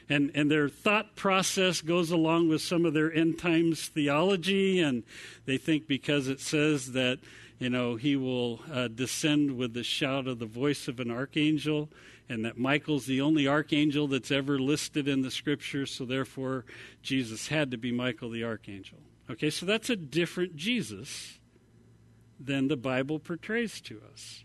and, 0.08 0.30
and 0.34 0.50
their 0.50 0.68
thought 0.68 1.16
process 1.16 1.80
goes 1.80 2.10
along 2.10 2.48
with 2.48 2.62
some 2.62 2.84
of 2.84 2.94
their 2.94 3.12
end 3.12 3.38
times 3.38 3.88
theology, 3.88 4.80
and 4.80 5.02
they 5.44 5.58
think 5.58 5.86
because 5.86 6.28
it 6.28 6.40
says 6.40 6.92
that 6.92 7.18
you 7.58 7.68
know 7.68 7.96
he 7.96 8.16
will 8.16 8.60
uh, 8.72 8.88
descend 8.88 9.56
with 9.56 9.74
the 9.74 9.82
shout 9.82 10.26
of 10.26 10.38
the 10.38 10.46
voice 10.46 10.88
of 10.88 11.00
an 11.00 11.10
archangel, 11.10 11.90
and 12.28 12.44
that 12.44 12.58
Michael's 12.58 13.06
the 13.06 13.20
only 13.20 13.46
archangel 13.46 14.08
that's 14.08 14.30
ever 14.30 14.58
listed 14.58 15.08
in 15.08 15.22
the 15.22 15.30
scriptures, 15.30 15.90
so 15.90 16.04
therefore 16.04 16.64
Jesus 17.02 17.48
had 17.48 17.70
to 17.70 17.76
be 17.76 17.92
Michael 17.92 18.30
the 18.30 18.44
archangel. 18.44 18.98
Okay, 19.30 19.50
so 19.50 19.66
that's 19.66 19.90
a 19.90 19.96
different 19.96 20.56
Jesus 20.56 21.38
than 22.40 22.68
the 22.68 22.76
Bible 22.76 23.18
portrays 23.18 23.80
to 23.82 24.00
us. 24.12 24.44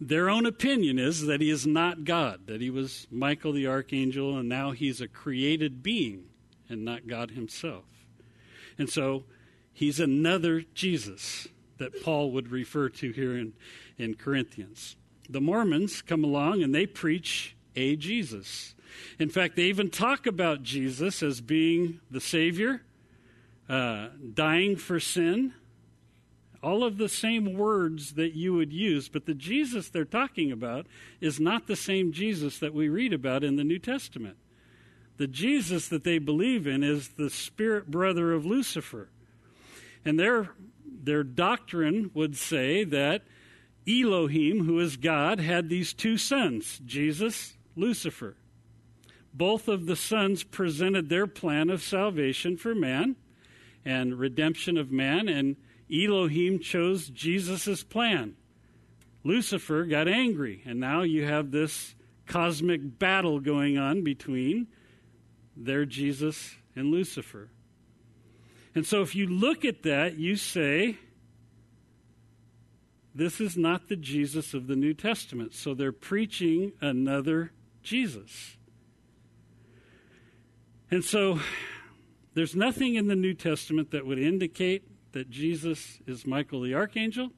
Their 0.00 0.30
own 0.30 0.46
opinion 0.46 0.98
is 0.98 1.26
that 1.26 1.40
he 1.40 1.50
is 1.50 1.66
not 1.66 2.04
God, 2.04 2.46
that 2.46 2.60
he 2.60 2.70
was 2.70 3.06
Michael 3.10 3.52
the 3.52 3.66
archangel, 3.66 4.36
and 4.38 4.48
now 4.48 4.70
he's 4.70 5.00
a 5.00 5.08
created 5.08 5.82
being 5.82 6.24
and 6.68 6.84
not 6.84 7.06
God 7.06 7.32
himself. 7.32 7.84
And 8.78 8.88
so 8.88 9.24
he's 9.72 10.00
another 10.00 10.62
Jesus 10.74 11.48
that 11.78 12.02
Paul 12.02 12.30
would 12.32 12.50
refer 12.50 12.88
to 12.88 13.12
here 13.12 13.36
in, 13.36 13.52
in 13.98 14.14
Corinthians. 14.14 14.96
The 15.28 15.40
Mormons 15.40 16.02
come 16.02 16.24
along 16.24 16.62
and 16.62 16.74
they 16.74 16.86
preach 16.86 17.56
a 17.76 17.96
Jesus. 17.96 18.74
In 19.18 19.28
fact, 19.28 19.56
they 19.56 19.64
even 19.64 19.90
talk 19.90 20.26
about 20.26 20.62
Jesus 20.62 21.22
as 21.22 21.40
being 21.40 22.00
the 22.10 22.20
Savior, 22.20 22.82
uh, 23.70 24.08
dying 24.34 24.74
for 24.74 24.98
sin, 24.98 25.54
all 26.60 26.82
of 26.82 26.98
the 26.98 27.08
same 27.08 27.56
words 27.56 28.14
that 28.14 28.34
you 28.34 28.52
would 28.52 28.72
use, 28.72 29.08
but 29.08 29.26
the 29.26 29.34
Jesus 29.34 29.88
they're 29.88 30.04
talking 30.04 30.50
about 30.50 30.86
is 31.20 31.38
not 31.38 31.68
the 31.68 31.76
same 31.76 32.10
Jesus 32.10 32.58
that 32.58 32.74
we 32.74 32.88
read 32.88 33.12
about 33.12 33.44
in 33.44 33.54
the 33.54 33.62
New 33.62 33.78
Testament. 33.78 34.36
The 35.18 35.28
Jesus 35.28 35.86
that 35.88 36.02
they 36.02 36.18
believe 36.18 36.66
in 36.66 36.82
is 36.82 37.10
the 37.10 37.30
spirit 37.30 37.88
brother 37.88 38.32
of 38.32 38.44
Lucifer. 38.44 39.08
And 40.04 40.18
their, 40.18 40.50
their 40.84 41.22
doctrine 41.22 42.10
would 42.12 42.36
say 42.36 42.82
that 42.82 43.22
Elohim, 43.88 44.64
who 44.64 44.80
is 44.80 44.96
God, 44.96 45.38
had 45.38 45.68
these 45.68 45.94
two 45.94 46.18
sons, 46.18 46.80
Jesus, 46.84 47.56
Lucifer. 47.76 48.36
Both 49.32 49.68
of 49.68 49.86
the 49.86 49.96
sons 49.96 50.42
presented 50.42 51.08
their 51.08 51.28
plan 51.28 51.70
of 51.70 51.82
salvation 51.82 52.56
for 52.56 52.74
man 52.74 53.14
and 53.84 54.18
redemption 54.18 54.76
of 54.76 54.90
man, 54.90 55.28
and 55.28 55.56
Elohim 55.92 56.58
chose 56.58 57.08
Jesus' 57.08 57.82
plan. 57.82 58.36
Lucifer 59.24 59.84
got 59.84 60.08
angry, 60.08 60.62
and 60.64 60.80
now 60.80 61.02
you 61.02 61.24
have 61.24 61.50
this 61.50 61.94
cosmic 62.26 62.98
battle 62.98 63.40
going 63.40 63.76
on 63.76 64.04
between 64.04 64.66
their 65.56 65.84
Jesus 65.84 66.56
and 66.76 66.90
Lucifer. 66.90 67.50
And 68.74 68.86
so 68.86 69.02
if 69.02 69.14
you 69.14 69.26
look 69.26 69.64
at 69.64 69.82
that, 69.82 70.16
you 70.16 70.36
say 70.36 70.96
this 73.14 73.40
is 73.40 73.56
not 73.56 73.88
the 73.88 73.96
Jesus 73.96 74.54
of 74.54 74.68
the 74.68 74.76
New 74.76 74.94
Testament. 74.94 75.54
So 75.54 75.74
they're 75.74 75.92
preaching 75.92 76.72
another 76.80 77.50
Jesus. 77.82 78.56
And 80.90 81.04
so 81.04 81.40
there's 82.34 82.54
nothing 82.54 82.94
in 82.94 83.08
the 83.08 83.16
New 83.16 83.34
Testament 83.34 83.90
that 83.90 84.06
would 84.06 84.18
indicate 84.18 84.84
that 85.12 85.30
Jesus 85.30 85.98
is 86.06 86.26
Michael 86.26 86.62
the 86.62 86.74
Archangel. 86.74 87.30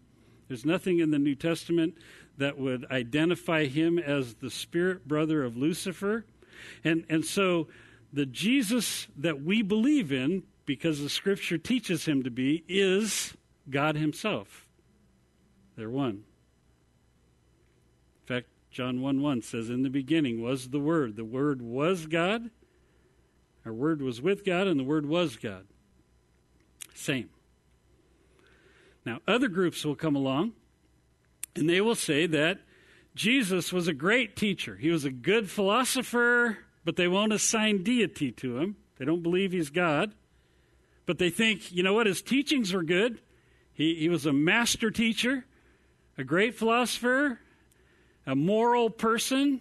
There's 0.49 0.65
nothing 0.67 0.99
in 0.99 1.11
the 1.11 1.19
New 1.19 1.35
Testament 1.35 1.95
that 2.39 2.59
would 2.59 2.85
identify 2.91 3.67
him 3.67 3.99
as 3.99 4.35
the 4.35 4.51
spirit 4.51 5.09
brother 5.09 5.45
of 5.45 5.57
Lucifer. 5.57 6.27
And, 6.85 7.05
and 7.09 7.25
so 7.25 7.69
the 8.13 8.27
Jesus 8.27 9.09
that 9.17 9.43
we 9.43 9.63
believe 9.63 10.13
in, 10.13 10.43
because 10.67 11.01
the 11.01 11.09
scripture 11.09 11.59
teaches 11.59 12.05
him 12.05 12.23
to 12.23 12.31
be, 12.31 12.65
is 12.69 13.35
God 13.71 13.97
himself. 13.97 14.67
They're 15.77 15.91
one. 15.91 16.25
In 18.23 18.27
fact, 18.27 18.47
John 18.71 19.01
1 19.01 19.23
1 19.23 19.43
says, 19.43 19.71
In 19.71 19.83
the 19.83 19.91
beginning 19.91 20.43
was 20.43 20.69
the 20.69 20.79
Word. 20.79 21.17
The 21.17 21.25
Word 21.25 21.63
was 21.63 22.07
God. 22.07 22.51
Our 23.65 23.73
Word 23.73 24.03
was 24.03 24.21
with 24.21 24.45
God, 24.45 24.67
and 24.67 24.79
the 24.79 24.85
Word 24.85 25.07
was 25.07 25.37
God. 25.37 25.67
Same. 26.95 27.31
Now, 29.05 29.21
other 29.27 29.49
groups 29.49 29.85
will 29.85 29.97
come 29.97 30.17
along, 30.17 30.53
and 31.57 31.69
they 31.69 31.81
will 31.81 31.95
say 31.95 32.27
that 32.27 32.61
Jesus 33.15 33.73
was 33.73 33.89
a 33.89 33.93
great 33.93 34.37
teacher. 34.37 34.77
He 34.77 34.91
was 34.91 35.05
a 35.05 35.11
good 35.11 35.51
philosopher, 35.51 36.59
but 36.85 36.97
they 36.97 37.09
won't 37.09 37.33
assign 37.33 37.83
deity 37.83 38.33
to 38.33 38.59
him. 38.59 38.77
They 38.99 39.05
don't 39.05 39.23
believe 39.23 39.53
he's 39.53 39.71
God. 39.71 40.15
But 41.05 41.19
they 41.19 41.31
think, 41.31 41.73
you 41.73 41.83
know 41.83 41.95
what, 41.95 42.07
his 42.07 42.23
teachings 42.23 42.73
were 42.73 42.85
good. 42.85 43.21
He, 43.75 43.97
he 43.97 44.09
was 44.09 44.27
a 44.27 44.33
master 44.33 44.91
teacher, 44.91 45.45
a 46.17 46.25
great 46.25 46.55
philosopher, 46.55 47.41
a 48.27 48.37
moral 48.37 48.89
person. 48.89 49.61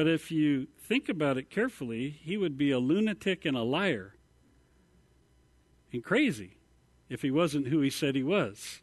But 0.00 0.08
if 0.08 0.30
you 0.30 0.68
think 0.78 1.10
about 1.10 1.36
it 1.36 1.50
carefully, 1.50 2.08
he 2.08 2.38
would 2.38 2.56
be 2.56 2.70
a 2.70 2.78
lunatic 2.78 3.44
and 3.44 3.54
a 3.54 3.62
liar 3.62 4.14
and 5.92 6.02
crazy 6.02 6.56
if 7.10 7.20
he 7.20 7.30
wasn't 7.30 7.66
who 7.66 7.82
he 7.82 7.90
said 7.90 8.14
he 8.14 8.22
was. 8.22 8.80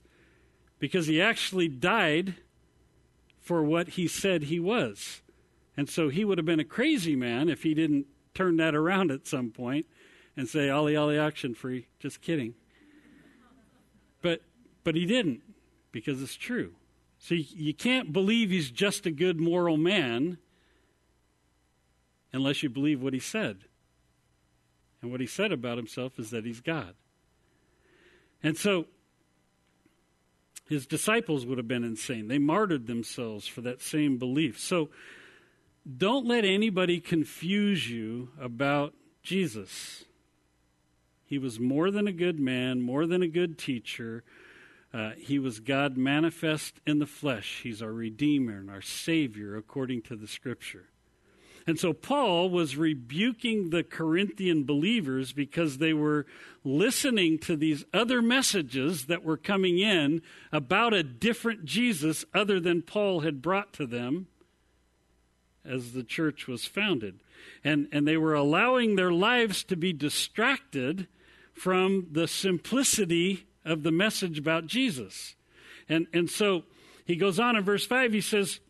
Because 0.77 1.07
he 1.07 1.19
actually 1.19 1.69
died 1.69 2.35
for 3.39 3.63
what 3.63 3.87
he 3.87 4.07
said 4.07 4.43
he 4.43 4.59
was. 4.59 5.23
And 5.75 5.89
so 5.89 6.09
he 6.09 6.23
would 6.23 6.37
have 6.37 6.45
been 6.45 6.59
a 6.59 6.63
crazy 6.63 7.15
man 7.15 7.49
if 7.49 7.63
he 7.63 7.73
didn't 7.73 8.05
turn 8.35 8.57
that 8.57 8.75
around 8.75 9.09
at 9.09 9.25
some 9.25 9.49
point 9.49 9.87
and 10.35 10.47
say, 10.47 10.69
Ollie, 10.69 10.95
Ollie, 10.95 11.17
action 11.17 11.55
free. 11.55 11.87
Just 11.99 12.21
kidding. 12.21 12.53
But, 14.21 14.43
but 14.83 14.93
he 14.93 15.07
didn't 15.07 15.41
because 15.91 16.21
it's 16.21 16.35
true. 16.35 16.75
You, 17.27 17.43
you 17.55 17.73
can't 17.73 18.13
believe 18.13 18.51
he's 18.51 18.69
just 18.69 19.07
a 19.07 19.11
good 19.11 19.39
moral 19.39 19.77
man 19.77 20.37
unless 22.37 22.63
you 22.63 22.69
believe 22.69 23.01
what 23.01 23.13
he 23.13 23.19
said. 23.19 23.57
And 25.01 25.11
what 25.11 25.19
he 25.19 25.27
said 25.27 25.51
about 25.51 25.77
himself 25.77 26.17
is 26.17 26.29
that 26.29 26.45
he's 26.45 26.61
God. 26.61 26.93
And 28.41 28.55
so 28.55 28.85
his 30.69 30.85
disciples 30.85 31.45
would 31.45 31.57
have 31.57 31.67
been 31.67 31.83
insane. 31.83 32.27
They 32.27 32.37
martyred 32.37 32.87
themselves 32.87 33.47
for 33.47 33.61
that 33.61 33.81
same 33.81 34.17
belief. 34.17 34.59
So 34.59 34.89
don't 35.97 36.27
let 36.27 36.45
anybody 36.45 36.99
confuse 36.99 37.89
you 37.89 38.29
about 38.39 38.93
Jesus. 39.23 40.05
He 41.25 41.39
was 41.39 41.59
more 41.59 41.89
than 41.89 42.07
a 42.07 42.13
good 42.13 42.39
man, 42.39 42.81
more 42.81 43.07
than 43.07 43.23
a 43.23 43.27
good 43.27 43.57
teacher. 43.57 44.23
Uh, 44.93 45.11
he 45.17 45.39
was 45.39 45.59
God 45.59 45.97
manifest 45.97 46.79
in 46.85 46.99
the 46.99 47.07
flesh. 47.07 47.61
He's 47.63 47.81
our 47.81 47.91
Redeemer 47.91 48.59
and 48.59 48.69
our 48.69 48.81
Savior 48.81 49.57
according 49.57 50.03
to 50.03 50.15
the 50.15 50.27
Scripture. 50.27 50.85
And 51.67 51.77
so 51.77 51.91
Paul 51.91 52.49
was 52.49 52.77
rebuking 52.77 53.69
the 53.69 53.83
Corinthian 53.83 54.63
believers 54.63 55.33
because 55.33 55.77
they 55.77 55.91
were 55.91 56.25
listening 56.63 57.37
to 57.39 57.57
these 57.57 57.83
other 57.93 58.21
messages 58.21 59.07
that 59.07 59.23
were 59.23 59.35
coming 59.35 59.77
in 59.77 60.21
about 60.53 60.93
a 60.93 61.03
different 61.03 61.65
Jesus 61.65 62.23
other 62.33 62.61
than 62.61 62.81
Paul 62.81 63.19
had 63.19 63.41
brought 63.41 63.73
to 63.73 63.85
them 63.85 64.27
as 65.65 65.91
the 65.91 66.03
church 66.03 66.47
was 66.47 66.65
founded. 66.65 67.19
And, 67.65 67.89
and 67.91 68.07
they 68.07 68.17
were 68.17 68.33
allowing 68.33 68.95
their 68.95 69.11
lives 69.11 69.65
to 69.65 69.75
be 69.75 69.91
distracted 69.91 71.07
from 71.53 72.07
the 72.11 72.29
simplicity 72.29 73.45
of 73.65 73.83
the 73.83 73.91
message 73.91 74.39
about 74.39 74.67
Jesus. 74.67 75.35
And, 75.89 76.07
and 76.13 76.29
so 76.29 76.63
he 77.05 77.17
goes 77.17 77.39
on 77.39 77.57
in 77.57 77.63
verse 77.63 77.85
5, 77.85 78.13
he 78.13 78.21
says, 78.21 78.61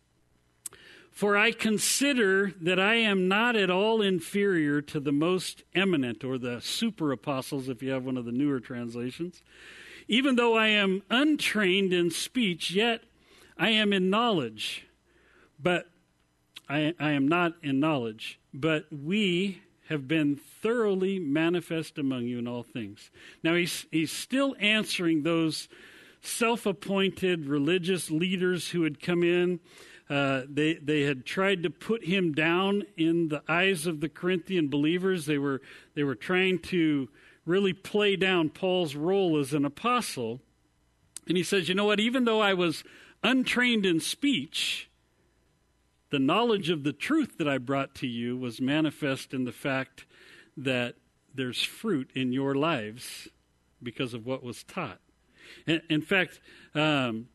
for 1.18 1.36
I 1.36 1.50
consider 1.50 2.52
that 2.60 2.78
I 2.78 2.94
am 2.94 3.26
not 3.26 3.56
at 3.56 3.70
all 3.70 4.00
inferior 4.00 4.80
to 4.82 5.00
the 5.00 5.10
most 5.10 5.64
eminent, 5.74 6.22
or 6.22 6.38
the 6.38 6.60
super 6.60 7.10
apostles, 7.10 7.68
if 7.68 7.82
you 7.82 7.90
have 7.90 8.04
one 8.04 8.16
of 8.16 8.24
the 8.24 8.30
newer 8.30 8.60
translations. 8.60 9.42
Even 10.06 10.36
though 10.36 10.56
I 10.56 10.68
am 10.68 11.02
untrained 11.10 11.92
in 11.92 12.12
speech, 12.12 12.70
yet 12.70 13.02
I 13.58 13.70
am 13.70 13.92
in 13.92 14.10
knowledge. 14.10 14.86
But 15.58 15.90
I, 16.68 16.94
I 17.00 17.10
am 17.10 17.26
not 17.26 17.54
in 17.64 17.80
knowledge. 17.80 18.38
But 18.54 18.86
we 18.92 19.60
have 19.88 20.06
been 20.06 20.36
thoroughly 20.36 21.18
manifest 21.18 21.98
among 21.98 22.26
you 22.26 22.38
in 22.38 22.46
all 22.46 22.62
things. 22.62 23.10
Now, 23.42 23.56
he's, 23.56 23.86
he's 23.90 24.12
still 24.12 24.54
answering 24.60 25.24
those 25.24 25.68
self 26.20 26.64
appointed 26.64 27.46
religious 27.46 28.08
leaders 28.08 28.68
who 28.68 28.84
had 28.84 29.02
come 29.02 29.24
in 29.24 29.58
uh, 30.10 30.42
they, 30.48 30.74
they 30.74 31.02
had 31.02 31.26
tried 31.26 31.62
to 31.62 31.70
put 31.70 32.04
him 32.04 32.32
down 32.32 32.82
in 32.96 33.28
the 33.28 33.42
eyes 33.48 33.86
of 33.86 34.00
the 34.00 34.08
Corinthian 34.08 34.68
believers. 34.68 35.26
They 35.26 35.38
were, 35.38 35.60
they 35.94 36.02
were 36.02 36.14
trying 36.14 36.60
to 36.60 37.08
really 37.44 37.72
play 37.72 38.16
down 38.16 38.48
Paul's 38.48 38.94
role 38.94 39.38
as 39.38 39.52
an 39.52 39.64
apostle. 39.64 40.40
And 41.26 41.36
he 41.36 41.42
says, 41.42 41.68
You 41.68 41.74
know 41.74 41.84
what? 41.84 42.00
Even 42.00 42.24
though 42.24 42.40
I 42.40 42.54
was 42.54 42.84
untrained 43.22 43.84
in 43.84 44.00
speech, 44.00 44.88
the 46.10 46.18
knowledge 46.18 46.70
of 46.70 46.84
the 46.84 46.92
truth 46.92 47.36
that 47.36 47.48
I 47.48 47.58
brought 47.58 47.94
to 47.96 48.06
you 48.06 48.36
was 48.36 48.60
manifest 48.60 49.34
in 49.34 49.44
the 49.44 49.52
fact 49.52 50.06
that 50.56 50.94
there's 51.34 51.62
fruit 51.62 52.10
in 52.14 52.32
your 52.32 52.54
lives 52.54 53.28
because 53.82 54.14
of 54.14 54.24
what 54.24 54.42
was 54.42 54.64
taught. 54.64 55.00
In, 55.66 55.82
in 55.90 56.00
fact, 56.00 56.40
um, 56.74 57.28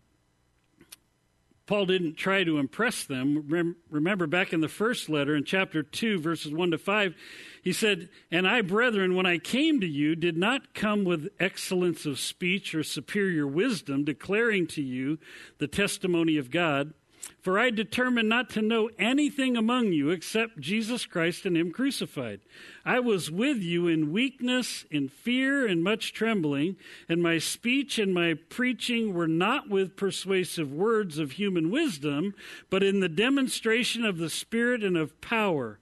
Paul 1.66 1.86
didn't 1.86 2.16
try 2.16 2.44
to 2.44 2.58
impress 2.58 3.06
them. 3.06 3.76
Remember 3.90 4.28
back 4.28 4.52
in 4.52 4.60
the 4.60 4.68
first 4.68 5.08
letter 5.08 5.34
in 5.36 5.46
chapter 5.46 5.82
2, 5.82 6.20
verses 6.20 6.52
1 6.52 6.72
to 6.72 6.78
5, 6.78 7.16
he 7.62 7.72
said, 7.72 8.10
And 8.30 8.46
I, 8.46 8.62
brethren, 8.62 9.16
when 9.16 9.26
I 9.26 9.38
came 9.38 9.80
to 9.80 9.88
you, 9.88 10.16
did 10.16 10.36
not 10.36 10.74
come 10.74 11.06
with 11.06 11.30
excellence 11.40 12.06
of 12.06 12.20
speech 12.20 12.76
or 12.76 12.84
superior 12.84 13.48
wisdom, 13.48 14.04
declaring 14.04 14.68
to 14.68 14.82
you 14.82 15.20
the 15.58 15.68
testimony 15.68 16.38
of 16.38 16.52
God. 16.52 16.94
For 17.42 17.60
I 17.60 17.70
determined 17.70 18.30
not 18.30 18.50
to 18.52 18.62
know 18.62 18.90
anything 18.98 19.58
among 19.58 19.92
you 19.92 20.10
except 20.10 20.60
Jesus 20.60 21.06
Christ 21.06 21.46
and 21.46 21.58
Him 21.58 21.72
crucified. 21.72 22.40
I 22.86 23.00
was 23.00 23.30
with 23.30 23.58
you 23.58 23.88
in 23.88 24.12
weakness, 24.12 24.86
in 24.90 25.10
fear, 25.10 25.68
and 25.68 25.84
much 25.84 26.14
trembling, 26.14 26.78
and 27.10 27.22
my 27.22 27.38
speech 27.38 28.00
and 28.00 28.14
my 28.14 28.36
preaching 28.50 29.14
were 29.14 29.28
not 29.28 29.70
with 29.70 29.98
persuasive 29.98 30.72
words 30.72 31.18
of 31.18 31.34
human 31.34 31.70
wisdom, 31.70 32.34
but 32.70 32.84
in 32.84 33.00
the 33.00 33.10
demonstration 33.10 34.06
of 34.06 34.18
the 34.18 34.30
Spirit 34.30 34.84
and 34.84 34.98
of 34.98 35.20
power, 35.20 35.80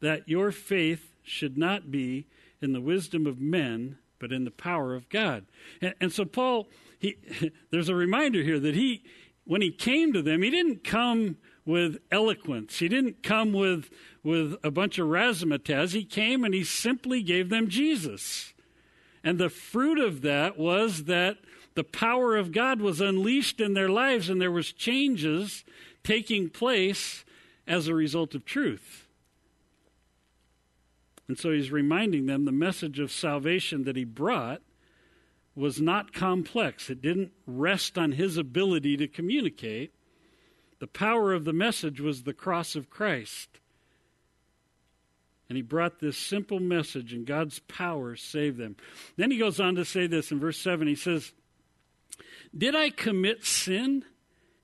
that 0.00 0.28
your 0.28 0.52
faith 0.52 1.12
should 1.22 1.58
not 1.58 1.90
be 1.90 2.26
in 2.60 2.72
the 2.72 2.80
wisdom 2.80 3.26
of 3.26 3.40
men, 3.40 3.98
but 4.18 4.32
in 4.32 4.44
the 4.44 4.50
power 4.50 4.94
of 4.94 5.08
God. 5.08 5.44
And, 5.80 5.94
and 6.00 6.12
so, 6.12 6.24
Paul, 6.24 6.66
he, 6.98 7.16
there's 7.70 7.88
a 7.88 7.94
reminder 7.94 8.42
here 8.42 8.58
that 8.58 8.74
he 8.74 9.02
when 9.48 9.62
he 9.62 9.70
came 9.70 10.12
to 10.12 10.20
them, 10.20 10.42
he 10.42 10.50
didn't 10.50 10.84
come 10.84 11.38
with 11.64 11.96
eloquence. 12.12 12.80
He 12.80 12.88
didn't 12.88 13.22
come 13.22 13.54
with, 13.54 13.88
with 14.22 14.56
a 14.62 14.70
bunch 14.70 14.98
of 14.98 15.08
razzmatazz. 15.08 15.94
He 15.94 16.04
came 16.04 16.44
and 16.44 16.52
he 16.52 16.62
simply 16.62 17.22
gave 17.22 17.48
them 17.48 17.68
Jesus. 17.68 18.52
And 19.24 19.38
the 19.38 19.48
fruit 19.48 19.98
of 19.98 20.20
that 20.20 20.58
was 20.58 21.04
that 21.04 21.38
the 21.74 21.82
power 21.82 22.36
of 22.36 22.52
God 22.52 22.82
was 22.82 23.00
unleashed 23.00 23.58
in 23.58 23.72
their 23.72 23.88
lives 23.88 24.28
and 24.28 24.38
there 24.38 24.50
was 24.52 24.70
changes 24.70 25.64
taking 26.04 26.50
place 26.50 27.24
as 27.66 27.88
a 27.88 27.94
result 27.94 28.34
of 28.34 28.44
truth. 28.44 29.06
And 31.26 31.38
so 31.38 31.52
he's 31.52 31.72
reminding 31.72 32.26
them 32.26 32.44
the 32.44 32.52
message 32.52 32.98
of 33.00 33.10
salvation 33.10 33.84
that 33.84 33.96
he 33.96 34.04
brought 34.04 34.60
was 35.58 35.80
not 35.80 36.12
complex. 36.12 36.88
It 36.88 37.02
didn't 37.02 37.32
rest 37.44 37.98
on 37.98 38.12
his 38.12 38.36
ability 38.36 38.96
to 38.98 39.08
communicate. 39.08 39.92
The 40.78 40.86
power 40.86 41.32
of 41.32 41.44
the 41.44 41.52
message 41.52 42.00
was 42.00 42.22
the 42.22 42.32
cross 42.32 42.76
of 42.76 42.88
Christ. 42.88 43.58
And 45.48 45.56
he 45.56 45.62
brought 45.62 45.98
this 45.98 46.16
simple 46.16 46.60
message, 46.60 47.12
and 47.12 47.26
God's 47.26 47.58
power 47.58 48.14
saved 48.14 48.58
them. 48.58 48.76
Then 49.16 49.32
he 49.32 49.38
goes 49.38 49.58
on 49.58 49.74
to 49.74 49.84
say 49.84 50.06
this 50.06 50.30
in 50.30 50.38
verse 50.38 50.60
7. 50.60 50.86
He 50.86 50.94
says, 50.94 51.32
Did 52.56 52.76
I 52.76 52.90
commit 52.90 53.44
sin 53.44 54.04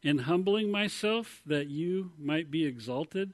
in 0.03 0.19
humbling 0.19 0.71
myself 0.71 1.43
that 1.47 1.69
you 1.69 2.13
might 2.19 2.53
be 2.53 2.67
exalted? 2.67 3.33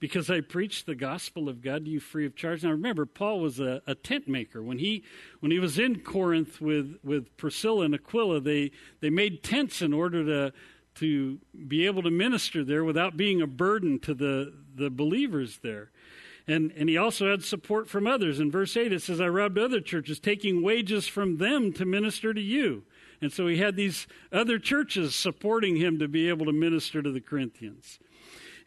Because 0.00 0.30
I 0.30 0.40
preached 0.40 0.86
the 0.86 0.94
gospel 0.94 1.48
of 1.48 1.60
God 1.60 1.84
to 1.84 1.90
you 1.90 2.00
free 2.00 2.26
of 2.26 2.34
charge. 2.34 2.64
Now 2.64 2.70
remember, 2.70 3.06
Paul 3.06 3.40
was 3.40 3.60
a, 3.60 3.82
a 3.86 3.94
tent 3.94 4.26
maker. 4.26 4.62
When 4.62 4.78
he 4.78 5.04
when 5.40 5.52
he 5.52 5.58
was 5.58 5.78
in 5.78 6.00
Corinth 6.00 6.60
with, 6.60 6.98
with 7.04 7.36
Priscilla 7.36 7.84
and 7.84 7.94
Aquila, 7.94 8.40
they, 8.40 8.70
they 9.00 9.10
made 9.10 9.42
tents 9.42 9.82
in 9.82 9.92
order 9.92 10.24
to 10.24 10.52
to 10.96 11.38
be 11.68 11.86
able 11.86 12.02
to 12.02 12.10
minister 12.10 12.64
there 12.64 12.84
without 12.84 13.16
being 13.16 13.40
a 13.40 13.46
burden 13.46 13.98
to 14.00 14.12
the, 14.12 14.52
the 14.74 14.90
believers 14.90 15.60
there. 15.62 15.90
And, 16.46 16.72
and 16.76 16.88
he 16.88 16.96
also 16.96 17.30
had 17.30 17.44
support 17.44 17.88
from 17.88 18.06
others. 18.06 18.40
In 18.40 18.50
verse 18.50 18.76
8, 18.76 18.92
it 18.92 19.02
says, 19.02 19.20
I 19.20 19.28
robbed 19.28 19.58
other 19.58 19.80
churches, 19.80 20.18
taking 20.18 20.62
wages 20.62 21.06
from 21.06 21.36
them 21.36 21.72
to 21.74 21.84
minister 21.84 22.34
to 22.34 22.40
you. 22.40 22.82
And 23.22 23.32
so 23.32 23.46
he 23.46 23.58
had 23.58 23.76
these 23.76 24.06
other 24.32 24.58
churches 24.58 25.14
supporting 25.14 25.76
him 25.76 25.98
to 25.98 26.08
be 26.08 26.28
able 26.28 26.46
to 26.46 26.52
minister 26.52 27.02
to 27.02 27.12
the 27.12 27.20
Corinthians. 27.20 27.98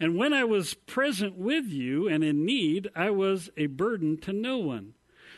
And 0.04 0.18
when 0.18 0.34
I 0.34 0.44
was 0.44 0.74
present 0.74 1.38
with 1.38 1.68
you 1.68 2.10
and 2.10 2.26
in 2.26 2.44
need, 2.44 2.90
I 2.94 3.10
was 3.10 3.50
a 3.56 3.68
burden 3.68 4.18
to 4.24 4.34
no 4.34 4.58
one. 4.58 4.96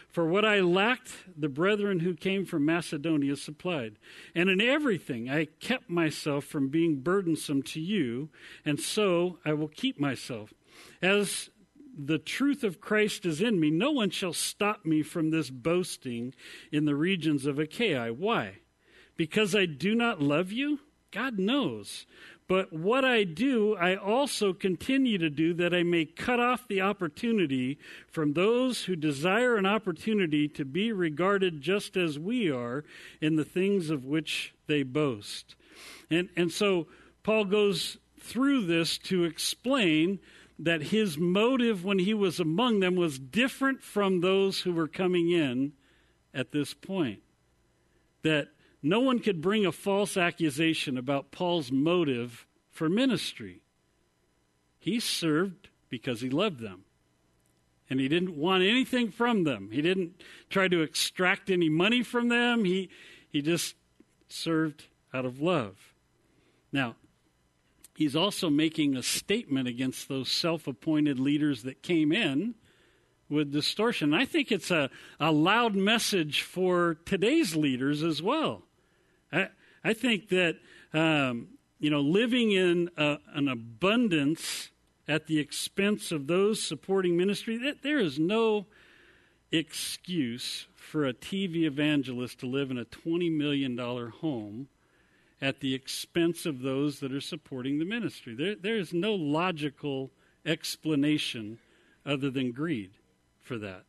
For 0.10 0.26
what 0.26 0.44
I 0.44 0.60
lacked, 0.60 1.12
the 1.38 1.50
brethren 1.50 2.00
who 2.00 2.16
came 2.16 2.48
from 2.48 2.66
Macedonia 2.66 3.36
supplied. 3.36 4.00
And 4.34 4.50
in 4.50 4.60
everything 4.60 5.30
I 5.30 5.50
kept 5.60 5.88
myself 5.88 6.46
from 6.46 6.70
being 6.70 7.02
burdensome 7.02 7.62
to 7.62 7.80
you, 7.80 8.30
and 8.66 8.80
so 8.80 9.38
I 9.46 9.54
will 9.54 9.68
keep 9.68 10.00
myself. 10.00 10.52
As 11.00 11.52
the 11.96 12.18
truth 12.18 12.64
of 12.64 12.82
Christ 12.82 13.24
is 13.24 13.42
in 13.42 13.60
me, 13.60 13.70
no 13.70 13.92
one 13.92 14.10
shall 14.10 14.34
stop 14.34 14.84
me 14.84 15.04
from 15.04 15.30
this 15.30 15.52
boasting 15.52 16.34
in 16.72 16.86
the 16.86 16.96
regions 16.96 17.46
of 17.46 17.60
Achaia. 17.60 18.12
Why? 18.12 18.62
Because 19.16 19.54
I 19.54 19.68
do 19.68 19.94
not 19.94 20.24
love 20.24 20.52
you? 20.52 20.80
God 21.12 21.40
knows. 21.40 22.06
But 22.48 22.72
what 22.72 23.04
I 23.04 23.24
do, 23.24 23.76
I 23.76 23.96
also 23.96 24.54
continue 24.54 25.18
to 25.18 25.32
do 25.32 25.54
that 25.56 25.74
I 25.74 25.82
may 25.82 26.06
cut 26.06 26.40
off 26.40 26.68
the 26.68 26.82
opportunity 26.82 27.80
from 28.08 28.34
those 28.34 28.84
who 28.84 28.96
desire 28.96 29.56
an 29.56 29.66
opportunity 29.66 30.48
to 30.50 30.64
be 30.64 30.92
regarded 30.92 31.62
just 31.62 31.98
as 31.98 32.20
we 32.20 32.52
are 32.52 32.84
in 33.20 33.36
the 33.36 33.46
things 33.46 33.90
of 33.90 34.06
which 34.06 34.54
they 34.68 34.84
boast. 34.84 35.56
And, 36.12 36.30
and 36.36 36.52
so 36.52 36.88
Paul 37.24 37.46
goes 37.46 37.98
through 38.20 38.68
this 38.68 39.00
to 39.00 39.24
explain 39.24 40.20
that 40.60 40.84
his 40.84 41.18
motive 41.18 41.84
when 41.84 42.00
he 42.00 42.14
was 42.14 42.40
among 42.40 42.80
them 42.80 42.96
was 42.96 43.18
different 43.18 43.82
from 43.82 44.22
those 44.22 44.62
who 44.62 44.74
were 44.74 44.88
coming 44.88 45.32
in 45.32 45.74
at 46.34 46.52
this 46.52 46.76
point. 46.76 47.22
That 48.22 48.50
no 48.86 49.00
one 49.00 49.18
could 49.18 49.42
bring 49.42 49.66
a 49.66 49.72
false 49.72 50.16
accusation 50.16 50.96
about 50.96 51.32
Paul's 51.32 51.72
motive 51.72 52.46
for 52.70 52.88
ministry. 52.88 53.62
He 54.78 55.00
served 55.00 55.70
because 55.90 56.22
he 56.22 56.30
loved 56.30 56.60
them. 56.60 56.84
And 57.90 58.00
he 58.00 58.08
didn't 58.08 58.38
want 58.38 58.62
anything 58.62 59.10
from 59.10 59.44
them. 59.44 59.70
He 59.72 59.82
didn't 59.82 60.22
try 60.52 60.68
to 60.68 60.84
extract 60.84 61.50
any 61.50 61.68
money 61.68 62.04
from 62.04 62.30
them. 62.30 62.64
He, 62.64 62.92
he 63.28 63.42
just 63.42 63.74
served 64.28 64.86
out 65.12 65.26
of 65.26 65.42
love. 65.42 65.96
Now, 66.72 66.96
he's 67.96 68.16
also 68.16 68.52
making 68.52 68.96
a 68.96 69.02
statement 69.02 69.68
against 69.68 70.10
those 70.10 70.32
self 70.32 70.68
appointed 70.68 71.20
leaders 71.20 71.64
that 71.64 71.82
came 71.82 72.12
in 72.12 72.54
with 73.30 73.52
distortion. 73.52 74.14
I 74.14 74.26
think 74.26 74.52
it's 74.52 74.70
a, 74.70 74.92
a 75.20 75.32
loud 75.32 75.74
message 75.76 76.44
for 76.44 76.98
today's 77.06 77.56
leaders 77.56 78.04
as 78.04 78.22
well. 78.22 78.62
I, 79.86 79.94
think 79.94 80.30
that, 80.30 80.58
um, 80.94 81.48
you 81.80 81.90
know, 81.90 82.02
living 82.02 82.52
in 82.52 82.90
a, 82.98 83.18
an 83.34 83.48
abundance 83.48 84.70
at 85.08 85.28
the 85.28 85.40
expense 85.40 86.12
of 86.12 86.28
those 86.28 86.62
supporting 86.62 87.16
ministry, 87.16 87.58
that 87.58 87.84
there 87.84 88.00
is 88.00 88.18
no 88.18 88.66
excuse 89.52 90.66
for 90.76 91.06
a 91.06 91.14
TV 91.14 91.64
evangelist 91.64 92.40
to 92.40 92.48
live 92.48 92.72
in 92.72 92.78
a 92.78 92.86
$20 92.86 93.32
million 93.32 93.78
home 93.78 94.68
at 95.42 95.60
the 95.60 95.74
expense 95.74 96.46
of 96.46 96.62
those 96.62 97.00
that 97.00 97.14
are 97.14 97.22
supporting 97.22 97.78
the 97.78 97.86
ministry. 97.86 98.34
There, 98.34 98.56
there 98.56 98.78
is 98.78 98.94
no 98.94 99.14
logical 99.14 100.12
explanation 100.46 101.60
other 102.06 102.30
than 102.30 102.52
greed 102.52 102.92
for 103.40 103.58
that 103.60 103.84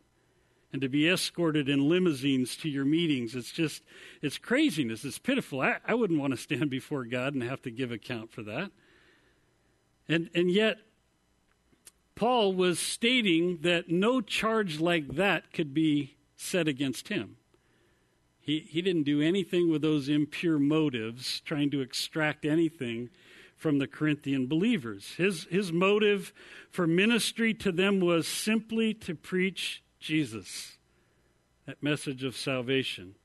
and 0.72 0.82
to 0.82 0.88
be 0.88 1.08
escorted 1.08 1.68
in 1.68 1.88
limousines 1.88 2.56
to 2.56 2.68
your 2.68 2.84
meetings. 2.84 3.34
It's 3.34 3.52
just, 3.52 3.82
it's 4.20 4.38
craziness. 4.38 5.04
It's 5.04 5.18
pitiful. 5.18 5.60
I, 5.60 5.76
I 5.86 5.94
wouldn't 5.94 6.20
want 6.20 6.32
to 6.32 6.36
stand 6.36 6.70
before 6.70 7.04
God 7.04 7.34
and 7.34 7.42
have 7.42 7.62
to 7.62 7.70
give 7.70 7.92
account 7.92 8.32
for 8.32 8.42
that. 8.42 8.70
And, 10.08 10.30
and 10.34 10.50
yet, 10.50 10.78
Paul 12.14 12.54
was 12.54 12.78
stating 12.78 13.58
that 13.62 13.90
no 13.90 14.20
charge 14.20 14.80
like 14.80 15.16
that 15.16 15.52
could 15.52 15.74
be 15.74 16.16
set 16.36 16.68
against 16.68 17.08
him. 17.08 17.36
He, 18.40 18.60
he 18.60 18.80
didn't 18.80 19.02
do 19.02 19.20
anything 19.20 19.70
with 19.70 19.82
those 19.82 20.08
impure 20.08 20.58
motives, 20.58 21.40
trying 21.40 21.70
to 21.72 21.80
extract 21.80 22.44
anything 22.44 23.10
from 23.56 23.78
the 23.78 23.88
Corinthian 23.88 24.46
believers. 24.46 25.14
His, 25.16 25.46
his 25.50 25.72
motive 25.72 26.32
for 26.70 26.86
ministry 26.86 27.54
to 27.54 27.72
them 27.72 28.00
was 28.00 28.28
simply 28.28 28.94
to 28.94 29.14
preach 29.14 29.82
Jesus, 30.06 30.78
that 31.66 31.82
message 31.82 32.22
of 32.22 32.36
salvation, 32.36 33.16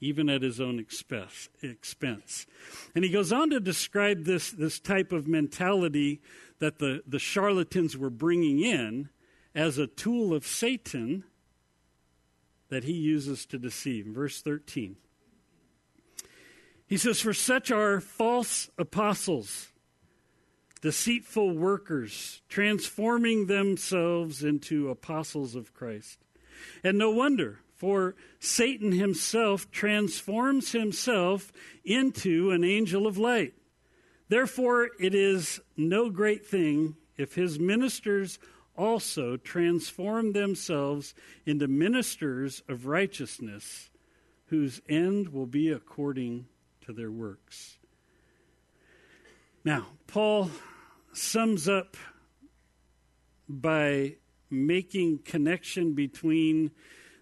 even 0.00 0.28
at 0.28 0.42
his 0.42 0.60
own 0.60 0.78
expense. 0.78 2.46
And 2.94 3.04
he 3.04 3.10
goes 3.10 3.32
on 3.32 3.50
to 3.50 3.60
describe 3.60 4.24
this, 4.24 4.50
this 4.50 4.80
type 4.80 5.12
of 5.12 5.28
mentality 5.28 6.20
that 6.58 6.78
the, 6.78 7.02
the 7.06 7.18
charlatans 7.18 7.96
were 7.96 8.10
bringing 8.10 8.60
in 8.60 9.08
as 9.54 9.78
a 9.78 9.86
tool 9.86 10.34
of 10.34 10.46
Satan 10.46 11.24
that 12.68 12.84
he 12.84 12.92
uses 12.94 13.46
to 13.46 13.58
deceive. 13.58 14.06
Verse 14.06 14.42
13. 14.42 14.96
He 16.86 16.96
says, 16.96 17.20
For 17.20 17.32
such 17.32 17.70
are 17.70 18.00
false 18.00 18.68
apostles, 18.76 19.68
deceitful 20.82 21.56
workers, 21.56 22.42
transforming 22.48 23.46
themselves 23.46 24.42
into 24.42 24.90
apostles 24.90 25.54
of 25.54 25.72
Christ. 25.72 26.23
And 26.82 26.98
no 26.98 27.10
wonder, 27.10 27.60
for 27.74 28.14
Satan 28.38 28.92
himself 28.92 29.70
transforms 29.70 30.72
himself 30.72 31.52
into 31.84 32.50
an 32.50 32.64
angel 32.64 33.06
of 33.06 33.18
light. 33.18 33.54
Therefore, 34.28 34.90
it 34.98 35.14
is 35.14 35.60
no 35.76 36.10
great 36.10 36.46
thing 36.46 36.96
if 37.16 37.34
his 37.34 37.58
ministers 37.58 38.38
also 38.76 39.36
transform 39.36 40.32
themselves 40.32 41.14
into 41.46 41.68
ministers 41.68 42.62
of 42.68 42.86
righteousness, 42.86 43.90
whose 44.46 44.80
end 44.88 45.28
will 45.28 45.46
be 45.46 45.70
according 45.70 46.46
to 46.86 46.92
their 46.92 47.10
works. 47.10 47.78
Now, 49.64 49.86
Paul 50.06 50.50
sums 51.12 51.68
up 51.68 51.96
by 53.48 54.16
making 54.54 55.18
connection 55.18 55.94
between 55.94 56.70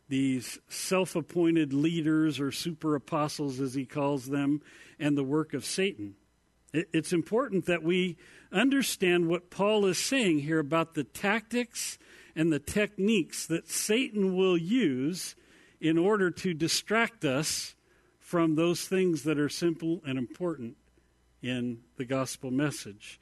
these 0.08 0.58
self 0.68 1.16
appointed 1.16 1.72
leaders 1.72 2.38
or 2.38 2.52
super 2.52 2.94
apostles, 2.94 3.60
as 3.60 3.74
he 3.74 3.86
calls 3.86 4.26
them, 4.26 4.60
and 4.98 5.16
the 5.16 5.24
work 5.24 5.54
of 5.54 5.64
Satan. 5.64 6.14
It's 6.72 7.12
important 7.12 7.66
that 7.66 7.82
we 7.82 8.16
understand 8.50 9.28
what 9.28 9.50
Paul 9.50 9.86
is 9.86 9.98
saying 9.98 10.40
here 10.40 10.58
about 10.58 10.94
the 10.94 11.04
tactics 11.04 11.98
and 12.34 12.52
the 12.52 12.58
techniques 12.58 13.46
that 13.46 13.68
Satan 13.68 14.36
will 14.36 14.56
use 14.56 15.36
in 15.80 15.98
order 15.98 16.30
to 16.30 16.54
distract 16.54 17.24
us 17.24 17.74
from 18.20 18.54
those 18.54 18.86
things 18.86 19.24
that 19.24 19.38
are 19.38 19.50
simple 19.50 20.00
and 20.06 20.16
important 20.16 20.76
in 21.42 21.80
the 21.96 22.04
gospel 22.04 22.50
message. 22.50 23.20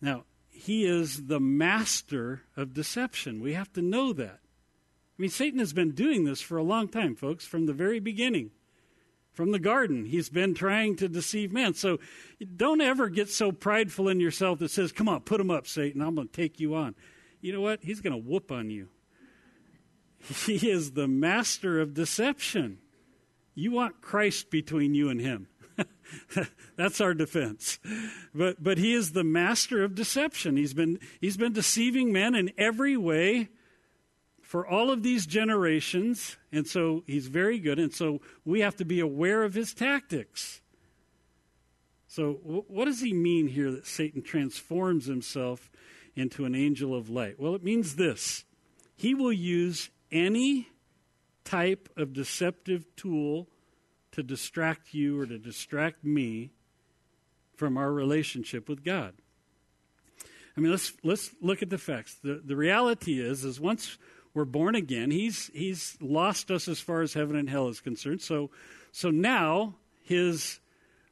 Now, 0.00 0.24
he 0.62 0.84
is 0.84 1.26
the 1.26 1.40
master 1.40 2.42
of 2.56 2.72
deception. 2.72 3.40
We 3.40 3.54
have 3.54 3.72
to 3.72 3.82
know 3.82 4.12
that. 4.12 4.38
I 5.18 5.22
mean, 5.22 5.30
Satan 5.30 5.58
has 5.58 5.72
been 5.72 5.90
doing 5.90 6.24
this 6.24 6.40
for 6.40 6.56
a 6.56 6.62
long 6.62 6.86
time, 6.86 7.16
folks, 7.16 7.44
from 7.44 7.66
the 7.66 7.72
very 7.72 7.98
beginning. 7.98 8.52
From 9.32 9.50
the 9.50 9.58
garden, 9.58 10.04
he's 10.04 10.28
been 10.28 10.54
trying 10.54 10.94
to 10.96 11.08
deceive 11.08 11.52
man. 11.52 11.74
So 11.74 11.98
don't 12.56 12.80
ever 12.80 13.08
get 13.08 13.28
so 13.28 13.50
prideful 13.50 14.08
in 14.08 14.20
yourself 14.20 14.60
that 14.60 14.70
says, 14.70 14.92
Come 14.92 15.08
on, 15.08 15.22
put 15.22 15.40
him 15.40 15.50
up, 15.50 15.66
Satan. 15.66 16.00
I'm 16.00 16.14
going 16.14 16.28
to 16.28 16.32
take 16.32 16.60
you 16.60 16.76
on. 16.76 16.94
You 17.40 17.52
know 17.52 17.60
what? 17.60 17.82
He's 17.82 18.00
going 18.00 18.12
to 18.12 18.28
whoop 18.28 18.52
on 18.52 18.70
you. 18.70 18.88
He 20.46 20.70
is 20.70 20.92
the 20.92 21.08
master 21.08 21.80
of 21.80 21.92
deception. 21.92 22.78
You 23.56 23.72
want 23.72 24.00
Christ 24.00 24.48
between 24.48 24.94
you 24.94 25.08
and 25.08 25.20
him. 25.20 25.48
That's 26.76 27.00
our 27.00 27.14
defense. 27.14 27.78
But 28.34 28.62
but 28.62 28.78
he 28.78 28.92
is 28.92 29.12
the 29.12 29.24
master 29.24 29.82
of 29.82 29.94
deception. 29.94 30.56
He's 30.56 30.74
been 30.74 30.98
he's 31.20 31.36
been 31.36 31.52
deceiving 31.52 32.12
men 32.12 32.34
in 32.34 32.52
every 32.58 32.96
way 32.96 33.48
for 34.40 34.66
all 34.66 34.90
of 34.90 35.02
these 35.02 35.26
generations, 35.26 36.36
and 36.52 36.66
so 36.66 37.04
he's 37.06 37.26
very 37.26 37.58
good, 37.58 37.78
and 37.78 37.92
so 37.92 38.20
we 38.44 38.60
have 38.60 38.76
to 38.76 38.84
be 38.84 39.00
aware 39.00 39.44
of 39.44 39.54
his 39.54 39.72
tactics. 39.72 40.60
So, 42.06 42.32
what 42.42 42.84
does 42.84 43.00
he 43.00 43.14
mean 43.14 43.48
here 43.48 43.70
that 43.70 43.86
Satan 43.86 44.20
transforms 44.20 45.06
himself 45.06 45.70
into 46.14 46.44
an 46.44 46.54
angel 46.54 46.94
of 46.94 47.08
light? 47.08 47.40
Well, 47.40 47.54
it 47.54 47.64
means 47.64 47.96
this 47.96 48.44
he 48.94 49.14
will 49.14 49.32
use 49.32 49.88
any 50.10 50.68
type 51.44 51.88
of 51.96 52.12
deceptive 52.12 52.84
tool 52.96 53.48
to 54.12 54.22
distract 54.22 54.94
you 54.94 55.20
or 55.20 55.26
to 55.26 55.38
distract 55.38 56.04
me 56.04 56.52
from 57.56 57.76
our 57.76 57.92
relationship 57.92 58.68
with 58.68 58.84
God. 58.84 59.14
I 60.56 60.60
mean, 60.60 60.70
let's 60.70 60.92
let's 61.02 61.34
look 61.40 61.62
at 61.62 61.70
the 61.70 61.78
facts. 61.78 62.16
The 62.22 62.42
the 62.44 62.56
reality 62.56 63.20
is 63.20 63.44
is 63.44 63.60
once 63.60 63.98
we're 64.34 64.44
born 64.44 64.74
again, 64.74 65.10
he's 65.10 65.50
he's 65.54 65.96
lost 66.00 66.50
us 66.50 66.68
as 66.68 66.80
far 66.80 67.02
as 67.02 67.14
heaven 67.14 67.36
and 67.36 67.48
hell 67.48 67.68
is 67.68 67.80
concerned. 67.80 68.20
So 68.20 68.50
so 68.90 69.10
now 69.10 69.76
his 70.02 70.60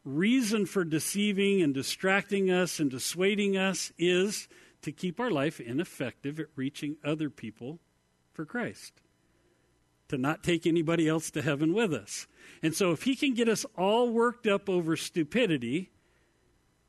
reason 0.04 0.66
for 0.66 0.84
deceiving 0.84 1.62
and 1.62 1.74
distracting 1.74 2.50
us 2.50 2.80
and 2.80 2.90
dissuading 2.90 3.56
us 3.56 3.92
is 3.98 4.48
to 4.82 4.92
keep 4.92 5.20
our 5.20 5.30
life 5.30 5.60
ineffective 5.60 6.40
at 6.40 6.46
reaching 6.56 6.96
other 7.04 7.28
people 7.28 7.78
for 8.32 8.44
Christ, 8.44 8.94
to 10.10 10.18
not 10.18 10.42
take 10.42 10.66
anybody 10.66 11.08
else 11.08 11.30
to 11.30 11.40
heaven 11.40 11.72
with 11.72 11.94
us. 11.94 12.26
And 12.62 12.74
so, 12.74 12.90
if 12.90 13.04
he 13.04 13.14
can 13.16 13.32
get 13.32 13.48
us 13.48 13.64
all 13.78 14.10
worked 14.10 14.46
up 14.46 14.68
over 14.68 14.96
stupidity, 14.96 15.90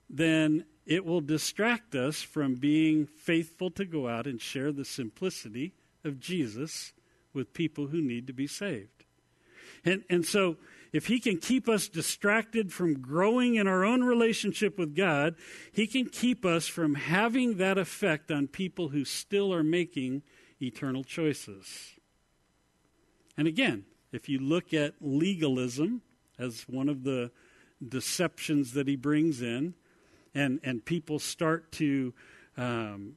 then 0.09 0.65
it 0.85 1.05
will 1.05 1.21
distract 1.21 1.95
us 1.95 2.21
from 2.21 2.55
being 2.55 3.05
faithful 3.05 3.69
to 3.71 3.85
go 3.85 4.07
out 4.07 4.25
and 4.25 4.41
share 4.41 4.71
the 4.71 4.83
simplicity 4.83 5.73
of 6.03 6.19
Jesus 6.19 6.93
with 7.33 7.53
people 7.53 7.87
who 7.87 8.01
need 8.01 8.27
to 8.27 8.33
be 8.33 8.47
saved. 8.47 9.05
And, 9.85 10.03
and 10.09 10.25
so, 10.25 10.57
if 10.91 11.05
He 11.05 11.19
can 11.19 11.37
keep 11.37 11.69
us 11.69 11.87
distracted 11.87 12.73
from 12.73 13.01
growing 13.01 13.55
in 13.55 13.67
our 13.67 13.85
own 13.85 14.03
relationship 14.03 14.79
with 14.79 14.95
God, 14.95 15.35
He 15.71 15.85
can 15.85 16.07
keep 16.07 16.43
us 16.43 16.67
from 16.67 16.95
having 16.95 17.57
that 17.57 17.77
effect 17.77 18.31
on 18.31 18.47
people 18.47 18.89
who 18.89 19.05
still 19.05 19.53
are 19.53 19.63
making 19.63 20.23
eternal 20.59 21.03
choices. 21.03 21.93
And 23.37 23.47
again, 23.47 23.85
if 24.11 24.29
you 24.29 24.39
look 24.39 24.73
at 24.73 24.95
legalism 24.99 26.01
as 26.37 26.65
one 26.67 26.89
of 26.89 27.03
the 27.03 27.31
deceptions 27.87 28.73
that 28.73 28.87
He 28.87 28.95
brings 28.95 29.41
in, 29.41 29.73
and, 30.33 30.59
and 30.63 30.83
people 30.83 31.19
start 31.19 31.71
to 31.73 32.13
um, 32.57 33.13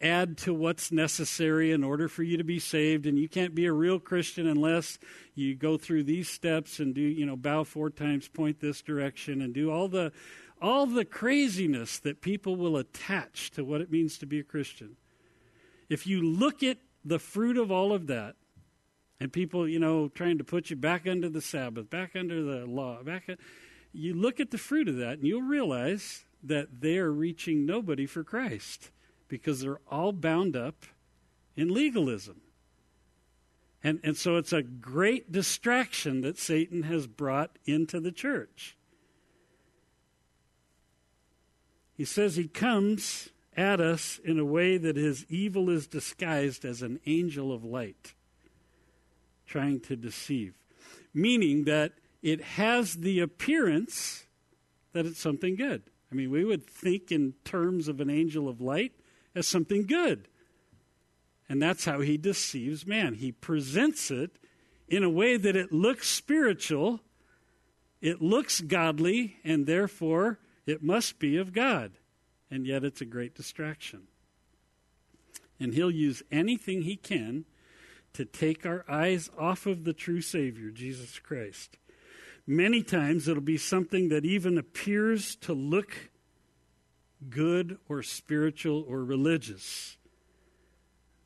add 0.00 0.36
to 0.38 0.52
what's 0.52 0.92
necessary 0.92 1.72
in 1.72 1.82
order 1.82 2.08
for 2.08 2.22
you 2.22 2.36
to 2.36 2.44
be 2.44 2.58
saved 2.58 3.06
and 3.06 3.18
you 3.18 3.28
can't 3.28 3.54
be 3.54 3.64
a 3.64 3.72
real 3.72 3.98
christian 3.98 4.46
unless 4.46 4.98
you 5.34 5.54
go 5.54 5.78
through 5.78 6.02
these 6.02 6.28
steps 6.28 6.78
and 6.80 6.94
do 6.94 7.00
you 7.00 7.24
know 7.24 7.36
bow 7.36 7.64
four 7.64 7.88
times 7.88 8.28
point 8.28 8.60
this 8.60 8.82
direction 8.82 9.40
and 9.40 9.54
do 9.54 9.70
all 9.70 9.88
the 9.88 10.12
all 10.64 10.86
the 10.86 11.04
craziness 11.04 11.98
that 11.98 12.22
people 12.22 12.56
will 12.56 12.76
attach 12.76 13.50
to 13.50 13.64
what 13.64 13.80
it 13.80 13.90
means 13.90 14.16
to 14.16 14.26
be 14.26 14.38
a 14.38 14.44
christian. 14.44 14.96
If 15.90 16.06
you 16.06 16.22
look 16.22 16.62
at 16.62 16.78
the 17.04 17.18
fruit 17.18 17.58
of 17.58 17.70
all 17.70 17.92
of 17.92 18.06
that 18.06 18.36
and 19.20 19.32
people 19.32 19.68
you 19.68 19.78
know 19.78 20.08
trying 20.08 20.38
to 20.38 20.44
put 20.44 20.70
you 20.70 20.76
back 20.76 21.06
under 21.06 21.28
the 21.28 21.40
sabbath 21.40 21.88
back 21.90 22.16
under 22.16 22.42
the 22.42 22.66
law 22.66 23.02
back 23.02 23.28
you 23.92 24.14
look 24.14 24.40
at 24.40 24.50
the 24.50 24.58
fruit 24.58 24.88
of 24.88 24.96
that 24.96 25.18
and 25.18 25.26
you'll 25.26 25.42
realize 25.42 26.24
that 26.42 26.80
they 26.80 26.98
are 26.98 27.12
reaching 27.12 27.64
nobody 27.64 28.06
for 28.06 28.24
christ 28.24 28.90
because 29.28 29.60
they're 29.60 29.80
all 29.90 30.12
bound 30.12 30.56
up 30.56 30.84
in 31.56 31.72
legalism. 31.72 32.40
And, 33.82 34.00
and 34.02 34.16
so 34.16 34.36
it's 34.36 34.52
a 34.52 34.62
great 34.62 35.30
distraction 35.30 36.22
that 36.22 36.38
Satan 36.38 36.84
has 36.84 37.06
brought 37.06 37.58
into 37.66 38.00
the 38.00 38.12
church. 38.12 38.76
He 41.92 42.04
says 42.04 42.36
he 42.36 42.48
comes 42.48 43.28
at 43.56 43.80
us 43.80 44.18
in 44.24 44.38
a 44.38 44.44
way 44.44 44.78
that 44.78 44.96
his 44.96 45.26
evil 45.28 45.70
is 45.70 45.86
disguised 45.86 46.64
as 46.64 46.82
an 46.82 46.98
angel 47.06 47.52
of 47.52 47.64
light, 47.64 48.14
trying 49.46 49.80
to 49.80 49.96
deceive. 49.96 50.54
Meaning 51.12 51.64
that 51.64 51.92
it 52.22 52.40
has 52.42 52.94
the 52.94 53.20
appearance 53.20 54.24
that 54.92 55.06
it's 55.06 55.20
something 55.20 55.56
good. 55.56 55.82
I 56.10 56.14
mean, 56.14 56.30
we 56.30 56.44
would 56.44 56.66
think 56.66 57.10
in 57.10 57.34
terms 57.44 57.88
of 57.88 58.00
an 58.00 58.08
angel 58.08 58.48
of 58.48 58.60
light, 58.60 58.92
as 59.34 59.48
something 59.48 59.86
good. 59.86 60.28
And 61.48 61.60
that's 61.60 61.84
how 61.84 62.00
he 62.00 62.16
deceives 62.16 62.86
man. 62.86 63.14
He 63.14 63.32
presents 63.32 64.10
it 64.10 64.38
in 64.88 65.02
a 65.02 65.10
way 65.10 65.36
that 65.36 65.56
it 65.56 65.72
looks 65.72 66.08
spiritual, 66.08 67.00
it 68.00 68.22
looks 68.22 68.60
godly, 68.60 69.36
and 69.44 69.66
therefore 69.66 70.38
it 70.66 70.82
must 70.82 71.18
be 71.18 71.36
of 71.36 71.52
God. 71.52 71.92
And 72.50 72.66
yet 72.66 72.84
it's 72.84 73.00
a 73.00 73.06
great 73.06 73.34
distraction. 73.34 74.02
And 75.58 75.74
he'll 75.74 75.90
use 75.90 76.22
anything 76.30 76.82
he 76.82 76.96
can 76.96 77.44
to 78.14 78.24
take 78.24 78.64
our 78.64 78.84
eyes 78.88 79.30
off 79.38 79.66
of 79.66 79.84
the 79.84 79.92
true 79.92 80.20
Savior, 80.20 80.70
Jesus 80.70 81.18
Christ. 81.18 81.76
Many 82.46 82.82
times 82.82 83.28
it'll 83.28 83.42
be 83.42 83.58
something 83.58 84.08
that 84.08 84.24
even 84.24 84.58
appears 84.58 85.34
to 85.36 85.52
look 85.52 86.10
good 87.28 87.78
or 87.88 88.02
spiritual 88.02 88.84
or 88.88 89.04
religious. 89.04 89.96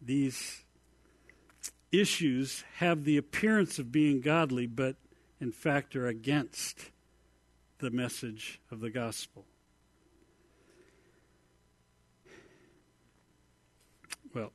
These 0.01 0.65
issues 1.91 2.65
have 2.77 3.05
the 3.05 3.17
appearance 3.17 3.79
of 3.79 3.91
being 3.91 4.21
godly, 4.21 4.67
but 4.67 4.97
in 5.41 5.53
fact 5.53 5.97
are 5.97 6.07
against 6.07 6.91
the 7.79 7.91
message 7.91 8.61
of 8.71 8.81
the 8.81 8.91
gospel. 8.91 9.45
Well, 14.35 14.53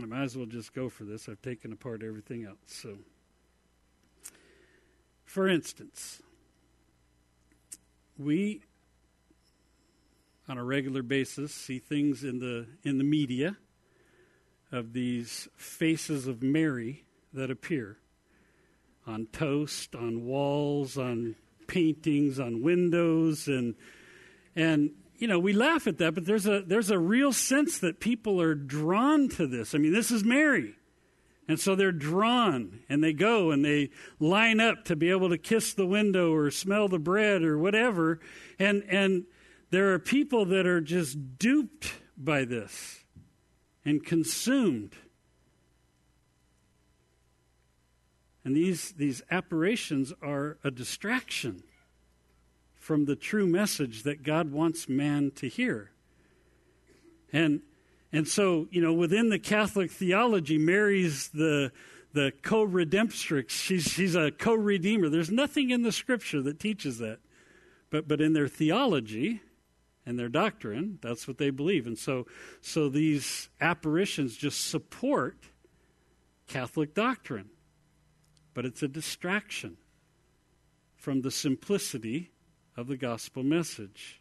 I 0.00 0.06
might 0.06 0.22
as 0.22 0.36
well 0.36 0.46
just 0.46 0.72
go 0.72 0.88
for 0.88 1.04
this. 1.04 1.28
I've 1.28 1.42
taken 1.42 1.72
apart 1.72 2.02
everything 2.02 2.44
else. 2.44 2.56
So, 2.66 2.98
for 5.24 5.48
instance, 5.48 6.22
we 8.18 8.62
on 10.48 10.58
a 10.58 10.64
regular 10.64 11.02
basis 11.02 11.54
see 11.54 11.78
things 11.78 12.24
in 12.24 12.38
the 12.38 12.66
in 12.82 12.98
the 12.98 13.04
media 13.04 13.56
of 14.70 14.92
these 14.92 15.48
faces 15.56 16.26
of 16.26 16.42
Mary 16.42 17.04
that 17.32 17.50
appear 17.50 17.98
on 19.06 19.26
toast, 19.32 19.94
on 19.94 20.24
walls, 20.24 20.96
on 20.96 21.36
paintings, 21.66 22.38
on 22.40 22.62
windows 22.62 23.46
and 23.48 23.74
and 24.56 24.90
you 25.16 25.28
know, 25.28 25.38
we 25.38 25.52
laugh 25.52 25.86
at 25.86 25.98
that, 25.98 26.14
but 26.14 26.24
there's 26.26 26.46
a 26.46 26.62
there's 26.62 26.90
a 26.90 26.98
real 26.98 27.32
sense 27.32 27.78
that 27.78 28.00
people 28.00 28.40
are 28.40 28.54
drawn 28.54 29.28
to 29.30 29.46
this. 29.46 29.74
I 29.74 29.78
mean, 29.78 29.92
this 29.92 30.10
is 30.10 30.24
Mary. 30.24 30.74
And 31.48 31.58
so 31.58 31.74
they're 31.74 31.92
drawn 31.92 32.80
and 32.88 33.02
they 33.02 33.12
go 33.12 33.50
and 33.50 33.64
they 33.64 33.90
line 34.20 34.60
up 34.60 34.84
to 34.84 34.96
be 34.96 35.10
able 35.10 35.28
to 35.28 35.38
kiss 35.38 35.74
the 35.74 35.86
window 35.86 36.32
or 36.32 36.50
smell 36.50 36.88
the 36.88 37.00
bread 37.00 37.42
or 37.42 37.58
whatever. 37.58 38.20
And 38.58 38.84
and 38.88 39.24
there 39.70 39.92
are 39.92 39.98
people 39.98 40.44
that 40.46 40.66
are 40.66 40.80
just 40.80 41.38
duped 41.38 41.94
by 42.16 42.44
this 42.44 43.04
and 43.84 44.04
consumed. 44.04 44.94
And 48.44 48.56
these, 48.56 48.92
these 48.92 49.22
apparitions 49.30 50.12
are 50.20 50.58
a 50.64 50.70
distraction 50.70 51.62
from 52.82 53.04
the 53.04 53.14
true 53.14 53.46
message 53.46 54.02
that 54.02 54.24
God 54.24 54.50
wants 54.50 54.88
man 54.88 55.30
to 55.36 55.48
hear. 55.48 55.92
And, 57.32 57.60
and 58.12 58.26
so, 58.26 58.66
you 58.72 58.82
know, 58.82 58.92
within 58.92 59.28
the 59.28 59.38
Catholic 59.38 59.92
theology, 59.92 60.58
Mary's 60.58 61.28
the, 61.28 61.70
the 62.12 62.32
co 62.42 62.66
redemptrix. 62.66 63.50
She's, 63.50 63.84
she's 63.84 64.16
a 64.16 64.32
co 64.32 64.54
redeemer. 64.54 65.08
There's 65.08 65.30
nothing 65.30 65.70
in 65.70 65.82
the 65.82 65.92
scripture 65.92 66.42
that 66.42 66.58
teaches 66.58 66.98
that. 66.98 67.20
But, 67.90 68.08
but 68.08 68.20
in 68.20 68.32
their 68.32 68.48
theology, 68.48 69.40
and 70.04 70.18
their 70.18 70.28
doctrine. 70.28 70.98
That's 71.00 71.28
what 71.28 71.38
they 71.38 71.50
believe. 71.50 71.86
And 71.86 71.96
so, 71.96 72.26
so 72.60 72.88
these 72.88 73.48
apparitions 73.60 74.36
just 74.36 74.68
support 74.68 75.36
Catholic 76.48 76.92
doctrine. 76.92 77.50
But 78.52 78.66
it's 78.66 78.82
a 78.82 78.88
distraction 78.88 79.76
from 80.96 81.20
the 81.20 81.30
simplicity 81.30 82.31
of 82.76 82.86
the 82.86 82.96
gospel 82.96 83.42
message. 83.42 84.20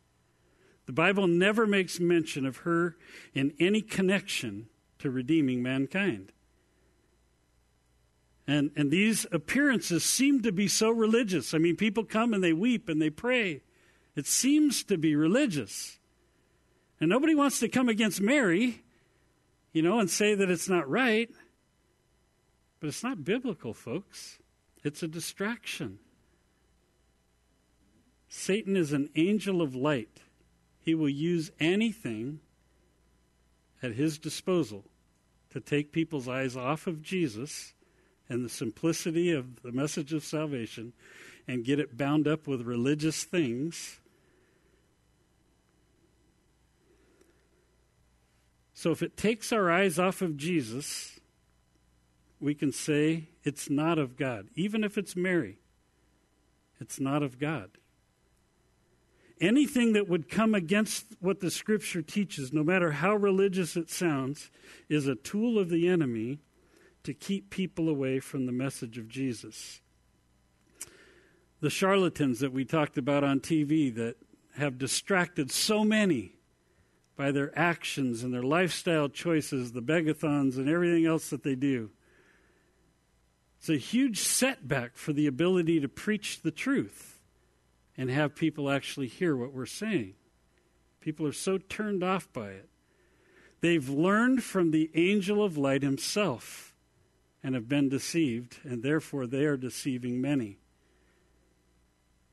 The 0.86 0.94
Bible 0.94 1.28
never 1.28 1.66
makes 1.66 2.00
mention 2.00 2.46
of 2.46 2.58
her 2.58 2.98
in 3.34 3.54
any 3.60 3.82
connection 3.82 4.68
to 5.00 5.10
redeeming 5.10 5.64
mankind. 5.64 6.32
And, 8.48 8.72
and 8.76 8.92
these 8.92 9.26
appearances 9.32 10.04
seem 10.04 10.42
to 10.42 10.52
be 10.52 10.68
so 10.68 10.90
religious. 10.90 11.54
I 11.54 11.58
mean, 11.60 11.78
people 11.78 12.04
come 12.04 12.34
and 12.34 12.44
they 12.44 12.54
weep 12.54 12.90
and 12.90 13.02
they 13.02 13.10
pray. 13.10 13.62
It 14.16 14.28
seems 14.28 14.84
to 14.86 14.98
be 14.98 15.16
religious. 15.16 16.00
And 17.00 17.10
nobody 17.10 17.36
wants 17.36 17.60
to 17.60 17.70
come 17.70 17.88
against 17.88 18.20
Mary, 18.20 18.84
you 19.72 19.82
know, 19.82 20.00
and 20.00 20.10
say 20.10 20.36
that 20.36 20.52
it's 20.52 20.68
not 20.68 20.90
right. 20.90 21.30
But 22.80 22.88
it's 22.88 23.04
not 23.04 23.24
biblical, 23.24 23.74
folks. 23.74 24.40
It's 24.84 25.04
a 25.04 25.08
distraction. 25.08 26.00
Satan 28.34 28.78
is 28.78 28.94
an 28.94 29.10
angel 29.18 29.62
of 29.62 29.76
light. 29.76 30.22
He 30.80 30.96
will 30.96 31.10
use 31.10 31.52
anything 31.60 32.40
at 33.84 33.92
his 33.96 34.18
disposal 34.18 34.86
to 35.50 35.60
take 35.60 35.92
people's 35.92 36.30
eyes 36.30 36.56
off 36.56 36.88
of 36.88 37.02
Jesus 37.02 37.74
and 38.30 38.46
the 38.46 38.50
simplicity 38.50 39.34
of 39.34 39.62
the 39.64 39.74
message 39.74 40.14
of 40.14 40.24
salvation 40.24 40.94
and 41.46 41.66
get 41.66 41.78
it 41.78 41.98
bound 41.98 42.26
up 42.26 42.48
with 42.48 42.62
religious 42.62 43.26
things. 43.26 44.00
So 48.74 48.92
if 48.92 49.04
it 49.04 49.18
takes 49.18 49.52
our 49.52 49.70
eyes 49.70 50.00
off 50.00 50.22
of 50.22 50.38
Jesus, 50.38 51.20
we 52.40 52.56
can 52.56 52.72
say 52.72 53.28
it's 53.44 53.70
not 53.70 54.00
of 54.00 54.16
God. 54.16 54.48
Even 54.56 54.86
if 54.86 54.98
it's 54.98 55.18
Mary, 55.18 55.58
it's 56.80 56.98
not 56.98 57.24
of 57.24 57.38
God 57.38 57.72
anything 59.42 59.94
that 59.94 60.08
would 60.08 60.30
come 60.30 60.54
against 60.54 61.08
what 61.20 61.40
the 61.40 61.52
scripture 61.52 62.04
teaches, 62.04 62.54
no 62.54 62.64
matter 62.64 62.92
how 62.92 63.16
religious 63.16 63.76
it 63.76 63.90
sounds, 63.90 64.52
is 64.88 65.08
a 65.08 65.16
tool 65.16 65.58
of 65.58 65.70
the 65.70 65.90
enemy 65.90 66.40
to 67.04 67.14
keep 67.14 67.50
people 67.50 67.90
away 67.90 68.20
from 68.20 68.46
the 68.46 68.52
message 68.52 68.98
of 69.00 69.10
Jesus. 69.10 69.82
The 71.60 71.72
charlatans 71.72 72.40
that 72.40 72.54
we 72.54 72.64
talked 72.64 72.98
about 72.98 73.24
on 73.24 73.40
TV 73.40 73.94
that 73.96 74.16
have 74.58 74.78
distracted 74.78 75.52
so 75.52 75.84
many 75.84 76.36
by 77.16 77.32
their 77.32 77.58
actions 77.58 78.24
and 78.24 78.34
their 78.34 78.44
lifestyle 78.44 79.10
choices, 79.10 79.72
the 79.72 79.82
begathons 79.82 80.58
and 80.58 80.70
everything 80.70 81.06
else 81.06 81.30
that 81.30 81.44
they 81.44 81.56
do. 81.56 81.90
It's 83.60 83.70
a 83.70 83.78
huge 83.78 84.20
setback 84.20 84.98
for 84.98 85.14
the 85.14 85.28
ability 85.28 85.80
to 85.80 85.88
preach 85.88 86.42
the 86.42 86.52
truth 86.52 87.21
and 88.02 88.10
have 88.10 88.34
people 88.34 88.68
actually 88.68 89.06
hear 89.06 89.36
what 89.36 89.54
we're 89.54 89.64
saying. 89.68 90.16
People 91.02 91.28
are 91.28 91.32
so 91.32 91.60
turned 91.60 92.04
off 92.04 92.28
by 92.34 92.48
it. 92.50 92.68
They've 93.60 93.88
learned 93.88 94.42
from 94.42 94.72
the 94.72 94.90
angel 94.96 95.44
of 95.44 95.56
light 95.56 95.84
himself 95.84 96.74
and 97.44 97.54
have 97.54 97.70
been 97.70 97.90
deceived, 97.90 98.58
and 98.64 98.82
therefore 98.82 99.28
they 99.28 99.46
are 99.46 99.56
deceiving 99.56 100.20
many. 100.20 100.58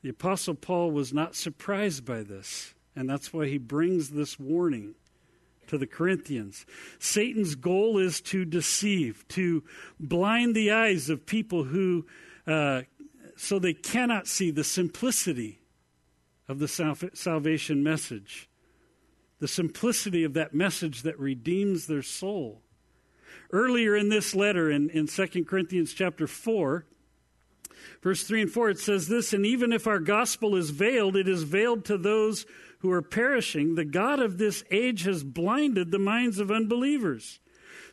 The 0.01 0.09
Apostle 0.09 0.55
Paul 0.55 0.91
was 0.91 1.13
not 1.13 1.37
surprised 1.37 2.03
by 2.03 2.23
this, 2.23 2.73
and 2.97 3.07
that's 3.07 3.35
why 3.35 3.47
he 3.47 3.59
brings 3.59 4.09
this 4.09 4.41
warning 4.41 4.95
to 5.67 5.77
the 5.77 5.87
Corinthians. 5.87 6.65
Satan's 6.99 7.57
goal 7.57 7.99
is 7.99 8.23
to 8.23 8.47
deceive, 8.47 9.29
to 9.29 9.63
blind 10.01 10.55
the 10.55 10.71
eyes 10.71 11.11
of 11.11 11.27
people 11.27 11.65
who 11.65 12.07
uh, 12.47 12.85
so 13.39 13.59
they 13.61 13.73
cannot 13.73 14.27
see 14.27 14.51
the 14.51 14.65
simplicity 14.65 15.58
of 16.49 16.59
the 16.59 16.69
salvation 17.15 17.83
message, 17.83 18.49
the 19.39 19.49
simplicity 19.49 20.25
of 20.25 20.35
that 20.35 20.55
message 20.55 21.03
that 21.03 21.19
redeems 21.19 21.87
their 21.87 22.03
soul. 22.03 22.63
Earlier 23.53 23.95
in 23.95 24.09
this 24.09 24.35
letter, 24.35 24.71
in, 24.71 24.91
in 24.91 25.07
2 25.07 25.45
Corinthians 25.45 25.93
chapter 25.93 26.27
4, 26.27 26.87
verse 28.03 28.25
3 28.25 28.43
and 28.43 28.51
4, 28.51 28.71
it 28.71 28.79
says 28.79 29.09
this 29.09 29.33
And 29.33 29.45
even 29.45 29.73
if 29.73 29.87
our 29.87 30.01
gospel 30.01 30.57
is 30.57 30.71
veiled, 30.71 31.17
it 31.17 31.29
is 31.29 31.43
veiled 31.43 31.85
to 31.87 31.99
those 31.99 32.47
who 32.81 32.91
are 32.91 33.03
perishing. 33.03 33.75
The 33.75 33.85
God 33.85 34.21
of 34.21 34.39
this 34.39 34.65
age 34.71 35.03
has 35.05 35.25
blinded 35.25 35.91
the 35.91 35.99
minds 35.99 36.39
of 36.39 36.51
unbelievers 36.51 37.41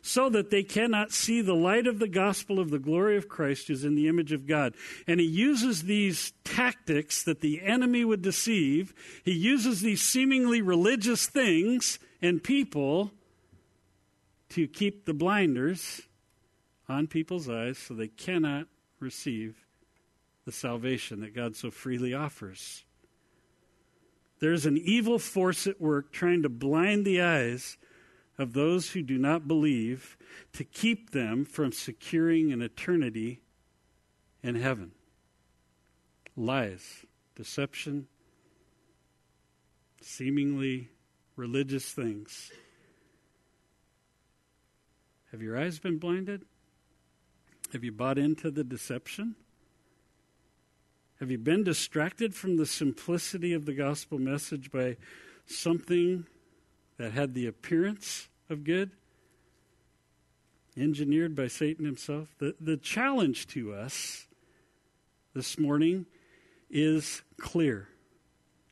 so 0.06 0.28
that 0.30 0.50
they 0.50 0.62
cannot 0.62 1.10
see 1.10 1.40
the 1.40 1.54
light 1.54 1.86
of 1.86 1.98
the 1.98 2.08
gospel 2.08 2.60
of 2.60 2.70
the 2.70 2.78
glory 2.78 3.16
of 3.16 3.28
Christ 3.28 3.66
who's 3.66 3.84
in 3.84 3.96
the 3.96 4.06
image 4.06 4.30
of 4.30 4.46
God. 4.46 4.74
And 5.08 5.18
he 5.18 5.26
uses 5.26 5.82
these 5.82 6.32
tactics 6.44 7.24
that 7.24 7.40
the 7.40 7.60
enemy 7.60 8.04
would 8.04 8.22
deceive. 8.22 8.94
He 9.24 9.32
uses 9.32 9.80
these 9.80 10.00
seemingly 10.00 10.62
religious 10.62 11.26
things 11.26 11.98
and 12.22 12.42
people 12.42 13.10
to 14.50 14.68
keep 14.68 15.06
the 15.06 15.14
blinders 15.14 16.02
on 16.88 17.08
people's 17.08 17.48
eyes 17.48 17.76
so 17.76 17.92
they 17.92 18.06
cannot 18.06 18.68
receive 19.00 19.66
the 20.44 20.52
salvation 20.52 21.20
that 21.20 21.34
God 21.34 21.56
so 21.56 21.72
freely 21.72 22.14
offers. 22.14 22.84
There's 24.38 24.66
an 24.66 24.76
evil 24.76 25.18
force 25.18 25.66
at 25.66 25.80
work 25.80 26.12
trying 26.12 26.42
to 26.42 26.48
blind 26.48 27.04
the 27.04 27.20
eyes 27.20 27.76
of 28.38 28.52
those 28.52 28.90
who 28.90 29.02
do 29.02 29.18
not 29.18 29.48
believe 29.48 30.16
to 30.52 30.64
keep 30.64 31.10
them 31.10 31.44
from 31.44 31.72
securing 31.72 32.52
an 32.52 32.62
eternity 32.62 33.40
in 34.42 34.54
heaven. 34.54 34.92
Lies, 36.36 37.06
deception, 37.34 38.08
seemingly 40.02 40.90
religious 41.34 41.90
things. 41.90 42.52
Have 45.32 45.42
your 45.42 45.58
eyes 45.58 45.78
been 45.78 45.98
blinded? 45.98 46.42
Have 47.72 47.84
you 47.84 47.92
bought 47.92 48.18
into 48.18 48.50
the 48.50 48.64
deception? 48.64 49.34
Have 51.20 51.30
you 51.30 51.38
been 51.38 51.64
distracted 51.64 52.34
from 52.34 52.56
the 52.56 52.66
simplicity 52.66 53.54
of 53.54 53.64
the 53.64 53.72
gospel 53.72 54.18
message 54.18 54.70
by 54.70 54.96
something 55.46 56.26
that 56.98 57.12
had 57.12 57.34
the 57.34 57.46
appearance 57.46 58.28
of 58.48 58.64
good, 58.64 58.90
engineered 60.76 61.34
by 61.34 61.46
Satan 61.46 61.84
himself. 61.84 62.34
The, 62.38 62.54
the 62.60 62.76
challenge 62.76 63.46
to 63.48 63.72
us 63.72 64.26
this 65.34 65.58
morning 65.58 66.06
is 66.70 67.22
clear 67.38 67.88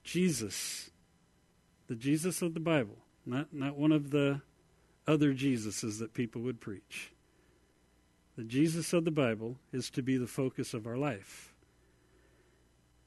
Jesus, 0.03 0.91
the 1.87 1.95
Jesus 1.95 2.43
of 2.43 2.55
the 2.55 2.61
Bible, 2.61 2.97
not, 3.25 3.53
not 3.53 3.77
one 3.77 3.93
of 3.93 4.11
the 4.11 4.43
other 5.07 5.33
Jesuses 5.33 5.99
that 5.99 6.14
people 6.14 6.43
would 6.43 6.61
preach. 6.61 7.12
The 8.37 8.45
Jesus 8.45 8.93
of 8.93 9.05
the 9.05 9.11
Bible 9.11 9.57
is 9.72 9.91
to 9.91 10.03
be 10.03 10.16
the 10.16 10.27
focus 10.27 10.75
of 10.75 10.87
our 10.87 10.97
life, 10.97 11.55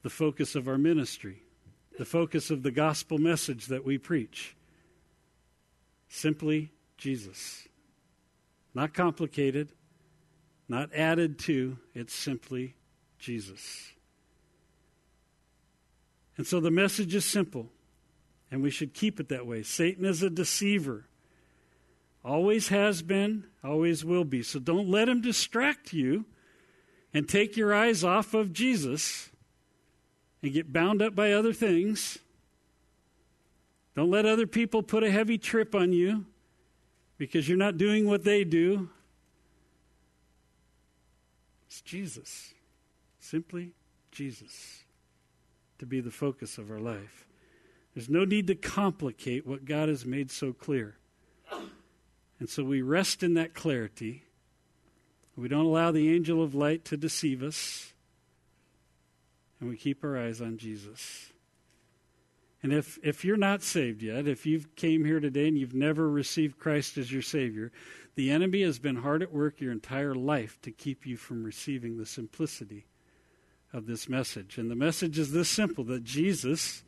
the 0.02 0.10
focus 0.10 0.54
of 0.54 0.66
our 0.66 0.78
ministry, 0.78 1.42
the 1.98 2.04
focus 2.04 2.50
of 2.50 2.62
the 2.62 2.70
gospel 2.70 3.18
message 3.18 3.66
that 3.66 3.84
we 3.84 3.98
preach. 3.98 4.56
Simply 6.08 6.70
Jesus. 6.96 7.68
Not 8.74 8.94
complicated, 8.94 9.72
not 10.68 10.92
added 10.94 11.38
to, 11.40 11.78
it's 11.94 12.14
simply 12.14 12.74
Jesus. 13.18 13.92
And 16.36 16.46
so 16.46 16.60
the 16.60 16.70
message 16.70 17.14
is 17.14 17.24
simple, 17.24 17.70
and 18.50 18.62
we 18.62 18.70
should 18.70 18.94
keep 18.94 19.18
it 19.18 19.28
that 19.28 19.46
way. 19.46 19.62
Satan 19.62 20.04
is 20.04 20.22
a 20.22 20.30
deceiver. 20.30 21.06
Always 22.24 22.68
has 22.68 23.02
been, 23.02 23.44
always 23.64 24.04
will 24.04 24.24
be. 24.24 24.42
So 24.42 24.58
don't 24.58 24.88
let 24.88 25.08
him 25.08 25.20
distract 25.20 25.92
you 25.92 26.26
and 27.12 27.28
take 27.28 27.56
your 27.56 27.74
eyes 27.74 28.04
off 28.04 28.34
of 28.34 28.52
Jesus 28.52 29.30
and 30.42 30.52
get 30.52 30.72
bound 30.72 31.02
up 31.02 31.14
by 31.14 31.32
other 31.32 31.52
things 31.52 32.18
don't 33.98 34.12
let 34.12 34.26
other 34.26 34.46
people 34.46 34.80
put 34.84 35.02
a 35.02 35.10
heavy 35.10 35.38
trip 35.38 35.74
on 35.74 35.92
you 35.92 36.24
because 37.16 37.48
you're 37.48 37.58
not 37.58 37.76
doing 37.76 38.06
what 38.06 38.22
they 38.22 38.44
do. 38.44 38.88
It's 41.66 41.80
Jesus. 41.80 42.54
Simply 43.18 43.72
Jesus 44.12 44.84
to 45.80 45.86
be 45.86 46.00
the 46.00 46.12
focus 46.12 46.58
of 46.58 46.70
our 46.70 46.78
life. 46.78 47.26
There's 47.92 48.08
no 48.08 48.24
need 48.24 48.46
to 48.46 48.54
complicate 48.54 49.44
what 49.44 49.64
God 49.64 49.88
has 49.88 50.06
made 50.06 50.30
so 50.30 50.52
clear. 50.52 50.94
And 52.38 52.48
so 52.48 52.62
we 52.62 52.82
rest 52.82 53.24
in 53.24 53.34
that 53.34 53.52
clarity. 53.52 54.22
We 55.34 55.48
don't 55.48 55.66
allow 55.66 55.90
the 55.90 56.14
angel 56.14 56.40
of 56.40 56.54
light 56.54 56.84
to 56.84 56.96
deceive 56.96 57.42
us. 57.42 57.92
And 59.58 59.68
we 59.68 59.76
keep 59.76 60.04
our 60.04 60.16
eyes 60.16 60.40
on 60.40 60.56
Jesus. 60.56 61.27
And 62.62 62.72
if, 62.72 62.98
if 63.02 63.24
you're 63.24 63.36
not 63.36 63.62
saved 63.62 64.02
yet, 64.02 64.26
if 64.26 64.44
you've 64.44 64.74
came 64.74 65.04
here 65.04 65.20
today 65.20 65.46
and 65.46 65.56
you've 65.56 65.74
never 65.74 66.10
received 66.10 66.58
Christ 66.58 66.98
as 66.98 67.12
your 67.12 67.22
Savior, 67.22 67.70
the 68.16 68.30
enemy 68.30 68.62
has 68.62 68.80
been 68.80 68.96
hard 68.96 69.22
at 69.22 69.32
work 69.32 69.60
your 69.60 69.70
entire 69.70 70.14
life 70.14 70.60
to 70.62 70.72
keep 70.72 71.06
you 71.06 71.16
from 71.16 71.44
receiving 71.44 71.96
the 71.96 72.06
simplicity 72.06 72.86
of 73.72 73.86
this 73.86 74.08
message. 74.08 74.58
And 74.58 74.68
the 74.68 74.74
message 74.74 75.20
is 75.20 75.30
this 75.30 75.48
simple 75.48 75.84
that 75.84 76.02
Jesus, 76.02 76.82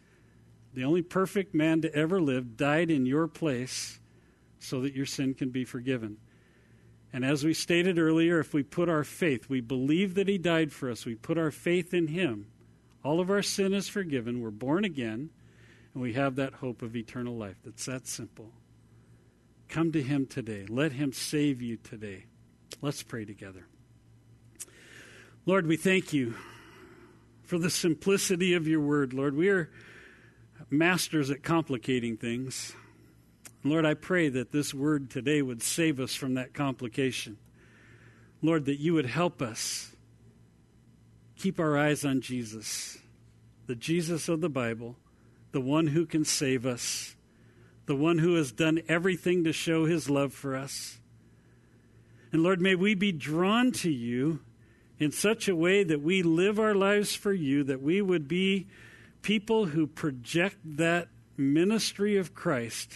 the 0.75 0.83
only 0.83 1.03
perfect 1.03 1.55
man 1.55 1.83
to 1.83 1.95
ever 1.95 2.21
live, 2.21 2.57
died 2.57 2.91
in 2.91 3.07
your 3.07 3.29
place 3.29 4.01
so 4.59 4.81
that 4.81 4.95
your 4.95 5.07
sin 5.07 5.35
can 5.35 5.51
be 5.51 5.65
forgiven. 5.65 6.17
And 7.13 7.25
as 7.25 7.45
we 7.45 7.55
stated 7.55 7.97
earlier, 7.97 8.41
if 8.41 8.53
we 8.53 8.65
put 8.65 8.89
our 8.89 9.05
faith, 9.05 9.49
we 9.49 9.61
believe 9.61 10.15
that 10.15 10.29
he 10.29 10.39
died 10.39 10.73
for 10.73 10.91
us, 10.91 11.07
we 11.07 11.15
put 11.15 11.39
our 11.39 11.51
faith 11.53 11.95
in 11.95 12.09
him, 12.09 12.47
all 13.05 13.21
of 13.21 13.31
our 13.31 13.43
sin 13.43 13.73
is 13.73 13.89
forgiven, 13.89 14.41
we're 14.41 14.51
born 14.51 14.85
again 14.85 15.31
and 15.95 16.03
we 16.03 16.13
have 16.15 16.37
that 16.37 16.55
hope 16.55 16.83
of 16.83 16.97
eternal 16.97 17.37
life. 17.37 17.57
That's 17.65 17.87
that 17.87 18.07
simple. 18.07 18.51
Come 19.69 19.93
to 19.93 20.03
Him 20.03 20.27
today. 20.27 20.67
Let 20.69 20.93
Him 20.93 21.13
save 21.13 21.63
you 21.63 21.77
today. 21.77 22.27
Let's 22.83 23.03
pray 23.03 23.25
together. 23.25 23.67
Lord, 25.47 25.67
we 25.67 25.77
thank 25.77 26.13
you 26.13 26.35
for 27.43 27.59
the 27.59 27.71
simplicity 27.71 28.55
of 28.55 28.69
your 28.69 28.81
word. 28.81 29.13
Lord, 29.13 29.35
we 29.35 29.49
are 29.49 29.71
masters 30.71 31.31
at 31.31 31.43
complicating 31.43 32.17
things. 32.17 32.75
Lord, 33.65 33.85
I 33.85 33.95
pray 33.95 34.29
that 34.29 34.53
this 34.53 34.73
word 34.73 35.11
today 35.11 35.43
would 35.43 35.63
save 35.63 36.01
us 36.01 36.15
from 36.15 36.35
that 36.35 36.55
complication. 36.55 37.37
Lord, 38.43 38.67
that 38.67 38.81
you 38.81 38.95
would 38.95 39.07
help 39.07 39.43
us 39.43 39.95
keep 41.37 41.59
our 41.59 41.77
eyes 41.77 42.05
on 42.05 42.21
Jesus, 42.21 42.99
the 43.67 43.75
Jesus 43.75 44.29
of 44.29 44.41
the 44.41 44.49
Bible, 44.49 44.97
the 45.53 45.61
one 45.61 45.89
who 45.89 46.07
can 46.07 46.25
save 46.25 46.67
us, 46.67 47.17
the 47.87 47.97
one 47.97 48.19
who 48.19 48.35
has 48.35 48.53
done 48.53 48.81
everything 48.89 49.45
to 49.45 49.53
show 49.53 49.85
his 49.85 50.09
love 50.09 50.33
for 50.33 50.55
us. 50.57 51.01
And 52.33 52.43
Lord, 52.43 52.61
may 52.61 52.75
we 52.75 52.95
be 52.95 53.13
drawn 53.13 53.73
to 53.73 53.91
you 53.91 54.41
in 54.99 55.11
such 55.11 55.49
a 55.49 55.57
way 55.57 55.83
that 55.83 56.03
we 56.03 56.23
live 56.23 56.61
our 56.61 56.75
lives 56.75 57.15
for 57.15 57.33
you, 57.33 57.65
that 57.65 57.83
we 57.83 58.01
would 58.01 58.29
be 58.29 58.69
people 59.23 59.67
who 59.67 59.87
project 59.87 60.57
that 60.65 61.09
ministry 61.37 62.17
of 62.17 62.35
Christ 62.35 62.95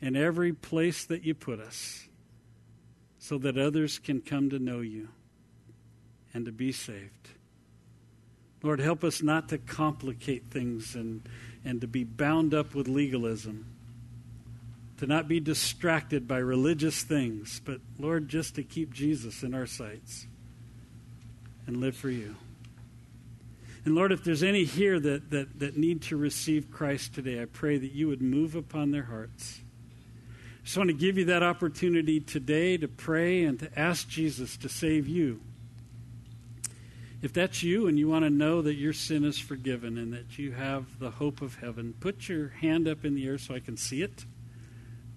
in 0.00 0.14
every 0.14 0.52
place 0.52 1.04
that 1.06 1.24
you 1.24 1.34
put 1.34 1.58
us 1.58 2.08
so 3.18 3.38
that 3.38 3.58
others 3.58 3.98
can 3.98 4.20
come 4.20 4.50
to 4.50 4.58
know 4.58 4.80
you 4.80 5.08
and 6.32 6.44
to 6.44 6.52
be 6.52 6.70
saved. 6.70 7.30
Lord, 8.62 8.78
help 8.78 9.02
us 9.02 9.22
not 9.22 9.48
to 9.48 9.58
complicate 9.58 10.50
things 10.50 10.94
and, 10.94 11.26
and 11.66 11.80
to 11.80 11.88
be 11.88 12.04
bound 12.04 12.54
up 12.54 12.74
with 12.76 12.86
legalism, 12.86 13.66
to 14.98 15.06
not 15.06 15.26
be 15.26 15.40
distracted 15.40 16.26
by 16.28 16.38
religious 16.38 17.02
things, 17.02 17.60
but, 17.64 17.80
Lord, 17.98 18.28
just 18.28 18.54
to 18.54 18.62
keep 18.62 18.94
Jesus 18.94 19.42
in 19.42 19.52
our 19.52 19.66
sights 19.66 20.26
and 21.66 21.78
live 21.78 21.96
for 21.96 22.08
you. 22.08 22.36
And 23.84 23.96
Lord, 23.96 24.12
if 24.12 24.22
there's 24.22 24.44
any 24.44 24.64
here 24.64 24.98
that, 24.98 25.30
that, 25.30 25.58
that 25.58 25.76
need 25.76 26.02
to 26.02 26.16
receive 26.16 26.70
Christ 26.70 27.14
today, 27.14 27.42
I 27.42 27.46
pray 27.46 27.78
that 27.78 27.92
you 27.92 28.08
would 28.08 28.22
move 28.22 28.54
upon 28.54 28.92
their 28.92 29.04
hearts. 29.04 29.60
I 30.60 30.64
just 30.64 30.76
want 30.76 30.88
to 30.88 30.94
give 30.94 31.18
you 31.18 31.26
that 31.26 31.42
opportunity 31.42 32.20
today 32.20 32.76
to 32.76 32.86
pray 32.86 33.42
and 33.42 33.58
to 33.58 33.78
ask 33.78 34.08
Jesus 34.08 34.56
to 34.58 34.68
save 34.68 35.08
you. 35.08 35.40
If 37.26 37.32
that's 37.32 37.60
you 37.60 37.88
and 37.88 37.98
you 37.98 38.06
want 38.06 38.24
to 38.24 38.30
know 38.30 38.62
that 38.62 38.74
your 38.74 38.92
sin 38.92 39.24
is 39.24 39.36
forgiven 39.36 39.98
and 39.98 40.12
that 40.12 40.38
you 40.38 40.52
have 40.52 41.00
the 41.00 41.10
hope 41.10 41.42
of 41.42 41.56
heaven, 41.56 41.92
put 41.98 42.28
your 42.28 42.50
hand 42.50 42.86
up 42.86 43.04
in 43.04 43.16
the 43.16 43.26
air 43.26 43.36
so 43.36 43.52
I 43.52 43.58
can 43.58 43.76
see 43.76 44.00
it. 44.00 44.24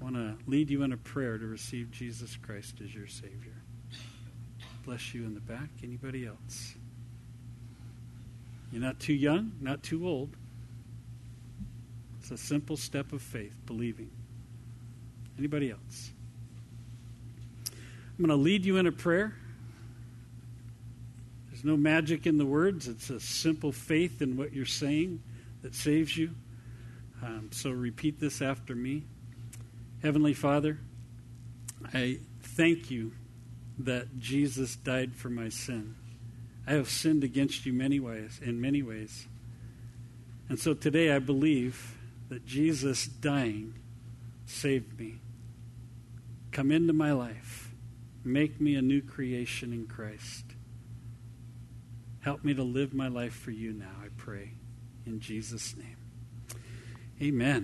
I 0.02 0.04
want 0.04 0.16
to 0.16 0.36
lead 0.48 0.72
you 0.72 0.82
in 0.82 0.92
a 0.92 0.98
prayer 0.98 1.38
to 1.38 1.46
receive 1.46 1.92
Jesus 1.92 2.36
Christ 2.36 2.78
as 2.84 2.96
your 2.96 3.06
Savior. 3.06 3.54
Bless 4.86 5.14
you 5.14 5.24
in 5.24 5.36
the 5.36 5.40
back. 5.40 5.70
Anybody 5.84 6.26
else? 6.26 6.74
You're 8.72 8.82
not 8.82 9.00
too 9.00 9.14
young, 9.14 9.52
not 9.62 9.84
too 9.84 10.08
old. 10.08 10.36
It's 12.22 12.32
a 12.32 12.38
simple 12.40 12.76
step 12.76 13.14
of 13.14 13.22
faith, 13.22 13.54
believing. 13.68 14.10
Anybody 15.38 15.70
else? 15.70 16.10
I'm 17.68 18.26
going 18.26 18.30
to 18.30 18.44
lead 18.44 18.66
you 18.66 18.78
in 18.78 18.88
a 18.88 18.92
prayer. 18.92 19.36
There's 21.60 21.66
no 21.66 21.76
magic 21.76 22.26
in 22.26 22.38
the 22.38 22.46
words, 22.46 22.88
it's 22.88 23.10
a 23.10 23.20
simple 23.20 23.74
faith 23.74 24.22
in 24.22 24.38
what 24.38 24.54
you're 24.54 24.66
saying 24.66 25.22
that 25.62 25.76
saves 25.76 26.16
you. 26.16 26.34
Um, 27.22 27.50
so 27.52 27.70
repeat 27.70 28.18
this 28.18 28.42
after 28.42 28.74
me. 28.74 29.04
Heavenly 30.02 30.34
Father, 30.34 30.78
I 31.94 32.20
thank 32.42 32.90
you 32.90 33.12
that 33.80 34.20
Jesus 34.20 34.78
died 34.78 35.14
for 35.18 35.30
my 35.30 35.50
sin. 35.50 35.96
I 36.66 36.76
have 36.76 36.90
sinned 36.90 37.26
against 37.26 37.66
you 37.66 37.74
many 37.74 38.00
ways, 38.00 38.40
in 38.42 38.62
many 38.62 38.82
ways. 38.82 39.28
And 40.48 40.58
so 40.58 40.74
today 40.74 41.12
I 41.12 41.20
believe 41.20 41.98
that 42.30 42.46
Jesus 42.46 43.06
dying 43.06 43.74
saved 44.46 44.98
me. 44.98 45.16
Come 46.54 46.72
into 46.72 46.94
my 46.94 47.12
life. 47.12 47.74
Make 48.24 48.62
me 48.62 48.76
a 48.76 48.82
new 48.82 49.02
creation 49.02 49.74
in 49.74 49.88
Christ. 49.88 50.49
Help 52.30 52.44
me 52.44 52.54
to 52.54 52.62
live 52.62 52.94
my 52.94 53.08
life 53.08 53.34
for 53.34 53.50
you 53.50 53.74
now, 53.74 53.90
I 54.04 54.10
pray. 54.16 54.52
In 55.08 55.20
Jesus' 55.20 55.76
name. 55.76 55.98
Amen. 57.20 57.58